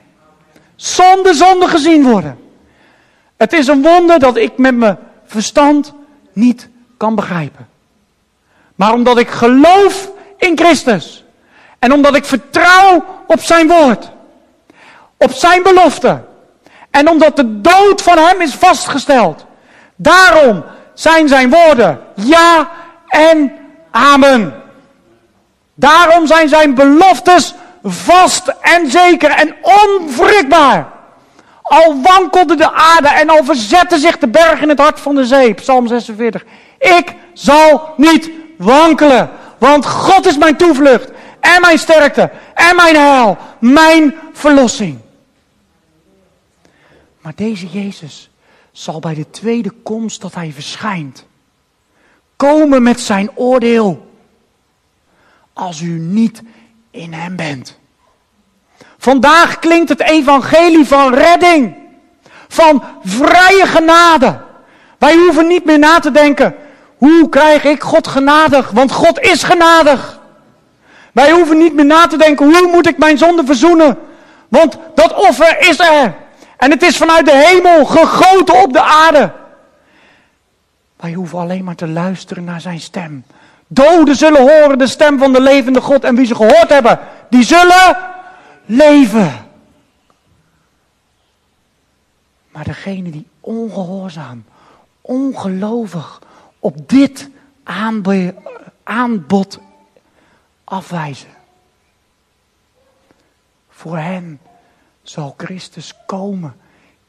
Zonder 0.76 1.34
zonde 1.34 1.68
gezien 1.68 2.04
worden. 2.04 2.40
Het 3.38 3.54
is 3.54 3.68
een 3.68 3.82
wonder 3.82 4.20
dat 4.20 4.38
ik 4.38 4.58
met 4.58 4.76
mijn 4.76 4.98
verstand 5.26 5.94
niet 6.34 6.70
kan 6.98 7.16
begrijpen. 7.16 7.68
Maar 8.76 8.94
omdat 8.94 9.18
ik 9.18 9.30
geloof 9.30 10.12
in 10.38 10.58
Christus. 10.58 11.25
En 11.80 11.94
omdat 11.94 12.16
ik 12.16 12.26
vertrouw 12.26 13.06
op 13.28 13.40
zijn 13.40 13.68
woord. 13.68 14.12
Op 15.18 15.32
zijn 15.32 15.64
belofte. 15.64 16.22
En 16.92 17.10
omdat 17.10 17.36
de 17.36 17.62
dood 17.62 18.02
van 18.02 18.18
hem 18.18 18.42
is 18.42 18.54
vastgesteld. 18.54 19.46
Daarom 19.96 20.64
zijn 20.94 21.28
zijn 21.28 21.50
woorden 21.50 22.00
ja 22.14 22.70
en 23.08 23.52
amen. 23.92 24.64
Daarom 25.74 26.28
zijn 26.28 26.50
zijn 26.50 26.74
beloftes 26.74 27.54
vast 27.84 28.48
en 28.62 28.92
zeker 28.92 29.30
en 29.30 29.56
onwrikbaar. 29.62 30.94
Al 31.62 32.02
wankelde 32.02 32.56
de 32.56 32.72
aarde 32.72 33.08
en 33.08 33.30
al 33.30 33.44
verzette 33.44 33.98
zich 33.98 34.18
de 34.18 34.28
berg 34.28 34.62
in 34.62 34.70
het 34.70 34.80
hart 34.80 35.00
van 35.00 35.16
de 35.16 35.26
zee. 35.26 35.54
Psalm 35.54 35.88
46. 35.88 36.44
Ik 36.80 37.14
zal 37.34 37.94
niet 37.98 38.30
wankelen, 38.58 39.30
want 39.58 39.86
God 39.86 40.26
is 40.26 40.38
mijn 40.38 40.56
toevlucht 40.56 41.12
en 41.54 41.62
mijn 41.62 41.80
sterkte 41.80 42.32
en 42.54 42.76
mijn 42.76 42.96
heil, 42.96 43.38
mijn 43.60 44.16
verlossing. 44.34 45.00
Maar 47.22 47.34
deze 47.36 47.68
Jezus 47.68 48.30
zal 48.72 49.00
bij 49.00 49.14
de 49.14 49.30
tweede 49.30 49.72
komst 49.84 50.22
dat 50.22 50.34
hij 50.34 50.52
verschijnt 50.52 51.26
komen 52.36 52.84
met 52.84 53.00
zijn 53.00 53.30
oordeel 53.36 54.12
als 55.54 55.82
u 55.82 56.00
niet 56.00 56.42
in 56.92 57.14
hem 57.14 57.36
bent. 57.36 57.80
Vandaag 58.98 59.60
klinkt 59.60 59.90
het 59.90 60.02
evangelie 60.02 60.86
van 60.86 61.14
redding, 61.14 61.76
van 62.48 62.84
vrije 63.04 63.66
genade. 63.66 64.42
Wij 64.98 65.16
hoeven 65.16 65.48
niet 65.48 65.66
meer 65.66 65.80
na 65.80 66.00
te 66.00 66.12
denken, 66.12 66.56
hoe 66.98 67.30
krijg 67.30 67.64
ik 67.64 67.82
God 67.82 68.08
genadig? 68.08 68.70
Want 68.70 68.92
God 68.92 69.20
is 69.20 69.44
genadig. 69.44 70.15
Wij 71.16 71.32
hoeven 71.32 71.58
niet 71.58 71.74
meer 71.74 71.86
na 71.86 72.08
te 72.08 72.18
denken, 72.18 72.46
hoe 72.46 72.70
moet 72.72 72.88
ik 72.88 72.98
mijn 72.98 73.18
zonde 73.18 73.46
verzoenen? 73.46 73.98
Want 74.48 74.78
dat 74.96 75.14
offer 75.14 75.60
is 75.60 75.80
er. 75.80 76.16
En 76.58 76.72
het 76.72 76.84
is 76.84 76.98
vanuit 76.98 77.26
de 77.26 77.36
hemel 77.36 77.86
gegoten 77.86 78.64
op 78.64 78.74
de 78.74 78.82
aarde. 78.82 79.32
Wij 80.96 81.14
hoeven 81.14 81.40
alleen 81.40 81.64
maar 81.64 81.76
te 81.76 81.88
luisteren 81.88 82.44
naar 82.44 82.62
zijn 82.62 82.80
stem. 82.80 83.26
Doden 83.68 84.16
zullen 84.16 84.42
horen 84.42 84.78
de 84.78 84.88
stem 84.88 85.18
van 85.18 85.34
de 85.34 85.42
levende 85.42 85.82
God. 85.82 86.04
En 86.04 86.16
wie 86.16 86.26
ze 86.26 86.36
gehoord 86.36 86.70
hebben, 86.70 87.00
die 87.30 87.44
zullen 87.44 87.98
leven. 88.66 89.32
Maar 92.52 92.64
degene 92.64 93.10
die 93.10 93.28
ongehoorzaam, 93.40 94.46
ongelovig 95.02 96.22
op 96.60 96.90
dit 96.90 97.30
aanbod 98.84 99.60
afwijzen. 100.66 101.34
Voor 103.70 103.98
hen 103.98 104.40
zal 105.04 105.34
Christus 105.38 105.94
komen 106.06 106.58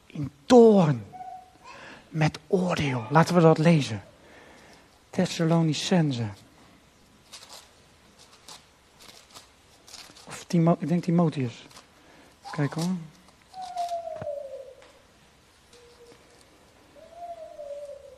in 0.05 0.31
toorn 0.45 1.05
met 2.09 2.39
oordeel. 2.47 3.05
Laten 3.09 3.35
we 3.35 3.41
dat 3.41 3.57
lezen. 3.57 4.03
Thessalonicense. 5.09 6.27
Of 10.27 10.43
Timo, 10.47 10.75
ik 10.79 10.87
denk 10.87 11.03
Timotheus. 11.03 11.65
Kijk 12.51 12.73
hoor. 12.73 12.95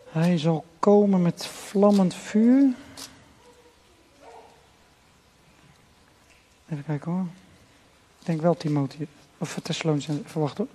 Hij 0.09 0.37
zal 0.37 0.65
komen 0.79 1.21
met 1.21 1.45
vlammend 1.45 2.15
vuur. 2.15 2.73
Even 6.71 6.83
kijken 6.85 7.11
hoor. 7.11 7.25
Ik 8.19 8.25
denk 8.25 8.41
wel 8.41 8.57
Timotheus. 8.57 9.07
Of 9.37 9.59
Thessalonicense. 9.63 10.21
Verwacht 10.25 10.57
hoor. 10.57 10.67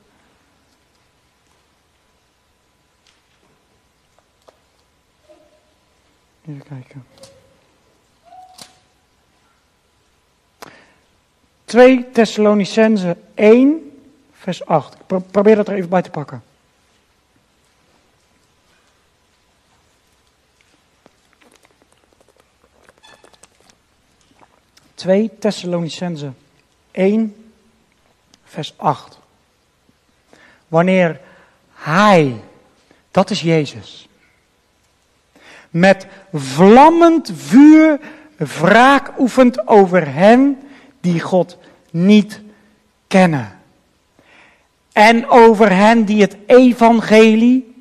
Even 6.48 6.62
kijken. 6.62 7.04
2 11.64 12.10
Thessalonicense 12.10 13.16
1, 13.34 13.98
vers 14.32 14.66
8. 14.66 14.94
Ik 14.94 15.30
probeer 15.30 15.56
dat 15.56 15.68
er 15.68 15.74
even 15.74 15.88
bij 15.88 16.02
te 16.02 16.10
pakken. 16.10 16.42
Twee 25.04 25.30
Thessalonicense 25.38 26.32
1, 26.90 27.34
vers 28.44 28.74
8. 28.76 29.18
Wanneer 30.68 31.20
Hij, 31.72 32.40
dat 33.10 33.30
is 33.30 33.40
Jezus, 33.40 34.08
met 35.70 36.06
vlammend 36.32 37.32
vuur 37.34 38.00
wraak 38.36 39.18
oefent 39.18 39.68
over 39.68 40.12
hen 40.12 40.58
die 41.00 41.20
God 41.20 41.58
niet 41.90 42.40
kennen. 43.06 43.58
En 44.92 45.28
over 45.28 45.72
hen 45.72 46.04
die 46.04 46.20
het 46.20 46.36
evangelie, 46.46 47.74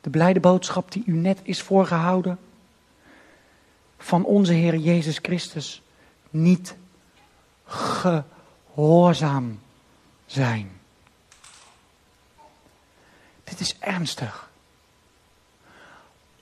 de 0.00 0.10
blijde 0.10 0.40
boodschap 0.40 0.92
die 0.92 1.02
u 1.06 1.12
net 1.12 1.38
is 1.42 1.62
voorgehouden, 1.62 2.38
van 3.98 4.24
onze 4.24 4.52
Heer 4.52 4.76
Jezus 4.76 5.18
Christus 5.22 5.82
niet 6.30 6.74
gehoorzaam 7.64 9.60
zijn. 10.26 10.70
Dit 13.44 13.60
is 13.60 13.78
ernstig 13.78 14.50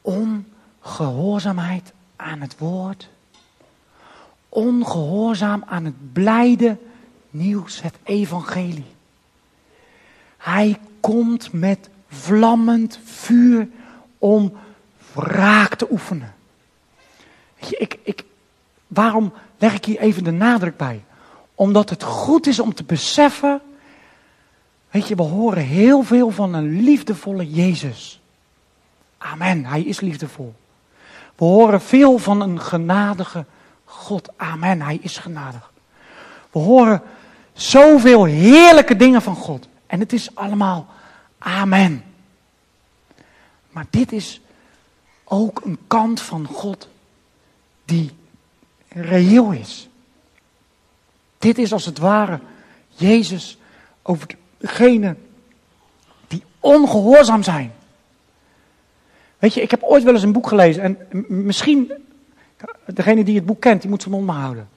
ongehoorzaamheid 0.08 1.92
aan 2.16 2.40
het 2.40 2.58
woord, 2.58 3.08
ongehoorzaam 4.48 5.62
aan 5.66 5.84
het 5.84 6.12
blijde 6.12 6.76
nieuws, 7.30 7.82
het 7.82 7.94
evangelie. 8.02 8.96
Hij 10.36 10.78
komt 11.00 11.52
met 11.52 11.88
vlammend 12.08 12.98
vuur 13.04 13.68
om 14.18 14.56
wraak 15.12 15.74
te 15.74 15.86
oefenen. 15.90 16.34
Ik, 17.56 17.98
ik, 18.02 18.24
waarom 18.86 19.32
leg 19.58 19.74
ik 19.74 19.84
hier 19.84 19.98
even 19.98 20.24
de 20.24 20.30
nadruk 20.30 20.76
bij? 20.76 21.04
Omdat 21.54 21.90
het 21.90 22.02
goed 22.02 22.46
is 22.46 22.58
om 22.58 22.74
te 22.74 22.84
beseffen, 22.84 23.60
weet 24.90 25.08
je, 25.08 25.14
we 25.14 25.22
horen 25.22 25.62
heel 25.62 26.02
veel 26.02 26.30
van 26.30 26.54
een 26.54 26.82
liefdevolle 26.82 27.50
Jezus. 27.50 28.20
Amen, 29.18 29.64
hij 29.64 29.82
is 29.82 30.00
liefdevol. 30.00 30.54
We 31.34 31.44
horen 31.44 31.80
veel 31.80 32.18
van 32.18 32.40
een 32.40 32.60
genadige 32.60 33.44
God. 33.84 34.28
Amen, 34.36 34.82
hij 34.82 34.98
is 35.02 35.18
genadig. 35.18 35.72
We 36.50 36.58
horen 36.58 37.02
zoveel 37.52 38.24
heerlijke 38.24 38.96
dingen 38.96 39.22
van 39.22 39.36
God. 39.36 39.68
En 39.86 40.00
het 40.00 40.12
is 40.12 40.34
allemaal 40.34 40.86
amen. 41.38 42.04
Maar 43.70 43.86
dit 43.90 44.12
is 44.12 44.40
ook 45.24 45.60
een 45.64 45.78
kant 45.86 46.20
van 46.20 46.46
God 46.46 46.88
die 47.84 48.17
reëel 48.88 49.50
is. 49.50 49.88
Dit 51.38 51.58
is 51.58 51.72
als 51.72 51.86
het 51.86 51.98
ware 51.98 52.40
Jezus 52.88 53.58
over 54.02 54.28
degenen 54.58 55.18
die 56.28 56.42
ongehoorzaam 56.60 57.42
zijn. 57.42 57.72
Weet 59.38 59.54
je, 59.54 59.62
ik 59.62 59.70
heb 59.70 59.82
ooit 59.82 60.02
wel 60.02 60.14
eens 60.14 60.22
een 60.22 60.32
boek 60.32 60.48
gelezen 60.48 60.82
en 60.82 60.98
misschien, 61.28 61.92
degene 62.86 63.24
die 63.24 63.34
het 63.34 63.46
boek 63.46 63.60
kent, 63.60 63.80
die 63.80 63.90
moet 63.90 64.02
zijn 64.02 64.14
mond 64.14 64.26
maar 64.26 64.40
houden. 64.40 64.68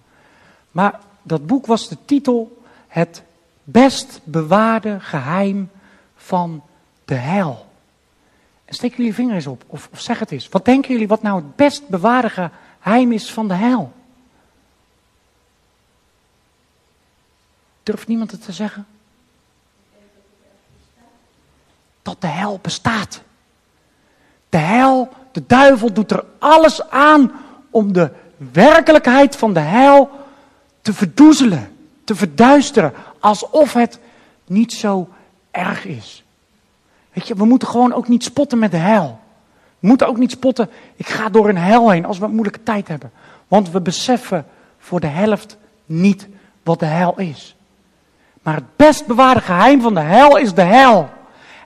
Maar 0.71 0.99
dat 1.21 1.45
boek 1.45 1.65
was 1.65 1.89
de 1.89 1.97
titel 2.05 2.61
Het 2.87 3.23
best 3.63 4.19
bewaarde 4.23 4.99
geheim 4.99 5.69
van 6.15 6.63
de 7.05 7.13
hel. 7.15 7.65
En 8.65 8.73
steek 8.73 8.95
jullie 8.95 9.13
vinger 9.13 9.35
eens 9.35 9.47
op, 9.47 9.63
of, 9.67 9.89
of 9.91 9.99
zeg 9.99 10.19
het 10.19 10.31
eens. 10.31 10.49
Wat 10.49 10.65
denken 10.65 10.91
jullie 10.91 11.07
wat 11.07 11.21
nou 11.21 11.35
het 11.35 11.55
best 11.55 11.87
bewaarde 11.87 12.29
geheim 12.79 13.11
is 13.11 13.31
van 13.31 13.47
de 13.47 13.53
hel? 13.53 13.91
Durft 17.83 18.07
niemand 18.07 18.31
het 18.31 18.43
te 18.45 18.51
zeggen? 18.51 18.85
Dat 22.01 22.21
de 22.21 22.27
hel 22.27 22.59
bestaat. 22.61 23.21
De 24.49 24.57
hel, 24.57 25.09
de 25.31 25.43
duivel 25.47 25.93
doet 25.93 26.11
er 26.11 26.25
alles 26.39 26.89
aan 26.89 27.31
om 27.69 27.93
de 27.93 28.11
werkelijkheid 28.51 29.35
van 29.35 29.53
de 29.53 29.59
hel 29.59 30.09
te 30.81 30.93
verdoezelen, 30.93 31.75
te 32.03 32.15
verduisteren, 32.15 32.93
alsof 33.19 33.73
het 33.73 33.99
niet 34.45 34.73
zo 34.73 35.09
erg 35.51 35.85
is. 35.85 36.23
Weet 37.13 37.27
je, 37.27 37.35
we 37.35 37.45
moeten 37.45 37.67
gewoon 37.67 37.93
ook 37.93 38.07
niet 38.07 38.23
spotten 38.23 38.59
met 38.59 38.71
de 38.71 38.77
hel. 38.77 39.19
We 39.79 39.87
moeten 39.87 40.07
ook 40.07 40.17
niet 40.17 40.31
spotten, 40.31 40.69
ik 40.95 41.07
ga 41.07 41.29
door 41.29 41.49
een 41.49 41.57
hel 41.57 41.89
heen 41.89 42.05
als 42.05 42.17
we 42.17 42.25
een 42.25 42.31
moeilijke 42.31 42.63
tijd 42.63 42.87
hebben. 42.87 43.11
Want 43.47 43.71
we 43.71 43.81
beseffen 43.81 44.45
voor 44.79 44.99
de 44.99 45.07
helft 45.07 45.57
niet 45.85 46.27
wat 46.63 46.79
de 46.79 46.85
hel 46.85 47.19
is. 47.19 47.55
Maar 48.41 48.55
het 48.55 48.75
best 48.75 49.05
bewaarde 49.05 49.41
geheim 49.41 49.81
van 49.81 49.93
de 49.93 49.99
hel 49.99 50.37
is 50.37 50.53
de 50.53 50.61
hel. 50.61 51.09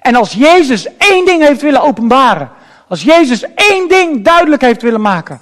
En 0.01 0.15
als 0.15 0.33
Jezus 0.33 0.97
één 0.97 1.25
ding 1.25 1.43
heeft 1.43 1.61
willen 1.61 1.81
openbaren, 1.81 2.51
als 2.87 3.03
Jezus 3.03 3.53
één 3.55 3.87
ding 3.89 4.23
duidelijk 4.23 4.61
heeft 4.61 4.81
willen 4.81 5.01
maken, 5.01 5.41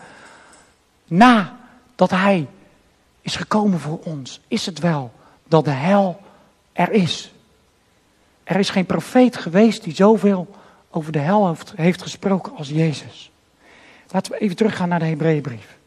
nadat 1.07 2.09
Hij 2.09 2.47
is 3.21 3.35
gekomen 3.35 3.79
voor 3.79 3.99
ons, 4.03 4.41
is 4.47 4.65
het 4.65 4.79
wel 4.79 5.11
dat 5.47 5.65
de 5.65 5.71
hel 5.71 6.21
er 6.73 6.91
is. 6.91 7.31
Er 8.43 8.55
is 8.55 8.69
geen 8.69 8.85
profeet 8.85 9.37
geweest 9.37 9.83
die 9.83 9.95
zoveel 9.95 10.55
over 10.89 11.11
de 11.11 11.19
hel 11.19 11.57
heeft, 11.75 12.01
gesproken 12.01 12.55
als 12.57 12.69
Jezus. 12.69 13.31
Laten 14.11 14.31
we 14.31 14.37
even 14.37 14.55
teruggaan 14.55 14.89
naar 14.89 14.99
de 14.99 15.05
Hebreeënbrief. 15.05 15.77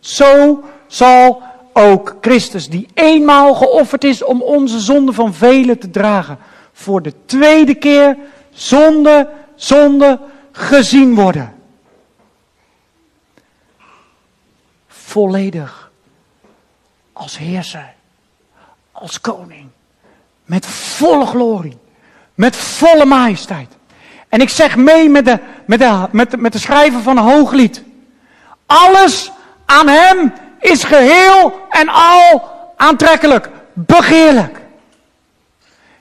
Zo 0.00 0.62
zal 0.86 1.42
ook 1.78 2.16
Christus, 2.20 2.68
die 2.68 2.88
eenmaal 2.94 3.54
geofferd 3.54 4.04
is 4.04 4.24
om 4.24 4.42
onze 4.42 4.78
zonde 4.78 5.12
van 5.12 5.34
velen 5.34 5.78
te 5.78 5.90
dragen, 5.90 6.38
voor 6.72 7.02
de 7.02 7.12
tweede 7.24 7.74
keer 7.74 8.16
zonde, 8.50 9.30
zonde 9.54 10.20
gezien 10.52 11.14
worden. 11.14 11.54
Volledig 14.88 15.90
als 17.12 17.38
heerser, 17.38 17.94
als 18.92 19.20
koning, 19.20 19.66
met 20.44 20.66
volle 20.66 21.26
glorie, 21.26 21.78
met 22.34 22.56
volle 22.56 23.04
majesteit. 23.04 23.76
En 24.28 24.40
ik 24.40 24.48
zeg 24.48 24.76
mee 24.76 25.08
met 25.08 25.24
de, 25.24 25.38
met 25.66 25.78
de, 25.78 26.06
met 26.10 26.30
de, 26.30 26.36
met 26.36 26.52
de 26.52 26.58
schrijver 26.58 27.02
van 27.02 27.18
hooglied. 27.18 27.82
Alles 28.66 29.32
aan 29.64 29.88
hem 29.88 30.32
is 30.58 30.84
geheel 30.84 31.66
en 31.70 31.88
al 31.88 32.50
aantrekkelijk, 32.76 33.50
begeerlijk. 33.72 34.60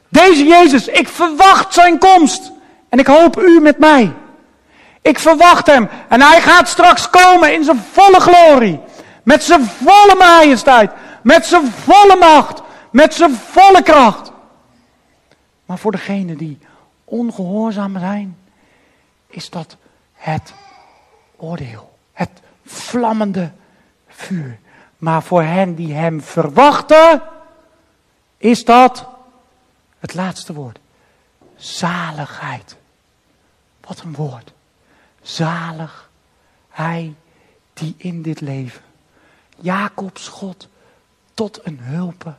Deze 0.10 0.44
Jezus, 0.44 0.88
ik 0.88 1.08
verwacht 1.08 1.74
zijn 1.74 1.98
komst. 1.98 2.52
En 2.90 3.00
ik 3.00 3.08
hoop 3.08 3.42
u 3.42 3.60
met 3.60 3.78
mij. 3.78 4.14
Ik 5.02 5.20
verwacht 5.20 5.68
hem. 5.68 5.90
En 6.08 6.22
hij 6.22 6.42
gaat 6.42 6.68
straks 6.68 7.10
komen 7.10 7.54
in 7.54 7.64
zijn 7.64 7.86
volle 7.92 8.20
glorie. 8.20 8.80
Met 9.24 9.44
zijn 9.44 9.66
volle 9.66 10.16
majesteit. 10.18 10.92
Met 11.22 11.46
zijn 11.46 11.72
volle 11.72 12.16
macht. 12.20 12.62
met 12.92 13.14
zijn 13.14 13.36
volle 13.36 13.84
kracht. 13.84 14.32
Maar 15.66 15.78
voor 15.78 15.92
degenen 15.92 16.38
die 16.38 16.60
ongehoorzaam 17.04 18.00
zijn, 18.00 18.38
is 19.28 19.50
dat 19.50 19.78
het 20.14 20.54
oordeel. 21.36 21.98
Het 22.14 22.30
vlammende 22.66 23.52
vuur. 24.18 24.60
Maar 24.98 25.24
voor 25.24 25.44
hen 25.44 25.76
die 25.76 25.94
hem 25.94 26.22
verwachten, 26.22 27.22
is 28.38 28.66
dat 28.66 29.08
het 30.00 30.14
laatste 30.14 30.54
woord. 30.54 30.80
Zaligheid. 31.56 32.78
Wat 33.82 34.02
een 34.02 34.14
woord. 34.14 34.54
Zalig 35.22 36.10
hij 36.70 37.14
die 37.74 37.96
in 37.98 38.22
dit 38.22 38.42
leven 38.42 38.82
Jacobs 39.60 40.28
God 40.28 40.68
tot 41.34 41.60
een 41.64 41.80
hulpe 41.82 42.34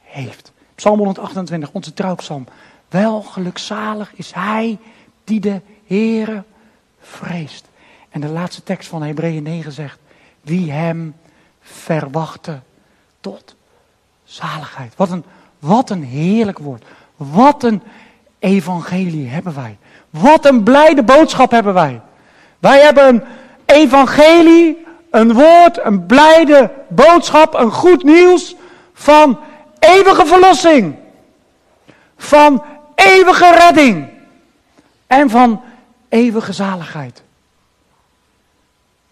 heeft. 0.00 0.52
Psalm 0.74 0.98
128, 0.98 1.70
onze 1.72 1.94
trouwpsalm. 1.94 2.46
Wel 2.88 3.22
gelukzalig 3.22 4.12
is 4.14 4.32
hij 4.32 4.78
die 5.24 5.40
de 5.40 5.60
Heere 5.86 6.44
vreest. 7.00 7.68
En 8.08 8.20
de 8.20 8.28
laatste 8.28 8.62
tekst 8.62 8.88
van 8.88 9.02
Hebreeën 9.02 9.42
9 9.42 9.72
zegt, 9.72 9.98
wie 10.46 10.72
hem 10.72 11.14
verwachten 11.60 12.64
tot 13.20 13.54
zaligheid. 14.24 14.92
Wat 14.96 15.10
een, 15.10 15.24
wat 15.58 15.90
een 15.90 16.04
heerlijk 16.04 16.58
woord. 16.58 16.84
Wat 17.16 17.62
een 17.62 17.82
evangelie 18.38 19.28
hebben 19.28 19.54
wij. 19.54 19.78
Wat 20.10 20.44
een 20.44 20.62
blijde 20.62 21.02
boodschap 21.02 21.50
hebben 21.50 21.74
wij. 21.74 22.00
Wij 22.58 22.80
hebben 22.80 23.06
een 23.06 23.22
evangelie, 23.64 24.86
een 25.10 25.32
woord, 25.32 25.84
een 25.84 26.06
blijde 26.06 26.72
boodschap, 26.88 27.54
een 27.54 27.72
goed 27.72 28.02
nieuws 28.02 28.54
van 28.92 29.40
eeuwige 29.78 30.26
verlossing. 30.26 30.94
Van 32.16 32.64
eeuwige 32.94 33.52
redding. 33.52 34.08
En 35.06 35.30
van 35.30 35.62
eeuwige 36.08 36.52
zaligheid. 36.52 37.22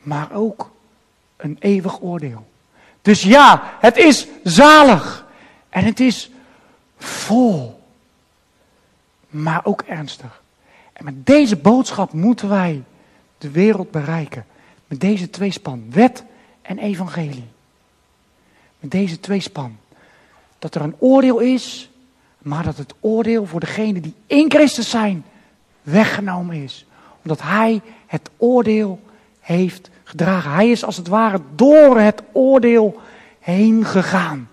Maar 0.02 0.28
ook 0.32 0.72
een 1.36 1.56
eeuwig 1.60 2.00
oordeel. 2.00 2.46
Dus 3.02 3.22
ja, 3.22 3.76
het 3.80 3.96
is 3.96 4.26
zalig. 4.42 5.26
En 5.68 5.84
het 5.84 6.00
is 6.00 6.30
vol. 6.98 7.82
Maar 9.28 9.64
ook 9.64 9.82
ernstig. 9.82 10.42
En 10.92 11.04
met 11.04 11.26
deze 11.26 11.56
boodschap 11.56 12.12
moeten 12.12 12.48
wij 12.48 12.82
de 13.38 13.50
wereld 13.50 13.90
bereiken. 13.90 14.46
Met 14.86 15.00
deze 15.00 15.30
tweespan, 15.30 15.84
wet 15.90 16.24
en 16.62 16.78
evangelie. 16.78 17.48
Met 18.80 18.90
deze 18.90 19.20
tweespan. 19.20 19.76
Dat 20.58 20.74
er 20.74 20.80
een 20.80 20.96
oordeel 20.98 21.38
is, 21.38 21.90
maar 22.38 22.64
dat 22.64 22.76
het 22.76 22.94
oordeel 23.00 23.46
voor 23.46 23.60
degenen 23.60 24.02
die 24.02 24.14
in 24.26 24.50
Christus 24.50 24.90
zijn 24.90 25.24
weggenomen 25.82 26.62
is. 26.62 26.86
Omdat 27.22 27.42
Hij 27.42 27.80
het 28.06 28.30
oordeel 28.36 29.00
heeft 29.44 29.90
gedragen. 30.04 30.52
Hij 30.52 30.70
is 30.70 30.84
als 30.84 30.96
het 30.96 31.08
ware 31.08 31.40
door 31.54 31.98
het 31.98 32.22
oordeel 32.32 33.00
heen 33.40 33.84
gegaan. 33.84 34.48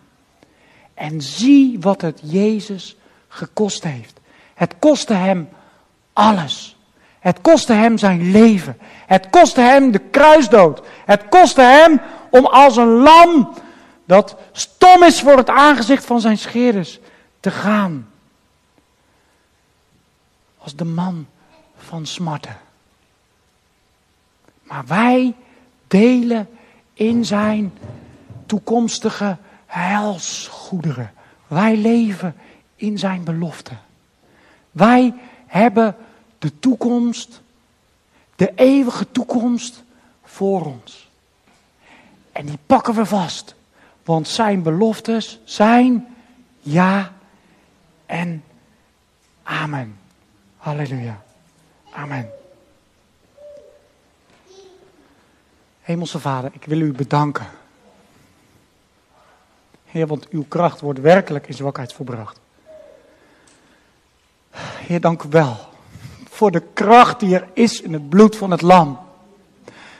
En 0.93 1.21
zie 1.21 1.77
wat 1.79 2.01
het 2.01 2.19
Jezus 2.23 2.95
gekost 3.27 3.83
heeft. 3.83 4.19
Het 4.53 4.75
kostte 4.79 5.13
hem 5.13 5.49
alles. 6.13 6.77
Het 7.19 7.41
kostte 7.41 7.73
hem 7.73 7.97
zijn 7.97 8.31
leven. 8.31 8.77
Het 9.05 9.29
kostte 9.29 9.61
hem 9.61 9.91
de 9.91 9.99
kruisdood. 9.99 10.81
Het 11.05 11.29
kostte 11.29 11.61
hem 11.61 12.01
om 12.29 12.45
als 12.45 12.77
een 12.77 13.01
lam 13.01 13.53
dat 14.05 14.35
stom 14.51 15.03
is 15.03 15.21
voor 15.21 15.37
het 15.37 15.49
aangezicht 15.49 16.05
van 16.05 16.21
zijn 16.21 16.37
scheerders 16.37 16.99
te 17.39 17.51
gaan. 17.51 18.09
Als 20.57 20.75
de 20.75 20.85
man 20.85 21.27
van 21.77 22.05
smarten. 22.05 22.57
Maar 24.71 24.85
wij 24.85 25.35
delen 25.87 26.49
in 26.93 27.25
zijn 27.25 27.73
toekomstige 28.45 29.37
heilsgoederen. 29.65 31.11
Wij 31.47 31.77
leven 31.77 32.35
in 32.75 32.97
zijn 32.97 33.23
belofte. 33.23 33.73
Wij 34.71 35.13
hebben 35.47 35.95
de 36.39 36.59
toekomst, 36.59 37.41
de 38.35 38.51
eeuwige 38.55 39.11
toekomst 39.11 39.83
voor 40.23 40.65
ons. 40.65 41.09
En 42.31 42.45
die 42.45 42.59
pakken 42.65 42.93
we 42.93 43.05
vast. 43.05 43.55
Want 44.03 44.27
zijn 44.27 44.61
beloftes 44.61 45.39
zijn 45.43 46.15
ja 46.59 47.11
en 48.05 48.43
amen. 49.43 49.97
Halleluja. 50.57 51.21
Amen. 51.93 52.40
Hemelse 55.81 56.19
Vader, 56.19 56.51
ik 56.53 56.65
wil 56.65 56.79
u 56.79 56.91
bedanken. 56.91 57.47
Heer, 59.85 60.07
want 60.07 60.29
uw 60.29 60.45
kracht 60.47 60.81
wordt 60.81 60.99
werkelijk 60.99 61.47
in 61.47 61.53
zwakheid 61.53 61.93
volbracht. 61.93 62.39
Heer, 64.87 65.01
dank 65.01 65.23
u 65.23 65.29
wel 65.29 65.69
voor 66.29 66.51
de 66.51 66.63
kracht 66.73 67.19
die 67.19 67.35
er 67.35 67.47
is 67.53 67.81
in 67.81 67.93
het 67.93 68.09
bloed 68.09 68.35
van 68.35 68.51
het 68.51 68.61
lam. 68.61 68.99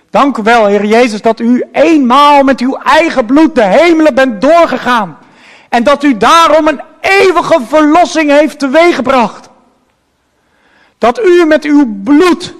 Dank 0.09 0.37
u 0.37 0.43
wel, 0.43 0.65
Heer 0.65 0.85
Jezus, 0.85 1.21
dat 1.21 1.39
u 1.39 1.63
eenmaal 1.71 2.43
met 2.43 2.59
uw 2.59 2.77
eigen 2.77 3.25
bloed 3.25 3.55
de 3.55 3.63
hemelen 3.63 4.15
bent 4.15 4.41
doorgegaan. 4.41 5.17
En 5.69 5.83
dat 5.83 6.03
u 6.03 6.17
daarom 6.17 6.67
een 6.67 6.81
eeuwige 7.01 7.61
verlossing 7.67 8.29
heeft 8.29 8.59
teweeggebracht. 8.59 9.49
Dat 10.97 11.19
u 11.19 11.45
met 11.45 11.63
uw 11.63 12.01
bloed 12.03 12.55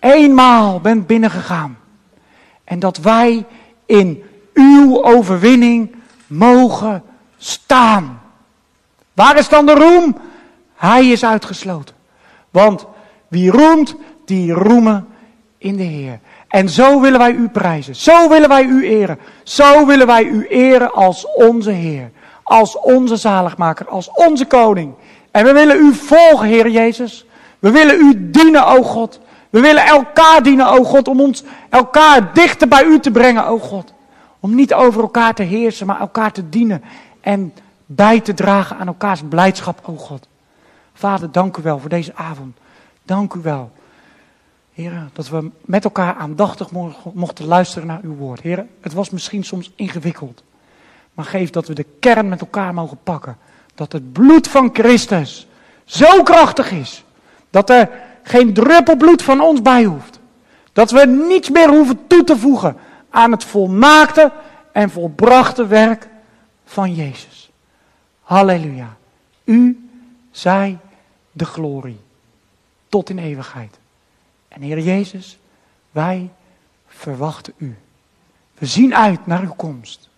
eenmaal 0.00 0.80
bent 0.80 1.06
binnengegaan. 1.06 1.78
En 2.72 2.78
dat 2.78 2.96
wij 2.96 3.44
in 3.86 4.24
uw 4.54 5.04
overwinning 5.04 5.94
mogen 6.26 7.02
staan. 7.36 8.20
Waar 9.12 9.38
is 9.38 9.48
dan 9.48 9.66
de 9.66 9.74
roem? 9.74 10.16
Hij 10.74 11.08
is 11.08 11.24
uitgesloten. 11.24 11.94
Want 12.50 12.86
wie 13.28 13.50
roemt, 13.50 13.94
die 14.24 14.52
roemen 14.52 15.08
in 15.58 15.76
de 15.76 15.82
Heer. 15.82 16.20
En 16.48 16.68
zo 16.68 17.00
willen 17.00 17.18
wij 17.18 17.32
u 17.32 17.48
prijzen. 17.48 17.96
Zo 17.96 18.28
willen 18.28 18.48
wij 18.48 18.64
u 18.64 18.86
eren. 18.86 19.18
Zo 19.42 19.86
willen 19.86 20.06
wij 20.06 20.24
u 20.24 20.46
eren 20.46 20.92
als 20.92 21.26
onze 21.34 21.70
Heer. 21.70 22.10
Als 22.42 22.78
onze 22.78 23.16
zaligmaker. 23.16 23.88
Als 23.88 24.10
onze 24.14 24.44
koning. 24.44 24.94
En 25.30 25.44
we 25.44 25.52
willen 25.52 25.76
u 25.76 25.94
volgen, 25.94 26.48
Heer 26.48 26.68
Jezus. 26.68 27.26
We 27.58 27.70
willen 27.70 28.00
u 28.00 28.30
dienen, 28.30 28.66
o 28.66 28.82
God. 28.82 29.20
We 29.52 29.60
willen 29.60 29.84
elkaar 29.84 30.42
dienen, 30.42 30.66
o 30.66 30.84
God, 30.84 31.08
om 31.08 31.20
ons 31.20 31.42
elkaar 31.68 32.32
dichter 32.34 32.68
bij 32.68 32.84
u 32.84 33.00
te 33.00 33.10
brengen, 33.10 33.46
o 33.46 33.58
God. 33.58 33.92
Om 34.40 34.54
niet 34.54 34.74
over 34.74 35.02
elkaar 35.02 35.34
te 35.34 35.42
heersen, 35.42 35.86
maar 35.86 36.00
elkaar 36.00 36.32
te 36.32 36.48
dienen 36.48 36.82
en 37.20 37.52
bij 37.86 38.20
te 38.20 38.34
dragen 38.34 38.76
aan 38.78 38.86
elkaars 38.86 39.22
blijdschap, 39.28 39.80
o 39.84 39.96
God. 39.96 40.26
Vader, 40.94 41.32
dank 41.32 41.56
u 41.56 41.62
wel 41.62 41.78
voor 41.78 41.88
deze 41.88 42.14
avond. 42.14 42.56
Dank 43.02 43.34
u 43.34 43.40
wel. 43.42 43.72
Heer, 44.74 45.08
dat 45.12 45.28
we 45.28 45.50
met 45.60 45.84
elkaar 45.84 46.14
aandachtig 46.14 46.68
mochten 47.12 47.46
luisteren 47.46 47.88
naar 47.88 48.00
uw 48.02 48.14
woord. 48.14 48.40
Heer, 48.40 48.66
het 48.80 48.92
was 48.92 49.10
misschien 49.10 49.44
soms 49.44 49.70
ingewikkeld. 49.74 50.42
Maar 51.14 51.24
geef 51.24 51.50
dat 51.50 51.66
we 51.66 51.74
de 51.74 51.86
kern 52.00 52.28
met 52.28 52.40
elkaar 52.40 52.74
mogen 52.74 52.98
pakken. 53.02 53.36
Dat 53.74 53.92
het 53.92 54.12
bloed 54.12 54.48
van 54.48 54.70
Christus 54.72 55.46
zo 55.84 56.22
krachtig 56.22 56.70
is. 56.70 57.04
Dat 57.50 57.70
er 57.70 57.90
geen 58.22 58.54
druppel 58.54 58.96
bloed 58.96 59.22
van 59.22 59.40
ons 59.40 59.62
bij 59.62 59.84
hoeft. 59.84 60.20
Dat 60.72 60.90
we 60.90 61.06
niets 61.06 61.50
meer 61.50 61.68
hoeven 61.68 62.06
toe 62.06 62.24
te 62.24 62.36
voegen 62.38 62.76
aan 63.10 63.30
het 63.30 63.44
volmaakte 63.44 64.32
en 64.72 64.90
volbrachte 64.90 65.66
werk 65.66 66.08
van 66.64 66.94
Jezus. 66.94 67.50
Halleluja. 68.22 68.96
U 69.44 69.88
zij 70.30 70.78
de 71.32 71.44
glorie 71.44 72.00
tot 72.88 73.10
in 73.10 73.18
eeuwigheid. 73.18 73.78
En 74.48 74.62
Heer 74.62 74.78
Jezus, 74.78 75.38
wij 75.90 76.30
verwachten 76.86 77.52
U. 77.56 77.76
We 78.58 78.66
zien 78.66 78.94
uit 78.94 79.26
naar 79.26 79.42
uw 79.42 79.54
komst. 79.56 80.08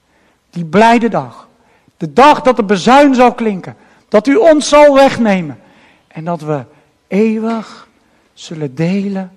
Die 0.50 0.64
blijde 0.64 1.08
dag. 1.08 1.48
De 1.96 2.12
dag 2.12 2.40
dat 2.40 2.56
de 2.56 2.64
bezuin 2.64 3.14
zal 3.14 3.34
klinken. 3.34 3.76
Dat 4.08 4.26
u 4.26 4.36
ons 4.36 4.68
zal 4.68 4.94
wegnemen. 4.94 5.60
En 6.08 6.24
dat 6.24 6.40
we 6.40 6.64
eeuwig 7.06 7.88
zullen 8.34 8.74
delen 8.74 9.36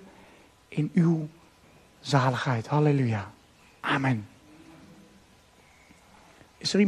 in 0.68 0.92
uw 0.94 1.28
zaligheid. 2.00 2.68
Halleluja. 2.68 3.32
Amen. 3.80 4.28
Is 6.58 6.74
er 6.74 6.80
iemand 6.80 6.86